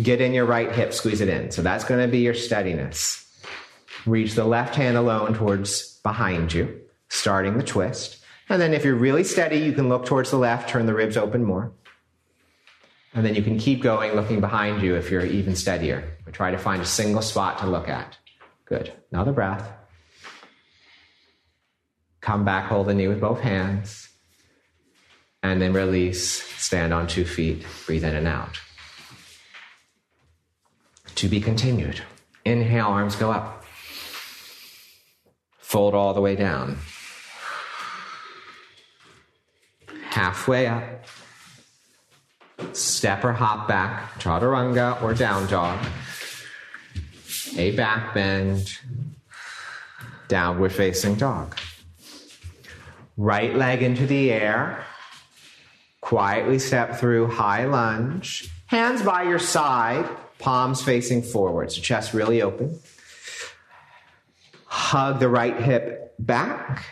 get 0.01 0.21
in 0.21 0.33
your 0.33 0.45
right 0.45 0.71
hip, 0.71 0.93
squeeze 0.93 1.21
it 1.21 1.29
in. 1.29 1.51
So 1.51 1.63
that's 1.63 1.85
going 1.85 2.01
to 2.01 2.09
be 2.11 2.19
your 2.19 2.35
steadiness. 2.35 3.27
Reach 4.07 4.35
the 4.35 4.45
left 4.45 4.75
hand 4.75 4.97
alone 4.97 5.35
towards 5.35 5.99
behind 6.03 6.53
you, 6.53 6.81
starting 7.09 7.57
the 7.57 7.65
twist. 7.65 8.23
And 8.49 8.61
then 8.61 8.75
if 8.75 8.85
you're 8.85 8.95
really 8.95 9.25
steady, 9.25 9.59
you 9.59 9.73
can 9.73 9.89
look 9.89 10.05
towards 10.05 10.31
the 10.31 10.37
left, 10.37 10.69
turn 10.69 10.87
the 10.87 10.95
ribs 10.95 11.17
open 11.17 11.45
more. 11.45 11.73
And 13.13 13.27
then 13.27 13.35
you 13.35 13.43
can 13.43 13.59
keep 13.59 13.83
going 13.83 14.13
looking 14.13 14.41
behind 14.41 14.83
you 14.83 14.95
if 14.95 15.11
you're 15.11 15.25
even 15.25 15.57
steadier. 15.57 16.17
Or 16.27 16.33
try 16.33 16.51
to 16.51 16.59
find 16.59 16.81
a 16.81 16.87
single 16.87 17.23
spot 17.23 17.59
to 17.59 17.67
look 17.67 17.89
at. 17.89 18.17
Good. 18.65 18.93
Another 19.11 19.33
breath. 19.33 19.73
Come 22.21 22.45
back, 22.45 22.67
hold 22.67 22.87
the 22.87 22.95
knee 22.95 23.09
with 23.09 23.21
both 23.21 23.41
hands. 23.41 24.09
And 25.43 25.61
then 25.61 25.73
release, 25.73 26.43
stand 26.43 26.93
on 26.93 27.07
two 27.07 27.25
feet, 27.25 27.65
breathe 27.87 28.05
in 28.05 28.15
and 28.15 28.29
out. 28.29 28.61
To 31.17 31.29
be 31.29 31.41
continued. 31.41 32.03
Inhale, 32.45 32.87
arms 32.87 33.17
go 33.17 33.33
up. 33.33 33.65
Fold 35.59 35.95
all 35.95 36.15
the 36.15 36.21
way 36.21 36.37
down. 36.37 36.79
Halfway 40.11 40.67
up. 40.67 41.05
Step 42.73 43.25
or 43.25 43.33
hop 43.33 43.69
back, 43.69 44.15
chaturanga 44.21 45.03
or 45.03 45.15
down 45.15 45.47
dog. 45.49 45.79
A 47.57 47.73
back 47.73 48.15
bend, 48.15 48.79
downward 50.29 50.73
facing 50.73 51.17
dog. 51.17 51.59
Right 53.17 53.55
leg 53.55 53.83
into 53.83 54.07
the 54.07 54.33
air. 54.33 54.85
Quietly 56.01 56.59
step 56.59 56.97
through 56.97 57.29
high 57.29 57.67
lunge. 57.67 58.49
Hands 58.67 59.03
by 59.03 59.25
your 59.25 59.39
side, 59.39 60.09
palms 60.39 60.83
facing 60.83 61.23
forward, 61.23 61.73
so 61.73 61.81
chest 61.81 62.15
really 62.15 62.41
open. 62.41 62.79
Hug 64.65 65.21
the 65.21 65.29
right 65.29 65.61
hip 65.61 66.15
back. 66.19 66.85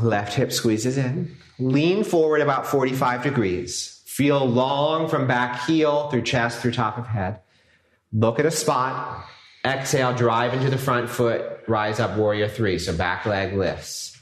Left 0.00 0.34
hip 0.34 0.52
squeezes 0.52 0.96
in. 0.96 1.36
Lean 1.58 2.04
forward 2.04 2.40
about 2.40 2.66
45 2.66 3.22
degrees. 3.22 3.93
Feel 4.14 4.44
long 4.46 5.08
from 5.08 5.26
back 5.26 5.64
heel 5.66 6.08
through 6.08 6.22
chest 6.22 6.60
through 6.60 6.72
top 6.72 6.98
of 6.98 7.06
head. 7.06 7.40
Look 8.12 8.38
at 8.38 8.46
a 8.46 8.50
spot 8.50 9.24
Exhale, 9.64 10.14
drive 10.14 10.52
into 10.52 10.68
the 10.68 10.76
front 10.76 11.08
foot, 11.08 11.42
rise 11.66 11.98
up, 11.98 12.18
warrior 12.18 12.48
three. 12.48 12.78
So 12.78 12.94
back 12.94 13.24
leg 13.24 13.54
lifts. 13.54 14.20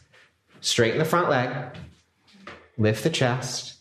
Straighten 0.60 1.00
the 1.00 1.04
front 1.04 1.28
leg, 1.28 1.50
lift 2.78 3.02
the 3.02 3.10
chest, 3.10 3.74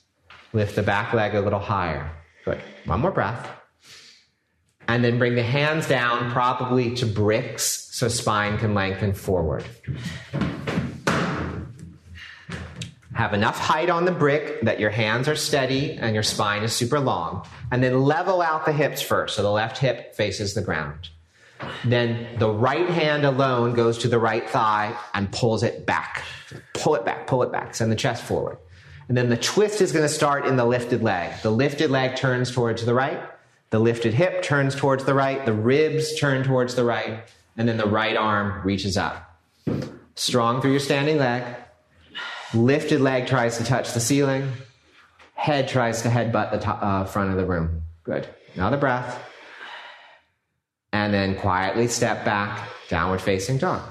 lift 0.54 0.76
the 0.76 0.82
back 0.82 1.14
leg 1.14 1.36
a 1.36 1.42
little 1.42 1.60
higher. 1.60 2.10
Good. 2.44 2.60
One 2.86 3.02
more 3.02 3.12
breath. 3.12 3.48
And 4.88 5.04
then 5.04 5.20
bring 5.20 5.36
the 5.36 5.44
hands 5.44 5.88
down, 5.88 6.32
probably 6.32 6.96
to 6.96 7.06
bricks, 7.06 7.88
so 7.92 8.08
spine 8.08 8.58
can 8.58 8.74
lengthen 8.74 9.14
forward. 9.14 9.64
Have 13.22 13.36
enough 13.36 13.60
height 13.60 13.92
on 13.92 14.06
the 14.06 14.12
brick 14.12 14.62
that 14.62 14.80
your 14.80 14.90
hands 14.90 15.28
are 15.28 15.36
steady 15.36 15.92
and 15.92 16.16
your 16.16 16.24
spine 16.24 16.64
is 16.64 16.74
super 16.74 17.00
long. 17.00 17.46
And 17.72 17.84
then 17.84 18.02
level 18.02 18.42
out 18.42 18.66
the 18.66 18.72
hips 18.72 19.00
first, 19.00 19.36
so 19.36 19.44
the 19.44 19.52
left 19.52 19.78
hip 19.78 20.16
faces 20.16 20.56
the 20.56 20.64
ground. 20.64 21.10
Then 21.86 22.26
the 22.40 22.50
right 22.50 22.90
hand 22.90 23.24
alone 23.24 23.76
goes 23.76 24.00
to 24.00 24.08
the 24.08 24.18
right 24.18 24.50
thigh 24.50 24.98
and 25.14 25.32
pulls 25.32 25.62
it 25.62 25.86
back. 25.86 26.24
Pull 26.74 26.96
it 26.96 27.06
back, 27.06 27.28
pull 27.28 27.44
it 27.44 27.52
back, 27.52 27.76
send 27.76 27.92
the 27.92 27.96
chest 27.96 28.24
forward. 28.24 28.58
And 29.08 29.16
then 29.16 29.30
the 29.30 29.38
twist 29.38 29.82
is 29.82 29.92
going 29.92 30.04
to 30.04 30.10
start 30.10 30.48
in 30.48 30.56
the 30.56 30.66
lifted 30.66 31.04
leg. 31.04 31.40
The 31.44 31.52
lifted 31.52 31.92
leg 31.92 32.16
turns 32.16 32.50
towards 32.52 32.86
the 32.86 32.96
right. 32.96 33.22
The 33.70 33.78
lifted 33.78 34.16
hip 34.16 34.42
turns 34.42 34.74
towards 34.74 35.06
the 35.06 35.14
right. 35.14 35.46
The 35.46 35.54
ribs 35.54 36.20
turn 36.20 36.44
towards 36.44 36.74
the 36.74 36.86
right. 36.86 37.24
And 37.56 37.70
then 37.70 37.78
the 37.78 37.86
right 37.86 38.18
arm 38.18 38.64
reaches 38.66 38.98
up. 38.98 39.38
Strong 40.16 40.64
through 40.64 40.72
your 40.72 40.80
standing 40.80 41.20
leg. 41.20 41.44
Lifted 42.54 43.02
leg 43.02 43.28
tries 43.28 43.58
to 43.58 43.64
touch 43.64 43.94
the 43.94 44.00
ceiling. 44.00 44.52
Head 45.34 45.68
tries 45.68 46.02
to 46.04 46.10
headbutt 46.10 46.52
the 46.52 46.60
top, 46.60 46.80
uh, 46.82 47.06
front 47.06 47.32
of 47.32 47.38
the 47.38 47.46
room. 47.46 47.84
Good. 48.04 48.28
Another 48.56 48.78
breath 48.78 49.20
and 50.94 51.14
then 51.14 51.36
quietly 51.36 51.88
step 51.88 52.26
back, 52.26 52.70
downward 52.90 53.22
facing 53.22 53.58
dog. 53.58 53.82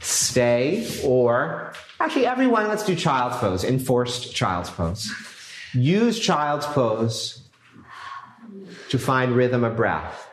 Stay, 0.00 0.86
or 1.04 1.72
actually, 2.00 2.26
everyone, 2.26 2.68
let's 2.68 2.84
do 2.84 2.94
child's 2.94 3.36
pose, 3.36 3.64
enforced 3.64 4.34
child's 4.34 4.70
pose. 4.70 5.10
Use 5.72 6.18
child's 6.18 6.66
pose 6.66 7.48
to 8.90 8.98
find 8.98 9.32
rhythm 9.32 9.64
of 9.64 9.76
breath. 9.76 10.28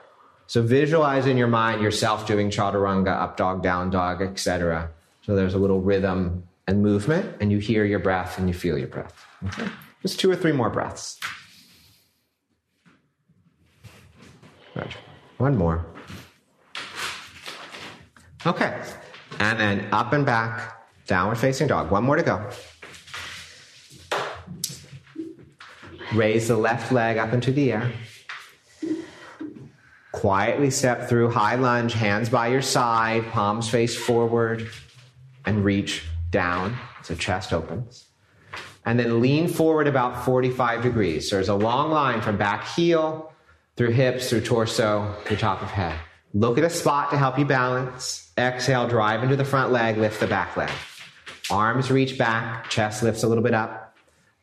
So 0.47 0.61
visualize 0.61 1.27
in 1.27 1.37
your 1.37 1.47
mind 1.47 1.81
yourself 1.81 2.27
doing 2.27 2.49
chaturanga, 2.49 3.09
up 3.09 3.37
dog, 3.37 3.63
down 3.63 3.89
dog, 3.89 4.21
etc. 4.21 4.89
So 5.31 5.35
there's 5.37 5.53
a 5.53 5.59
little 5.59 5.79
rhythm 5.79 6.43
and 6.67 6.83
movement, 6.83 7.37
and 7.39 7.53
you 7.53 7.59
hear 7.59 7.85
your 7.85 7.99
breath 7.99 8.37
and 8.37 8.49
you 8.49 8.53
feel 8.53 8.77
your 8.77 8.89
breath. 8.89 9.25
Okay? 9.45 9.65
Just 10.01 10.19
two 10.19 10.29
or 10.29 10.35
three 10.35 10.51
more 10.51 10.69
breaths. 10.69 11.17
Good. 14.73 14.93
One 15.37 15.55
more. 15.55 15.85
Okay. 18.45 18.77
And 19.39 19.57
then 19.57 19.87
up 19.93 20.11
and 20.11 20.25
back, 20.25 20.85
downward 21.07 21.37
facing 21.37 21.67
dog. 21.67 21.91
One 21.91 22.03
more 22.03 22.17
to 22.17 22.23
go. 22.23 22.49
Raise 26.13 26.49
the 26.49 26.57
left 26.57 26.91
leg 26.91 27.17
up 27.17 27.31
into 27.31 27.53
the 27.53 27.71
air. 27.71 27.89
Quietly 30.11 30.71
step 30.71 31.07
through 31.07 31.29
high 31.29 31.55
lunge, 31.55 31.93
hands 31.93 32.27
by 32.27 32.47
your 32.47 32.61
side, 32.61 33.25
palms 33.31 33.69
face 33.69 33.95
forward, 33.95 34.69
and 35.45 35.63
reach 35.63 36.03
down 36.29 36.77
so 37.03 37.15
chest 37.15 37.53
opens. 37.53 38.07
And 38.85 38.99
then 38.99 39.21
lean 39.21 39.47
forward 39.47 39.87
about 39.87 40.25
45 40.25 40.81
degrees. 40.81 41.29
So 41.29 41.35
there's 41.35 41.49
a 41.49 41.55
long 41.55 41.91
line 41.91 42.21
from 42.21 42.37
back 42.37 42.67
heel 42.67 43.31
through 43.75 43.91
hips, 43.91 44.29
through 44.29 44.41
torso, 44.41 45.15
through 45.25 45.37
top 45.37 45.61
of 45.61 45.69
head. 45.69 45.97
Look 46.33 46.57
at 46.57 46.63
a 46.63 46.69
spot 46.69 47.11
to 47.11 47.17
help 47.17 47.37
you 47.37 47.45
balance. 47.45 48.31
Exhale, 48.37 48.87
drive 48.87 49.21
into 49.21 49.35
the 49.35 49.45
front 49.45 49.71
leg, 49.71 49.97
lift 49.97 50.19
the 50.19 50.27
back 50.27 50.55
leg. 50.57 50.71
Arms 51.49 51.91
reach 51.91 52.17
back, 52.17 52.69
chest 52.69 53.03
lifts 53.03 53.23
a 53.23 53.27
little 53.27 53.43
bit 53.43 53.53
up. 53.53 53.95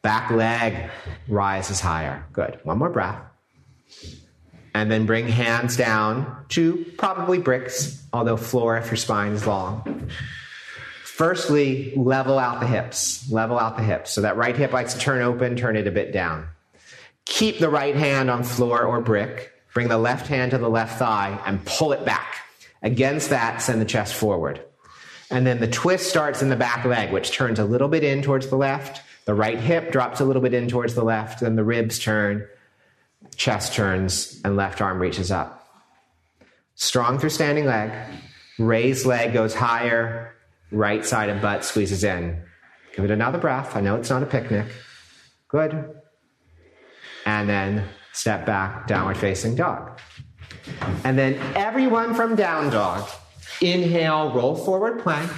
Back 0.03 0.31
leg 0.31 0.91
rises 1.27 1.81
higher. 1.81 2.25
Good. 2.33 2.61
One 2.63 2.79
more 2.79 2.91
breath. 2.91 3.21
And 4.75 4.91
then 4.91 5.07
bring 5.07 5.27
hands 5.27 5.77
down 5.77 6.45
to 6.51 6.85
probably 6.99 7.39
bricks, 7.39 8.01
although 8.13 8.37
floor 8.37 8.77
if 8.77 8.87
your 8.87 8.97
spine 8.97 9.33
is 9.33 9.47
long. 9.47 10.11
Firstly, 11.19 11.93
level 11.97 12.39
out 12.39 12.61
the 12.61 12.67
hips. 12.69 13.29
Level 13.29 13.59
out 13.59 13.77
the 13.77 13.83
hips. 13.83 14.13
So 14.13 14.21
that 14.21 14.37
right 14.37 14.57
hip 14.57 14.73
likes 14.73 14.95
to 14.95 15.01
turn 15.01 15.21
open, 15.21 15.57
turn 15.57 15.75
it 15.75 15.89
a 15.89 15.91
bit 15.91 16.13
down. 16.13 16.47
Keep 17.25 17.59
the 17.59 17.69
right 17.69 17.97
hand 17.97 18.31
on 18.31 18.45
floor 18.45 18.85
or 18.85 19.01
brick. 19.01 19.51
Bring 19.75 19.89
the 19.89 19.99
left 19.99 20.29
hand 20.29 20.53
to 20.53 20.59
the 20.59 20.71
left 20.71 21.01
thigh 21.01 21.43
and 21.45 21.65
pull 21.65 21.91
it 21.91 22.05
back. 22.05 22.37
Against 22.85 23.31
that, 23.31 23.61
send 23.61 23.81
the 23.81 23.85
chest 23.85 24.15
forward. 24.15 24.61
And 25.29 25.45
then 25.45 25.59
the 25.59 25.67
twist 25.67 26.09
starts 26.09 26.41
in 26.41 26.51
the 26.51 26.57
back 26.57 26.85
leg, 26.85 27.13
which 27.13 27.33
turns 27.33 27.59
a 27.59 27.65
little 27.65 27.89
bit 27.89 28.05
in 28.05 28.23
towards 28.23 28.47
the 28.47 28.57
left. 28.57 29.03
The 29.25 29.35
right 29.35 29.59
hip 29.59 29.91
drops 29.91 30.21
a 30.21 30.25
little 30.25 30.41
bit 30.41 30.55
in 30.55 30.69
towards 30.69 30.95
the 30.95 31.03
left. 31.03 31.41
Then 31.41 31.57
the 31.57 31.65
ribs 31.65 31.99
turn, 31.99 32.47
chest 33.35 33.75
turns, 33.75 34.41
and 34.45 34.55
left 34.55 34.81
arm 34.81 35.01
reaches 35.01 35.33
up. 35.33 35.69
Strong 36.77 37.19
through 37.19 37.31
standing 37.31 37.67
leg. 37.67 37.91
Raised 38.57 39.05
leg 39.05 39.33
goes 39.33 39.53
higher. 39.53 40.37
Right 40.71 41.05
side 41.05 41.31
of 41.31 41.41
butt 41.41 41.65
squeezes 41.65 42.05
in. 42.05 42.43
Give 42.95 43.05
it 43.05 43.11
another 43.11 43.39
breath. 43.39 43.77
I 43.77 43.81
know 43.81 43.97
it's 43.97 44.11
not 44.11 44.23
a 44.23 44.27
picnic. 44.27 44.67
Good 45.49 45.99
and 47.29 47.47
then 47.47 47.85
step 48.15 48.47
back, 48.47 48.87
downward 48.87 49.19
facing 49.19 49.55
dog. 49.55 50.01
And 51.05 51.19
then 51.19 51.35
everyone 51.55 52.15
from 52.15 52.37
down 52.37 52.71
dog, 52.71 53.07
inhale, 53.61 54.33
roll 54.33 54.57
forward 54.57 55.01
plank, 55.01 55.31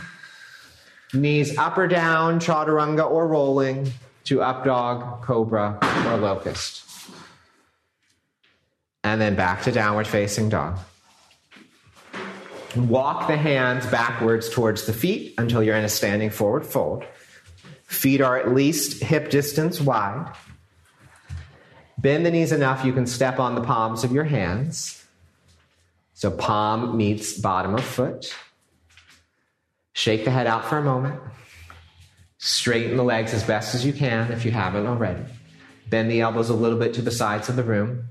knees 1.13 1.59
up 1.59 1.77
or 1.77 1.89
down, 1.89 2.39
chaturanga 2.39 3.11
or 3.11 3.27
rolling 3.27 3.91
to 4.25 4.41
up 4.41 4.65
dog, 4.65 5.23
cobra, 5.23 5.79
or 6.07 6.17
locust. 6.19 6.85
And 9.03 9.21
then 9.21 9.35
back 9.35 9.63
to 9.63 9.73
downward 9.73 10.07
facing 10.07 10.49
dog. 10.49 10.79
Walk 12.77 13.27
the 13.27 13.37
hands 13.37 13.85
backwards 13.87 14.49
towards 14.49 14.87
the 14.87 14.93
feet 14.93 15.35
until 15.39 15.63
you're 15.63 15.77
in 15.77 15.85
a 15.85 15.89
standing 15.89 16.31
forward 16.31 16.65
fold. 16.65 17.05
Feet 17.85 18.21
are 18.21 18.39
at 18.39 18.55
least 18.55 19.03
hip 19.03 19.31
distance 19.31 19.81
wide. 19.81 20.33
Bend 21.99 22.25
the 22.25 22.31
knees 22.31 22.53
enough 22.53 22.85
you 22.85 22.93
can 22.93 23.07
step 23.07 23.41
on 23.41 23.57
the 23.57 23.61
palms 23.61 24.05
of 24.05 24.13
your 24.13 24.25
hands. 24.25 25.05
So 26.15 26.31
palm 26.31 26.97
meets 26.97 27.37
bottom 27.37 27.75
of 27.75 27.85
foot. 27.85 28.35
Shake 29.93 30.25
the 30.25 30.31
head 30.31 30.47
out 30.47 30.65
for 30.65 30.79
a 30.79 30.83
moment. 30.83 31.21
Straighten 32.39 32.97
the 32.97 33.03
legs 33.03 33.35
as 33.35 33.43
best 33.43 33.75
as 33.75 33.85
you 33.85 33.93
can 33.93 34.31
if 34.31 34.45
you 34.45 34.51
haven't 34.51 34.87
already. 34.87 35.25
Bend 35.89 36.11
the 36.11 36.21
elbows 36.21 36.49
a 36.49 36.55
little 36.55 36.79
bit 36.79 36.95
to 36.95 37.03
the 37.03 37.11
sides 37.11 37.49
of 37.49 37.57
the 37.57 37.65
room. 37.65 38.05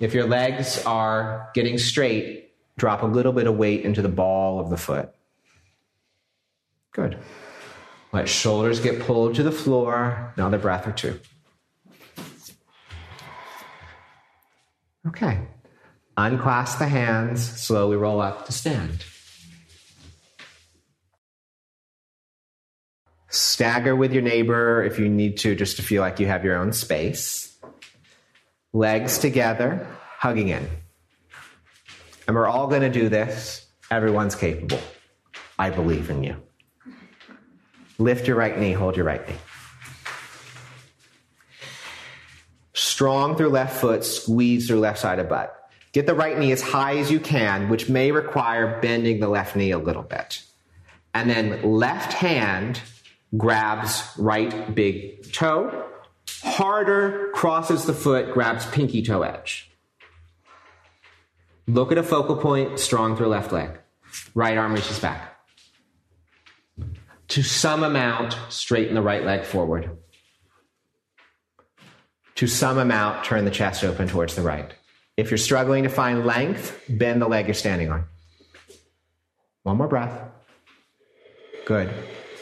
If 0.00 0.12
your 0.12 0.26
legs 0.26 0.84
are 0.84 1.50
getting 1.54 1.78
straight, 1.78 2.47
drop 2.78 3.02
a 3.02 3.06
little 3.06 3.32
bit 3.32 3.46
of 3.46 3.56
weight 3.56 3.84
into 3.84 4.00
the 4.00 4.08
ball 4.08 4.60
of 4.60 4.70
the 4.70 4.76
foot. 4.76 5.10
Good. 6.92 7.18
Let 8.12 8.28
shoulders 8.28 8.80
get 8.80 9.00
pulled 9.00 9.34
to 9.34 9.42
the 9.42 9.52
floor. 9.52 10.32
Another 10.36 10.58
breath 10.58 10.86
or 10.86 10.92
two. 10.92 11.20
Okay. 15.06 15.40
Unclasp 16.16 16.78
the 16.78 16.88
hands, 16.88 17.44
slowly 17.60 17.96
roll 17.96 18.20
up 18.20 18.46
to 18.46 18.52
stand. 18.52 19.04
Stagger 23.30 23.94
with 23.94 24.12
your 24.12 24.22
neighbor 24.22 24.82
if 24.82 24.98
you 24.98 25.08
need 25.08 25.36
to, 25.38 25.54
just 25.54 25.76
to 25.76 25.82
feel 25.82 26.00
like 26.00 26.18
you 26.18 26.26
have 26.26 26.44
your 26.44 26.56
own 26.56 26.72
space. 26.72 27.56
Legs 28.72 29.18
together, 29.18 29.86
hugging 30.18 30.48
in. 30.48 30.68
And 32.28 32.36
we're 32.36 32.46
all 32.46 32.66
going 32.66 32.82
to 32.82 32.90
do 32.90 33.08
this. 33.08 33.66
Everyone's 33.90 34.34
capable. 34.34 34.78
I 35.58 35.70
believe 35.70 36.10
in 36.10 36.22
you. 36.22 36.36
Lift 37.98 38.28
your 38.28 38.36
right 38.36 38.56
knee, 38.56 38.72
hold 38.72 38.96
your 38.96 39.06
right 39.06 39.26
knee. 39.26 39.34
Strong 42.74 43.36
through 43.36 43.48
left 43.48 43.80
foot, 43.80 44.04
squeeze 44.04 44.68
through 44.68 44.80
left 44.80 44.98
side 44.98 45.18
of 45.18 45.28
butt. 45.28 45.54
Get 45.92 46.06
the 46.06 46.14
right 46.14 46.38
knee 46.38 46.52
as 46.52 46.60
high 46.60 46.98
as 46.98 47.10
you 47.10 47.18
can, 47.18 47.70
which 47.70 47.88
may 47.88 48.12
require 48.12 48.78
bending 48.80 49.20
the 49.20 49.28
left 49.28 49.56
knee 49.56 49.70
a 49.70 49.78
little 49.78 50.02
bit. 50.02 50.42
And 51.14 51.30
then 51.30 51.62
left 51.62 52.12
hand 52.12 52.80
grabs 53.36 54.04
right 54.18 54.74
big 54.74 55.32
toe. 55.32 55.86
Harder 56.42 57.30
crosses 57.34 57.86
the 57.86 57.94
foot, 57.94 58.32
grabs 58.32 58.66
pinky 58.66 59.02
toe 59.02 59.22
edge. 59.22 59.67
Look 61.68 61.92
at 61.92 61.98
a 61.98 62.02
focal 62.02 62.36
point, 62.36 62.80
strong 62.80 63.16
through 63.16 63.28
left 63.28 63.52
leg. 63.52 63.78
Right 64.34 64.56
arm 64.56 64.72
reaches 64.74 64.98
back. 64.98 65.36
To 67.28 67.42
some 67.42 67.84
amount, 67.84 68.36
straighten 68.48 68.94
the 68.94 69.02
right 69.02 69.22
leg 69.22 69.44
forward 69.44 69.96
to 72.38 72.46
some 72.46 72.78
amount, 72.78 73.24
turn 73.24 73.44
the 73.44 73.50
chest 73.50 73.82
open 73.82 74.06
towards 74.06 74.36
the 74.36 74.42
right. 74.42 74.72
If 75.16 75.28
you're 75.32 75.38
struggling 75.38 75.82
to 75.82 75.88
find 75.88 76.24
length, 76.24 76.80
bend 76.88 77.20
the 77.20 77.26
leg 77.26 77.48
you're 77.48 77.54
standing 77.54 77.90
on. 77.90 78.04
One 79.64 79.76
more 79.76 79.88
breath. 79.88 80.16
Good. 81.66 81.92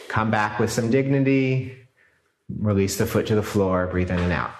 Come 0.07 0.29
back 0.29 0.59
with 0.59 0.71
some 0.71 0.91
dignity. 0.91 1.75
Release 2.59 2.99
the 2.99 3.07
foot 3.07 3.25
to 3.25 3.33
the 3.33 3.41
floor. 3.41 3.87
Breathe 3.87 4.11
in 4.11 4.19
and 4.19 4.31
out. 4.31 4.51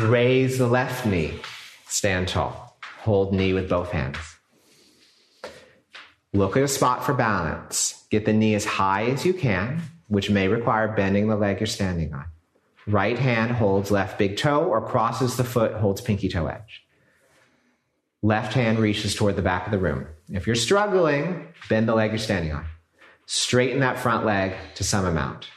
Raise 0.00 0.58
the 0.58 0.66
left 0.66 1.06
knee. 1.06 1.40
Stand 1.86 2.28
tall. 2.28 2.78
Hold 3.00 3.32
knee 3.32 3.52
with 3.52 3.68
both 3.68 3.90
hands. 3.90 4.18
Look 6.32 6.56
at 6.56 6.62
a 6.62 6.68
spot 6.68 7.04
for 7.04 7.14
balance. 7.14 8.04
Get 8.10 8.24
the 8.24 8.32
knee 8.32 8.54
as 8.54 8.64
high 8.64 9.04
as 9.04 9.24
you 9.24 9.32
can, 9.32 9.82
which 10.08 10.30
may 10.30 10.48
require 10.48 10.88
bending 10.88 11.28
the 11.28 11.36
leg 11.36 11.60
you're 11.60 11.66
standing 11.66 12.12
on. 12.12 12.24
Right 12.86 13.18
hand 13.18 13.52
holds 13.52 13.90
left 13.90 14.18
big 14.18 14.36
toe 14.36 14.64
or 14.64 14.86
crosses 14.86 15.36
the 15.36 15.44
foot, 15.44 15.74
holds 15.74 16.00
pinky 16.00 16.28
toe 16.28 16.46
edge. 16.46 16.82
Left 18.22 18.52
hand 18.54 18.78
reaches 18.78 19.14
toward 19.14 19.36
the 19.36 19.42
back 19.42 19.66
of 19.66 19.70
the 19.70 19.78
room. 19.78 20.06
If 20.28 20.46
you're 20.46 20.56
struggling, 20.56 21.48
bend 21.68 21.88
the 21.88 21.94
leg 21.94 22.10
you're 22.10 22.18
standing 22.18 22.52
on. 22.52 22.66
Straighten 23.26 23.80
that 23.80 23.98
front 23.98 24.26
leg 24.26 24.54
to 24.74 24.84
some 24.84 25.04
amount. 25.04 25.48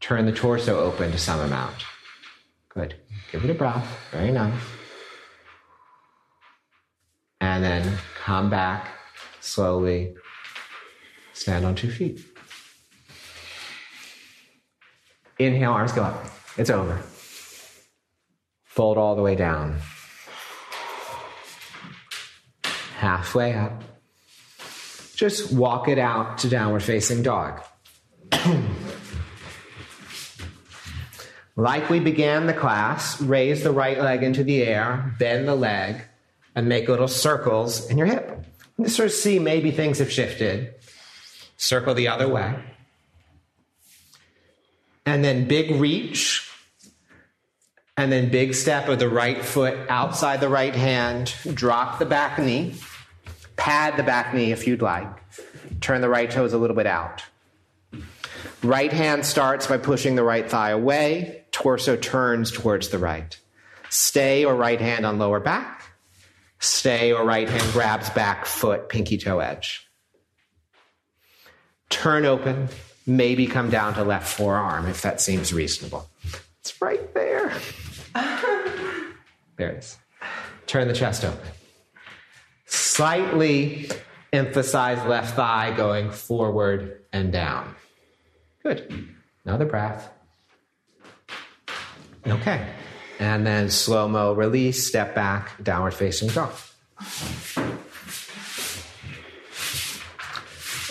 Turn 0.00 0.24
the 0.24 0.32
torso 0.32 0.78
open 0.78 1.10
to 1.10 1.18
some 1.18 1.40
amount. 1.40 1.84
Good. 2.68 2.94
Give 3.32 3.44
it 3.44 3.50
a 3.50 3.54
breath. 3.54 3.86
Very 4.10 4.32
nice. 4.32 4.60
And 7.40 7.62
then 7.62 7.98
come 8.22 8.50
back 8.50 8.88
slowly. 9.40 10.14
Stand 11.32 11.64
on 11.64 11.74
two 11.74 11.90
feet. 11.90 12.20
Inhale, 15.38 15.72
arms 15.72 15.92
go 15.92 16.02
up. 16.02 16.26
It's 16.58 16.70
over. 16.70 17.00
Fold 18.64 18.98
all 18.98 19.16
the 19.16 19.22
way 19.22 19.36
down. 19.36 19.78
Halfway 22.96 23.54
up. 23.54 23.82
Just 25.14 25.52
walk 25.52 25.88
it 25.88 25.98
out 25.98 26.38
to 26.38 26.48
downward 26.48 26.82
facing 26.82 27.22
dog. 27.22 27.62
like 31.60 31.90
we 31.90 32.00
began 32.00 32.46
the 32.46 32.54
class, 32.54 33.20
raise 33.20 33.62
the 33.62 33.70
right 33.70 33.98
leg 33.98 34.22
into 34.22 34.42
the 34.44 34.62
air, 34.62 35.14
bend 35.18 35.46
the 35.46 35.54
leg, 35.54 36.02
and 36.54 36.68
make 36.68 36.88
little 36.88 37.08
circles 37.08 37.88
in 37.90 37.98
your 37.98 38.06
hip. 38.06 38.44
And 38.76 38.90
sort 38.90 39.06
of 39.06 39.12
see 39.12 39.38
maybe 39.38 39.70
things 39.70 39.98
have 39.98 40.10
shifted. 40.10 40.74
Circle 41.56 41.94
the 41.94 42.08
other 42.08 42.28
way 42.28 42.56
and 45.06 45.24
then 45.24 45.46
big 45.46 45.72
reach, 45.72 46.48
and 47.96 48.10
then 48.12 48.30
big 48.30 48.54
step 48.54 48.88
of 48.88 48.98
the 48.98 49.08
right 49.08 49.44
foot 49.44 49.76
outside 49.88 50.40
the 50.40 50.48
right 50.48 50.74
hand, 50.74 51.34
drop 51.52 51.98
the 51.98 52.06
back 52.06 52.38
knee, 52.38 52.74
pad 53.56 53.96
the 53.96 54.02
back 54.02 54.32
knee 54.32 54.52
if 54.52 54.66
you'd 54.66 54.82
like, 54.82 55.08
turn 55.80 56.00
the 56.00 56.08
right 56.08 56.30
toes 56.30 56.52
a 56.52 56.58
little 56.58 56.76
bit 56.76 56.86
out. 56.86 57.24
Right 58.62 58.92
hand 58.92 59.24
starts 59.24 59.66
by 59.66 59.78
pushing 59.78 60.14
the 60.14 60.22
right 60.22 60.48
thigh 60.48 60.70
away, 60.70 61.44
torso 61.50 61.96
turns 61.96 62.50
towards 62.50 62.88
the 62.90 62.98
right. 62.98 63.38
Stay 63.88 64.44
or 64.44 64.54
right 64.54 64.80
hand 64.80 65.04
on 65.04 65.18
lower 65.18 65.40
back. 65.40 65.84
Stay 66.60 67.12
or 67.12 67.24
right 67.24 67.48
hand 67.48 67.72
grabs 67.72 68.10
back 68.10 68.46
foot, 68.46 68.88
pinky 68.88 69.18
toe 69.18 69.40
edge. 69.40 69.88
Turn 71.88 72.24
open, 72.24 72.68
maybe 73.06 73.46
come 73.46 73.70
down 73.70 73.94
to 73.94 74.04
left 74.04 74.28
forearm 74.28 74.86
if 74.86 75.02
that 75.02 75.20
seems 75.20 75.52
reasonable. 75.52 76.08
It's 76.60 76.80
right 76.80 77.12
there. 77.14 77.52
there 79.56 79.70
it 79.70 79.78
is. 79.78 79.98
Turn 80.66 80.86
the 80.86 80.94
chest 80.94 81.24
open. 81.24 81.40
Slightly 82.66 83.90
emphasize 84.32 85.04
left 85.08 85.34
thigh 85.34 85.74
going 85.76 86.10
forward 86.10 87.02
and 87.12 87.32
down. 87.32 87.74
Good. 88.62 89.08
Another 89.44 89.64
breath. 89.66 90.10
Okay. 92.26 92.66
And 93.18 93.46
then 93.46 93.70
slow 93.70 94.08
mo 94.08 94.32
release, 94.32 94.86
step 94.86 95.14
back, 95.14 95.62
downward 95.62 95.94
facing 95.94 96.28
dog. 96.28 96.52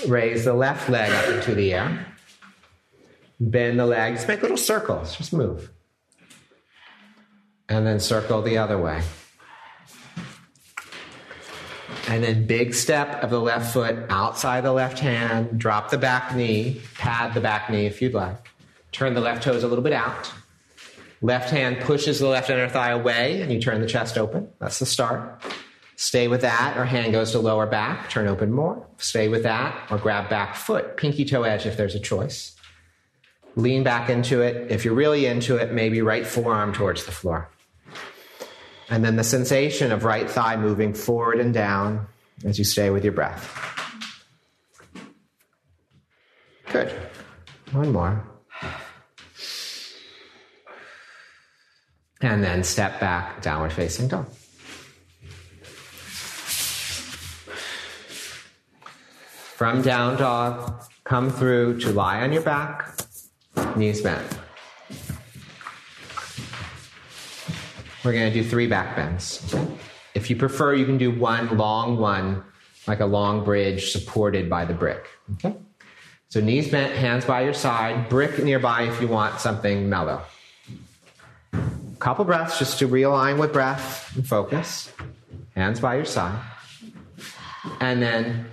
Raise 0.08 0.46
the 0.46 0.54
left 0.54 0.90
leg 0.90 1.12
up 1.12 1.28
into 1.36 1.56
the 1.56 1.74
air. 1.74 2.06
Bend 3.40 3.80
the 3.80 3.86
legs, 3.86 4.28
make 4.28 4.42
little 4.42 4.58
circles, 4.58 5.16
just 5.16 5.34
move. 5.34 5.72
And 7.68 7.86
then 7.86 8.00
circle 8.00 8.42
the 8.42 8.58
other 8.58 8.78
way. 8.78 9.02
And 12.08 12.24
then 12.24 12.48
big 12.48 12.74
step 12.74 13.24
of 13.24 13.30
the 13.30 13.40
left 13.40 13.74
foot 13.74 13.96
outside 14.10 14.62
the 14.62 14.72
left 14.72 15.00
hand, 15.00 15.60
drop 15.60 15.90
the 15.90 15.98
back 15.98 16.36
knee, 16.36 16.82
pad 16.96 17.34
the 17.34 17.42
back 17.42 17.70
knee 17.70 17.86
if 17.86 18.02
you'd 18.02 18.14
like. 18.14 18.50
Turn 18.92 19.14
the 19.14 19.22
left 19.22 19.44
toes 19.44 19.64
a 19.64 19.68
little 19.68 19.84
bit 19.84 19.94
out. 19.94 20.32
Left 21.22 21.50
hand 21.50 21.82
pushes 21.82 22.20
the 22.20 22.28
left 22.28 22.50
inner 22.50 22.70
thigh 22.70 22.92
away 22.92 23.42
and 23.42 23.52
you 23.52 23.60
turn 23.60 23.82
the 23.82 23.88
chest 23.88 24.18
open. 24.18 24.50
That's 24.60 24.80
the 24.80 24.86
start. 24.86 25.42
Stay 25.98 26.30
with 26.30 26.42
that, 26.42 26.78
or 26.78 26.86
hand 26.86 27.12
goes 27.12 27.34
to 27.34 27.40
lower 27.40 27.66
back, 27.66 28.10
turn 28.10 28.26
open 28.26 28.54
more. 28.54 28.88
Stay 29.00 29.28
with 29.28 29.44
that, 29.44 29.78
or 29.92 29.98
grab 29.98 30.30
back 30.30 30.56
foot, 30.56 30.96
pinky 30.96 31.26
toe 31.26 31.44
edge 31.44 31.66
if 31.66 31.76
there's 31.76 31.94
a 31.94 32.00
choice. 32.00 32.56
Lean 33.58 33.84
back 33.84 34.10
into 34.10 34.42
it. 34.42 34.72
If 34.72 34.86
you're 34.86 34.94
really 34.94 35.26
into 35.26 35.58
it, 35.58 35.74
maybe 35.74 36.02
right 36.02 36.26
forearm 36.26 36.72
towards 36.72 37.04
the 37.04 37.12
floor. 37.12 37.50
And 38.90 39.06
then 39.06 39.16
the 39.16 39.24
sensation 39.24 39.92
of 39.92 40.04
right 40.04 40.30
thigh 40.30 40.56
moving 40.58 40.94
forward 40.94 41.40
and 41.40 41.54
down 41.54 42.08
as 42.44 42.58
you 42.58 42.66
stay 42.66 42.90
with 42.90 43.04
your 43.04 43.14
breath. 43.14 43.56
Good. 46.72 46.92
One 47.72 47.92
more. 47.92 48.24
And 52.22 52.44
then 52.44 52.64
step 52.64 53.00
back, 53.00 53.42
downward 53.42 53.72
facing 53.72 54.10
dog. 54.10 54.28
From 59.56 59.82
down 59.82 60.18
dog, 60.18 60.84
come 61.04 61.30
through 61.30 61.80
to 61.82 61.92
lie 61.92 62.22
on 62.22 62.32
your 62.32 62.42
back, 62.42 62.94
knees 63.76 64.02
bent. 64.02 64.26
We're 68.04 68.14
going 68.14 68.32
to 68.32 68.44
do 68.44 68.48
three 68.48 68.68
back 68.68 68.96
bends. 68.96 69.56
If 70.16 70.30
you 70.30 70.36
prefer, 70.36 70.74
you 70.74 70.86
can 70.86 70.98
do 70.98 71.12
one 71.12 71.58
long 71.58 71.98
one, 71.98 72.44
like 72.88 73.00
a 73.00 73.06
long 73.06 73.44
bridge 73.44 73.92
supported 73.92 74.50
by 74.50 74.66
the 74.66 74.74
brick. 74.74 75.06
Okay? 75.34 75.56
So 76.30 76.40
knees 76.40 76.70
bent, 76.70 76.94
hands 76.94 77.26
by 77.26 77.42
your 77.42 77.54
side, 77.54 78.08
brick 78.10 78.44
nearby 78.44 78.84
if 78.84 79.02
you 79.02 79.08
want 79.08 79.40
something 79.40 79.90
mellow. 79.90 80.22
Couple 82.00 82.24
breaths 82.24 82.58
just 82.58 82.80
to 82.80 82.88
realign 82.88 83.38
with 83.38 83.52
breath 83.52 84.16
and 84.16 84.26
focus. 84.26 84.94
Hands 85.56 85.80
by 85.80 85.96
your 85.96 86.06
side. 86.06 86.40
And 87.82 88.02
then 88.02 88.46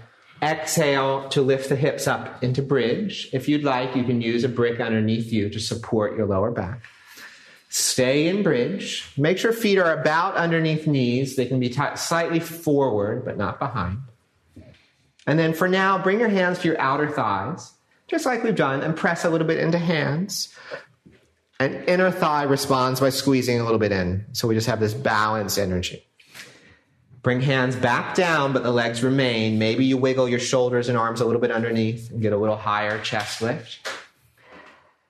Exhale 0.42 1.28
to 1.30 1.40
lift 1.40 1.68
the 1.68 1.76
hips 1.76 2.06
up 2.06 2.42
into 2.42 2.60
bridge. 2.60 3.28
If 3.32 3.48
you'd 3.48 3.64
like, 3.64 3.96
you 3.96 4.04
can 4.04 4.20
use 4.20 4.44
a 4.44 4.48
brick 4.48 4.80
underneath 4.80 5.32
you 5.32 5.48
to 5.48 5.58
support 5.58 6.16
your 6.16 6.26
lower 6.26 6.50
back. 6.50 6.82
Stay 7.68 8.28
in 8.28 8.42
bridge. 8.42 9.10
Make 9.16 9.38
sure 9.38 9.52
feet 9.52 9.78
are 9.78 9.98
about 9.98 10.34
underneath 10.36 10.86
knees. 10.86 11.36
They 11.36 11.46
can 11.46 11.60
be 11.60 11.68
t- 11.68 11.82
slightly 11.96 12.40
forward, 12.40 13.24
but 13.24 13.36
not 13.36 13.58
behind. 13.58 13.98
And 15.26 15.38
then 15.38 15.52
for 15.52 15.68
now, 15.68 16.02
bring 16.02 16.20
your 16.20 16.28
hands 16.28 16.60
to 16.60 16.68
your 16.68 16.80
outer 16.80 17.10
thighs, 17.10 17.72
just 18.06 18.24
like 18.24 18.44
we've 18.44 18.54
done, 18.54 18.82
and 18.82 18.96
press 18.96 19.24
a 19.24 19.30
little 19.30 19.46
bit 19.46 19.58
into 19.58 19.78
hands. 19.78 20.54
And 21.58 21.88
inner 21.88 22.10
thigh 22.10 22.44
responds 22.44 23.00
by 23.00 23.10
squeezing 23.10 23.58
a 23.58 23.64
little 23.64 23.78
bit 23.78 23.90
in. 23.90 24.26
So 24.32 24.46
we 24.46 24.54
just 24.54 24.68
have 24.68 24.78
this 24.78 24.94
balanced 24.94 25.58
energy. 25.58 26.06
Bring 27.22 27.40
hands 27.40 27.74
back 27.74 28.14
down, 28.14 28.52
but 28.52 28.62
the 28.62 28.70
legs 28.70 29.02
remain. 29.02 29.58
Maybe 29.58 29.84
you 29.84 29.96
wiggle 29.96 30.28
your 30.28 30.38
shoulders 30.38 30.88
and 30.88 30.96
arms 30.96 31.20
a 31.20 31.24
little 31.24 31.40
bit 31.40 31.50
underneath 31.50 32.10
and 32.10 32.22
get 32.22 32.32
a 32.32 32.36
little 32.36 32.56
higher 32.56 33.00
chest 33.00 33.42
lift. 33.42 33.88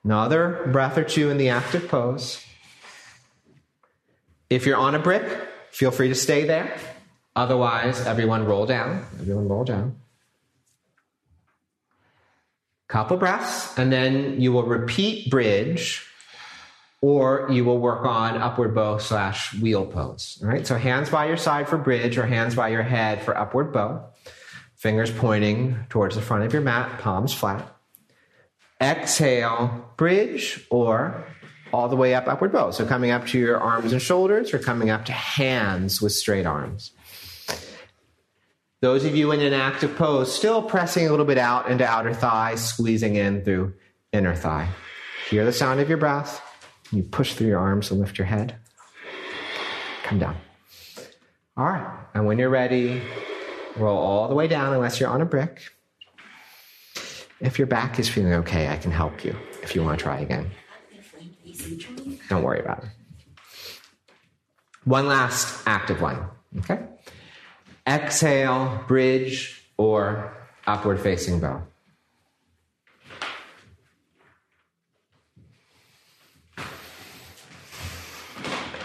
Another 0.03 0.67
breath 0.73 0.97
or 0.97 1.05
two 1.05 1.29
in 1.29 1.37
the 1.37 1.51
active 1.51 1.89
pose. 1.89 2.45
If 4.49 4.66
you're 4.66 4.76
on 4.76 4.94
a 4.94 4.99
brick, 4.99 5.24
feel 5.70 5.90
free 5.90 6.09
to 6.09 6.14
stay 6.14 6.44
there. 6.44 6.76
Otherwise, 7.34 8.07
everyone 8.07 8.47
roll 8.47 8.66
down. 8.66 9.05
Everyone 9.20 9.49
roll 9.49 9.64
down. 9.64 9.97
Couple 12.88 13.16
breaths, 13.16 13.76
and 13.76 13.92
then 13.92 14.40
you 14.40 14.53
will 14.53 14.62
repeat 14.62 15.28
bridge 15.28 16.07
or 17.01 17.49
you 17.51 17.64
will 17.64 17.78
work 17.78 18.05
on 18.05 18.36
upward 18.38 18.74
bow 18.74 18.99
slash 18.99 19.55
wheel 19.55 19.84
pose. 19.84 20.38
All 20.42 20.49
right. 20.49 20.66
So 20.66 20.76
hands 20.76 21.11
by 21.11 21.26
your 21.26 21.36
side 21.36 21.68
for 21.68 21.78
bridge 21.78 22.16
or 22.16 22.26
hands 22.26 22.55
by 22.55 22.68
your 22.68 22.82
head 22.82 23.22
for 23.22 23.36
upward 23.36 23.72
bow. 23.72 24.07
Fingers 24.76 25.11
pointing 25.11 25.76
towards 25.88 26.14
the 26.14 26.22
front 26.22 26.44
of 26.44 26.53
your 26.53 26.62
mat, 26.62 27.01
palms 27.01 27.32
flat. 27.32 27.74
Exhale, 28.80 29.90
bridge 29.97 30.66
or 30.70 31.26
all 31.73 31.89
the 31.89 31.97
way 31.97 32.14
up, 32.14 32.29
upward 32.29 32.53
bow. 32.53 32.71
So 32.71 32.87
coming 32.87 33.11
up 33.11 33.27
to 33.29 33.39
your 33.39 33.59
arms 33.59 33.93
and 33.93 34.01
shoulders 34.01 34.55
or 34.55 34.59
coming 34.59 34.91
up 34.91 35.05
to 35.07 35.12
hands 35.12 36.01
with 36.01 36.12
straight 36.12 36.47
arms. 36.47 36.93
Those 38.81 39.05
of 39.05 39.17
you 39.17 39.33
in 39.33 39.41
an 39.41 39.53
active 39.53 39.97
pose, 39.97 40.35
still 40.35 40.62
pressing 40.62 41.07
a 41.07 41.11
little 41.11 41.25
bit 41.25 41.39
out 41.39 41.69
into 41.71 41.85
outer 41.85 42.12
thigh, 42.12 42.55
squeezing 42.57 43.17
in 43.17 43.43
through 43.43 43.75
inner 44.12 44.35
thigh. 44.35 44.69
Hear 45.31 45.45
the 45.45 45.53
sound 45.53 45.81
of 45.81 45.89
your 45.89 45.99
breath. 45.99 46.43
You 46.93 47.03
push 47.03 47.35
through 47.35 47.49
your 47.49 47.59
arms 47.59 47.91
and 47.91 47.99
lift 47.99 48.19
your 48.19 48.27
head. 48.27 48.57
Come 50.05 50.19
down. 50.19 50.37
All 51.57 51.64
right. 51.64 51.99
And 52.14 52.27
when 52.27 52.39
you're 52.39 52.51
ready, 52.51 53.03
roll 53.77 53.99
all 53.99 54.29
the 54.29 54.35
way 54.35 54.47
down 54.47 54.73
unless 54.73 55.01
you're 55.01 55.09
on 55.09 55.21
a 55.21 55.27
brick. 55.27 55.62
If 57.41 57.59
your 57.59 57.67
back 57.67 57.99
is 57.99 58.09
feeling 58.09 58.35
okay, 58.35 58.69
I 58.69 58.77
can 58.77 58.93
help 58.93 59.25
you 59.25 59.35
if 59.62 59.75
you 59.75 59.83
want 59.83 59.99
to 59.99 60.03
try 60.03 60.21
again. 60.21 60.51
Don't 62.29 62.43
worry 62.43 62.61
about 62.61 62.85
it. 62.85 62.91
One 64.85 65.09
last 65.09 65.67
active 65.67 66.01
one. 66.01 66.29
Okay? 66.59 66.81
Exhale, 67.87 68.85
bridge, 68.89 69.63
or 69.77 70.33
upward 70.67 71.01
facing 71.01 71.41
bow. 71.41 71.63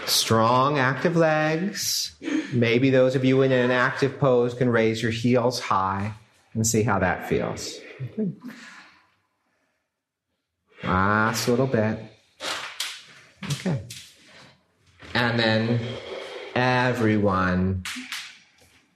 Strong, 0.06 0.78
active 0.78 1.16
legs. 1.16 2.14
Maybe 2.52 2.90
those 2.90 3.14
of 3.14 3.24
you 3.24 3.42
in 3.42 3.50
an 3.50 3.70
active 3.70 4.18
pose 4.18 4.54
can 4.54 4.68
raise 4.68 5.02
your 5.02 5.10
heels 5.10 5.58
high 5.60 6.14
and 6.54 6.66
see 6.66 6.82
how 6.82 6.98
that 6.98 7.28
feels. 7.28 7.78
Last 10.82 11.48
little 11.48 11.66
bit. 11.66 11.98
Okay. 13.44 13.82
And 15.14 15.38
then 15.38 15.80
everyone 16.54 17.84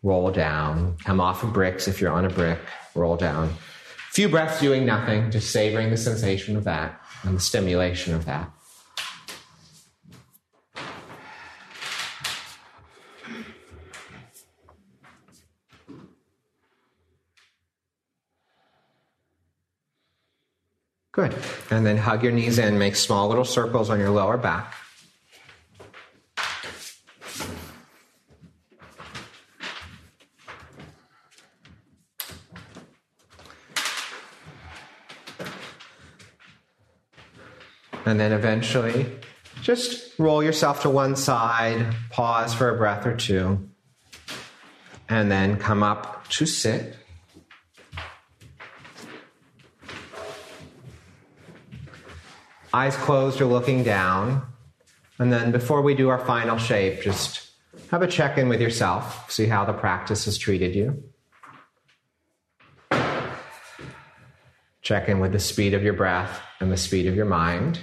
roll 0.02 0.30
down. 0.30 0.96
Come 1.04 1.20
off 1.20 1.42
of 1.42 1.52
bricks 1.52 1.88
if 1.88 2.00
you're 2.00 2.12
on 2.12 2.24
a 2.24 2.30
brick, 2.30 2.60
roll 2.94 3.16
down. 3.16 3.52
Few 4.12 4.28
breaths 4.28 4.60
doing 4.60 4.86
nothing, 4.86 5.30
just 5.30 5.50
savoring 5.50 5.90
the 5.90 5.96
sensation 5.96 6.56
of 6.56 6.64
that 6.64 7.00
and 7.22 7.36
the 7.36 7.40
stimulation 7.40 8.14
of 8.14 8.24
that. 8.24 8.50
Good. 21.16 21.34
And 21.70 21.86
then 21.86 21.96
hug 21.96 22.22
your 22.22 22.32
knees 22.32 22.58
in, 22.58 22.78
make 22.78 22.94
small 22.94 23.26
little 23.28 23.46
circles 23.46 23.88
on 23.88 23.98
your 23.98 24.10
lower 24.10 24.36
back. 24.36 24.74
And 38.04 38.20
then 38.20 38.32
eventually, 38.32 39.10
just 39.62 40.18
roll 40.18 40.42
yourself 40.42 40.82
to 40.82 40.90
one 40.90 41.16
side, 41.16 41.94
pause 42.10 42.52
for 42.52 42.68
a 42.68 42.76
breath 42.76 43.06
or 43.06 43.16
two, 43.16 43.66
and 45.08 45.32
then 45.32 45.56
come 45.56 45.82
up 45.82 46.28
to 46.28 46.44
sit. 46.44 46.94
Eyes 52.76 52.94
closed 52.94 53.40
or 53.40 53.46
looking 53.46 53.84
down. 53.84 54.42
And 55.18 55.32
then 55.32 55.50
before 55.50 55.80
we 55.80 55.94
do 55.94 56.10
our 56.10 56.18
final 56.18 56.58
shape, 56.58 57.00
just 57.00 57.48
have 57.90 58.02
a 58.02 58.06
check 58.06 58.36
in 58.36 58.50
with 58.50 58.60
yourself, 58.60 59.32
see 59.32 59.46
how 59.46 59.64
the 59.64 59.72
practice 59.72 60.26
has 60.26 60.36
treated 60.36 60.74
you. 60.74 61.02
Check 64.82 65.08
in 65.08 65.20
with 65.20 65.32
the 65.32 65.38
speed 65.38 65.72
of 65.72 65.82
your 65.82 65.94
breath 65.94 66.42
and 66.60 66.70
the 66.70 66.76
speed 66.76 67.06
of 67.06 67.14
your 67.14 67.24
mind. 67.24 67.80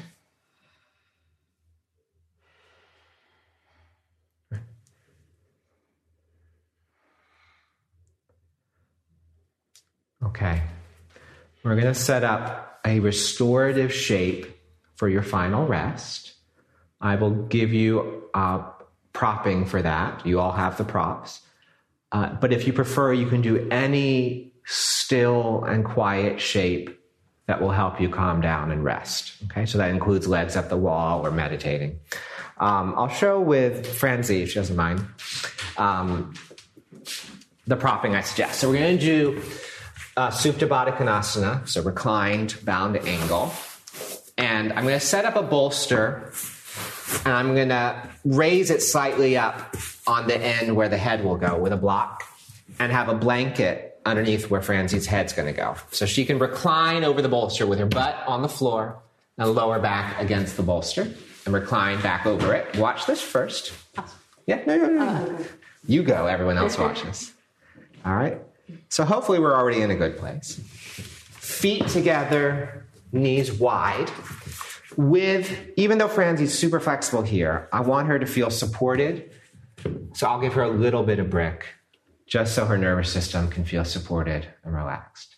Okay. 10.24 10.62
We're 11.64 11.74
going 11.74 11.92
to 11.92 11.96
set 11.96 12.24
up 12.24 12.80
a 12.86 13.00
restorative 13.00 13.92
shape 13.92 14.53
for 14.96 15.10
your 15.10 15.24
final 15.24 15.66
rest. 15.66 16.34
I 17.02 17.16
will 17.16 17.32
give 17.32 17.74
you 17.74 18.24
uh, 18.34 18.64
propping 19.12 19.66
for 19.66 19.82
that. 19.82 20.26
You 20.26 20.40
all 20.40 20.52
have 20.52 20.78
the 20.78 20.84
props. 20.84 21.42
Uh, 22.12 22.34
but 22.34 22.54
if 22.54 22.68
you 22.68 22.74
prefer, 22.74 23.12
you 23.12 23.28
can 23.28 23.42
do 23.42 23.68
any 23.70 24.54
still 24.66 25.64
and 25.64 25.84
quiet 25.84 26.40
shape 26.40 27.00
that 27.48 27.62
will 27.62 27.72
help 27.72 28.00
you 28.00 28.10
calm 28.10 28.40
down 28.40 28.72
and 28.72 28.84
rest. 28.84 29.34
Okay, 29.46 29.66
so 29.66 29.78
that 29.78 29.90
includes 29.90 30.28
legs 30.28 30.56
up 30.56 30.70
the 30.70 30.78
wall 30.78 31.26
or 31.26 31.32
meditating. 31.32 32.00
Um, 32.58 32.94
I'll 32.96 33.10
show 33.10 33.42
with 33.42 33.86
Franzi, 33.86 34.44
if 34.44 34.50
she 34.50 34.56
doesn't 34.56 34.76
mind, 34.76 35.06
um, 35.78 36.34
the 37.68 37.76
propping 37.76 38.16
I 38.16 38.22
suggest. 38.22 38.60
So 38.60 38.70
we're 38.70 38.80
going 38.80 39.00
to 39.00 39.06
do 39.06 39.42
uh, 40.16 40.30
Supta 40.30 40.68
Baddha 40.68 40.96
Konasana, 40.96 41.68
so 41.68 41.82
reclined, 41.82 42.58
bound 42.64 42.96
angle. 42.98 43.52
And 44.64 44.72
I'm 44.74 44.86
going 44.86 44.98
to 44.98 45.06
set 45.06 45.26
up 45.26 45.36
a 45.36 45.44
bolster 45.44 46.32
and 47.26 47.34
I'm 47.34 47.54
going 47.54 47.68
to 47.68 48.10
raise 48.24 48.70
it 48.70 48.82
slightly 48.82 49.36
up 49.36 49.76
on 50.08 50.28
the 50.28 50.38
end 50.38 50.74
where 50.74 50.88
the 50.88 50.98
head 50.98 51.26
will 51.26 51.36
go 51.36 51.58
with 51.58 51.74
a 51.74 51.78
block 51.78 52.24
and 52.80 52.90
have 52.90 53.10
a 53.10 53.14
blanket 53.14 54.00
underneath 54.06 54.50
where 54.50 54.62
Franzi's 54.62 55.06
head's 55.06 55.34
going 55.34 55.54
to 55.54 55.54
go. 55.54 55.76
So 55.92 56.06
she 56.06 56.24
can 56.24 56.40
recline 56.40 57.04
over 57.04 57.22
the 57.22 57.28
bolster 57.28 57.68
with 57.68 57.78
her 57.80 57.86
butt 57.86 58.24
on 58.26 58.42
the 58.42 58.48
floor 58.48 59.00
and 59.38 59.52
lower 59.52 59.80
back 59.80 60.18
against 60.22 60.56
the 60.56 60.64
bolster 60.64 61.14
and 61.46 61.54
recline 61.54 62.02
back 62.02 62.26
over 62.26 62.54
it. 62.54 62.78
Watch 62.78 63.06
this 63.06 63.22
first. 63.22 63.74
Yeah, 64.46 64.64
no, 64.66 64.78
no, 64.78 64.88
no. 64.88 65.38
You 65.88 66.04
go, 66.04 66.28
everyone 66.28 66.58
else 66.58 66.78
watches. 66.78 67.34
All 68.06 68.16
right. 68.16 68.40
So 68.88 69.04
hopefully 69.04 69.40
we're 69.40 69.56
already 69.56 69.82
in 69.82 69.92
a 69.92 69.96
good 69.96 70.18
place. 70.18 70.58
Feet 70.64 71.86
together, 71.90 72.86
knees 73.12 73.52
wide. 73.52 74.10
With, 74.98 75.72
even 75.78 75.98
though 75.98 76.08
Franzi's 76.08 76.58
super 76.58 76.80
flexible 76.80 77.24
here, 77.24 77.68
I 77.72 77.82
want 77.82 78.08
her 78.08 78.20
to 78.20 78.26
feel 78.26 78.50
supported. 78.50 79.32
So 80.14 80.28
I'll 80.28 80.40
give 80.40 80.54
her 80.54 80.64
a 80.64 80.70
little 80.70 81.04
bit 81.04 81.20
of 81.20 81.30
brick 81.30 81.66
just 82.28 82.56
so 82.56 82.66
her 82.66 82.78
nervous 82.78 83.12
system 83.12 83.50
can 83.50 83.66
feel 83.66 83.86
supported 83.86 84.48
and 84.64 84.74
relaxed. 84.74 85.36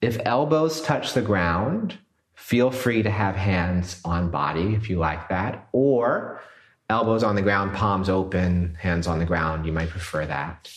If 0.00 0.20
elbows 0.24 0.82
touch 0.82 1.14
the 1.14 1.22
ground, 1.22 1.98
feel 2.34 2.70
free 2.70 3.02
to 3.02 3.10
have 3.10 3.36
hands 3.36 4.00
on 4.04 4.30
body 4.30 4.74
if 4.74 4.90
you 4.90 4.98
like 4.98 5.28
that, 5.30 5.68
or 5.72 6.42
elbows 6.90 7.22
on 7.22 7.36
the 7.36 7.42
ground, 7.42 7.74
palms 7.74 8.08
open, 8.08 8.76
hands 8.78 9.06
on 9.06 9.18
the 9.18 9.24
ground. 9.24 9.64
You 9.64 9.72
might 9.72 9.88
prefer 9.88 10.26
that 10.26 10.70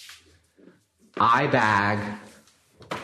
eye 1.19 1.47
bag 1.47 1.99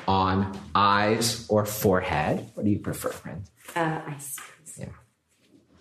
on 0.07 0.57
eyes 0.73 1.45
or 1.49 1.65
forehead. 1.65 2.49
What 2.53 2.63
do 2.63 2.69
you 2.69 2.79
prefer, 2.79 3.09
Franzi? 3.09 3.51
Uh, 3.75 4.01
eyes. 4.07 4.37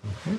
Okay. 0.05 0.37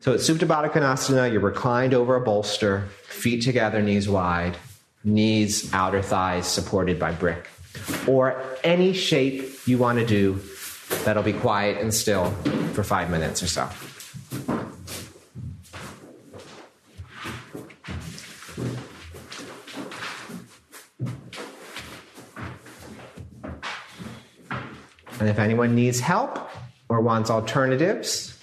So 0.00 0.12
it's 0.12 0.28
Supta 0.28 0.46
Baddha 0.46 0.70
Konasana. 0.70 1.30
You're 1.30 1.42
reclined 1.42 1.92
over 1.92 2.16
a 2.16 2.20
bolster, 2.20 2.88
feet 3.06 3.42
together, 3.42 3.82
knees 3.82 4.08
wide, 4.08 4.56
knees, 5.04 5.72
outer 5.74 6.00
thighs 6.02 6.46
supported 6.46 6.98
by 6.98 7.12
brick. 7.12 7.48
Or 8.06 8.42
any 8.64 8.92
shape 8.92 9.66
you 9.66 9.78
want 9.78 9.98
to 9.98 10.06
do 10.06 10.40
that'll 11.04 11.22
be 11.22 11.32
quiet 11.32 11.78
and 11.78 11.92
still 11.92 12.30
for 12.72 12.82
five 12.82 13.10
minutes 13.10 13.42
or 13.42 13.46
so. 13.46 13.68
And 25.20 25.28
if 25.28 25.38
anyone 25.38 25.74
needs 25.74 26.00
help 26.00 26.48
or 26.90 27.00
wants 27.00 27.30
alternatives, 27.30 28.36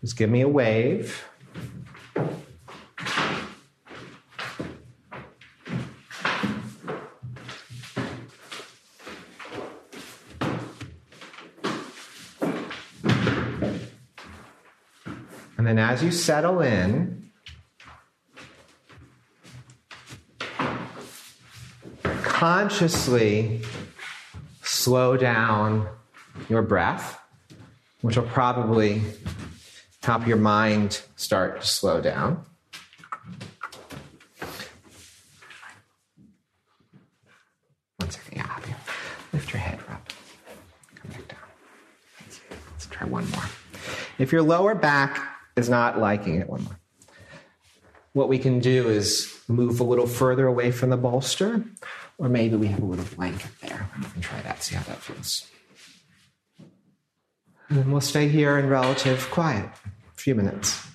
just 0.00 0.16
give 0.16 0.30
me 0.30 0.42
a 0.42 0.48
wave. 0.48 1.24
And 15.58 15.66
then 15.66 15.78
as 15.80 16.00
you 16.00 16.12
settle 16.12 16.60
in, 16.60 17.28
consciously 22.22 23.62
slow 24.62 25.16
down 25.16 25.88
your 26.48 26.62
breath. 26.62 27.20
which 28.04 28.18
will 28.18 28.24
probably 28.24 29.00
help 30.02 30.26
your 30.26 30.36
mind 30.36 31.00
start 31.16 31.62
to 31.62 31.66
slow 31.66 32.02
down. 32.02 32.44
One 37.96 38.10
second, 38.10 38.36
yeah, 38.36 38.44
up 38.44 38.66
here. 38.66 38.76
Lift 39.32 39.50
your 39.54 39.60
head 39.60 39.78
up. 39.88 40.12
Come 40.96 41.12
back 41.12 41.28
down. 41.28 41.38
Let's 42.72 42.86
try 42.90 43.06
one 43.06 43.26
more. 43.30 43.44
If 44.18 44.32
your 44.32 44.42
lower 44.42 44.74
back 44.74 45.26
is 45.56 45.70
not 45.70 45.98
liking 45.98 46.34
it, 46.34 46.46
one 46.46 46.62
more. 46.64 46.78
What 48.12 48.28
we 48.28 48.38
can 48.38 48.60
do 48.60 48.90
is 48.90 49.34
move 49.48 49.80
a 49.80 49.84
little 49.84 50.06
further 50.06 50.46
away 50.46 50.72
from 50.72 50.90
the 50.90 50.98
bolster, 50.98 51.64
or 52.18 52.28
maybe 52.28 52.56
we 52.56 52.66
have 52.66 52.82
a 52.82 52.84
little 52.84 53.06
blanket 53.16 53.50
there. 53.62 53.88
We 53.98 54.04
can 54.10 54.20
try 54.20 54.42
that, 54.42 54.62
see 54.62 54.74
how 54.74 54.82
that 54.82 54.98
feels. 54.98 55.48
And 57.68 57.90
we'll 57.90 58.00
stay 58.00 58.28
here 58.28 58.58
in 58.58 58.68
relative 58.68 59.30
quiet, 59.30 59.64
a 59.66 60.16
few 60.16 60.34
minutes. 60.34 60.86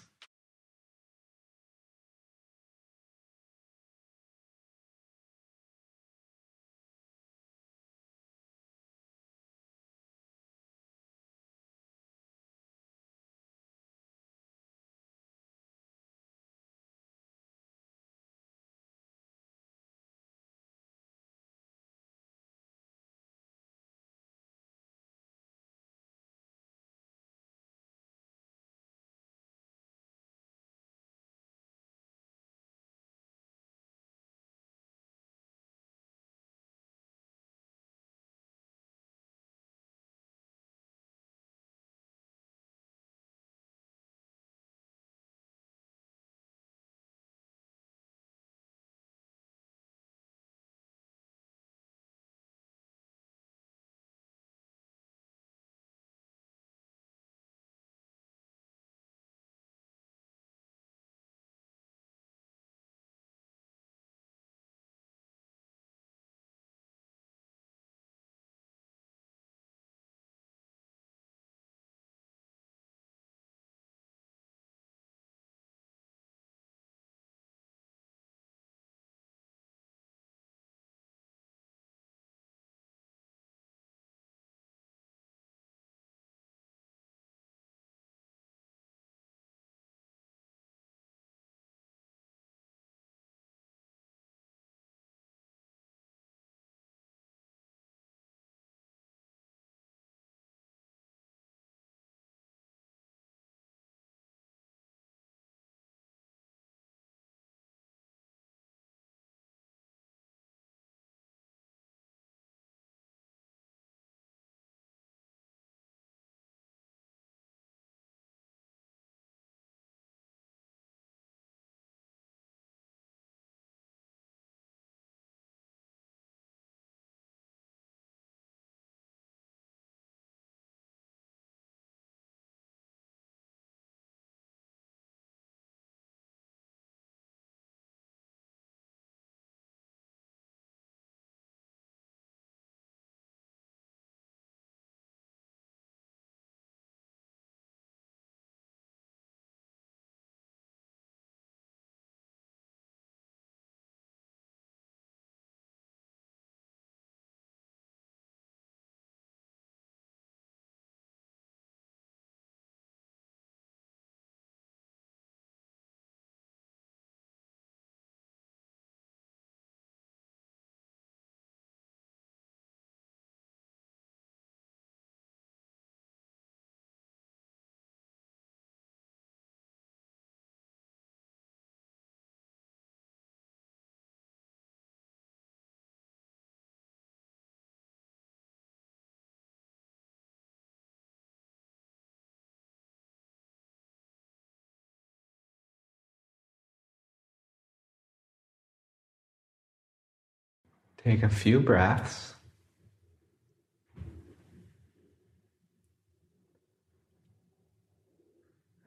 Take 201.04 201.24
a 201.24 201.30
few 201.30 201.60
breaths. 201.60 202.36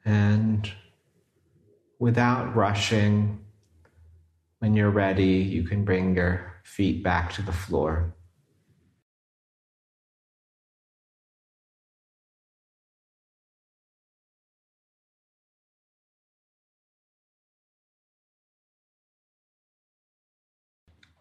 And 0.04 0.70
without 1.98 2.54
rushing, 2.54 3.44
when 4.58 4.74
you're 4.74 4.90
ready, 4.90 5.24
you 5.24 5.64
can 5.64 5.84
bring 5.84 6.14
your 6.14 6.60
feet 6.64 7.02
back 7.02 7.32
to 7.34 7.42
the 7.42 7.52
floor. 7.52 8.14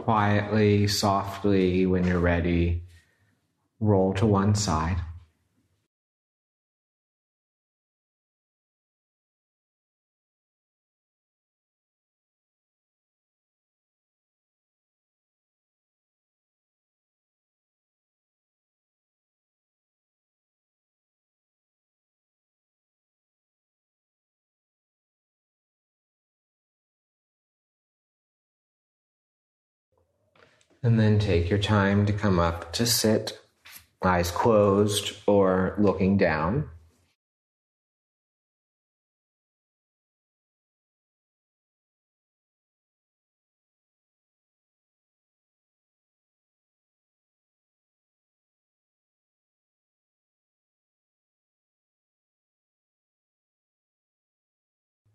Quietly, 0.03 0.87
softly, 0.87 1.85
when 1.85 2.05
you're 2.05 2.19
ready, 2.19 2.83
roll 3.79 4.13
to 4.15 4.25
one 4.25 4.55
side. 4.55 4.97
And 30.83 30.99
then 30.99 31.19
take 31.19 31.49
your 31.49 31.59
time 31.59 32.05
to 32.07 32.13
come 32.13 32.39
up 32.39 32.73
to 32.73 32.85
sit, 32.85 33.39
eyes 34.03 34.31
closed 34.31 35.15
or 35.27 35.75
looking 35.77 36.17
down. 36.17 36.69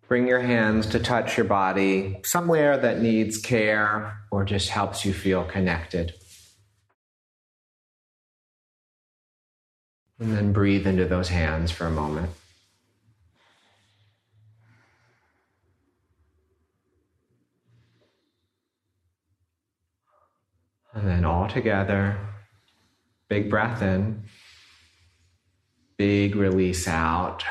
Bring 0.08 0.28
your 0.28 0.40
hands 0.40 0.86
to 0.86 1.00
touch 1.00 1.36
your 1.36 1.46
body 1.46 2.20
somewhere 2.22 2.78
that 2.78 3.00
needs 3.00 3.38
care 3.38 4.20
or 4.30 4.44
just 4.44 4.68
helps 4.68 5.04
you 5.04 5.12
feel 5.12 5.42
connected. 5.42 6.14
And 10.20 10.32
then 10.32 10.52
breathe 10.52 10.86
into 10.86 11.06
those 11.06 11.28
hands 11.28 11.72
for 11.72 11.86
a 11.86 11.90
moment. 11.90 12.30
And 20.94 21.06
then 21.06 21.24
all 21.24 21.48
together, 21.48 22.16
big 23.28 23.50
breath 23.50 23.82
in, 23.82 24.22
big 25.98 26.36
release 26.36 26.88
out. 26.88 27.44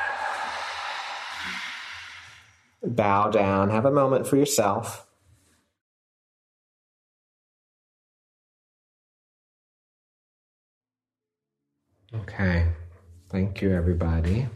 Bow 2.86 3.30
down, 3.30 3.70
have 3.70 3.84
a 3.84 3.90
moment 3.90 4.26
for 4.26 4.36
yourself. 4.36 5.06
Okay, 12.14 12.68
thank 13.28 13.60
you, 13.60 13.72
everybody. 13.72 14.46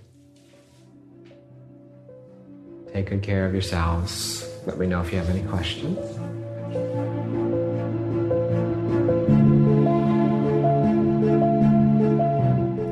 Take 2.93 3.11
good 3.11 3.23
care 3.23 3.47
of 3.47 3.53
yourselves. 3.53 4.49
Let 4.67 4.79
me 4.79 4.87
know 4.87 5.01
if 5.01 5.13
you 5.13 5.19
have 5.19 5.29
any 5.31 5.43
questions. 5.43 5.99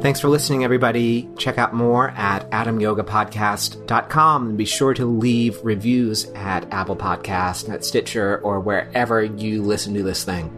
Thanks 0.00 0.20
for 0.20 0.28
listening, 0.28 0.62
everybody. 0.62 1.28
Check 1.36 1.58
out 1.58 1.74
more 1.74 2.10
at 2.10 2.48
adamyogapodcast.com 2.52 4.48
and 4.48 4.56
be 4.56 4.64
sure 4.64 4.94
to 4.94 5.04
leave 5.04 5.58
reviews 5.64 6.26
at 6.36 6.72
Apple 6.72 6.96
Podcast, 6.96 7.68
at 7.68 7.84
Stitcher, 7.84 8.38
or 8.44 8.60
wherever 8.60 9.24
you 9.24 9.60
listen 9.62 9.94
to 9.94 10.04
this 10.04 10.22
thing. 10.22 10.57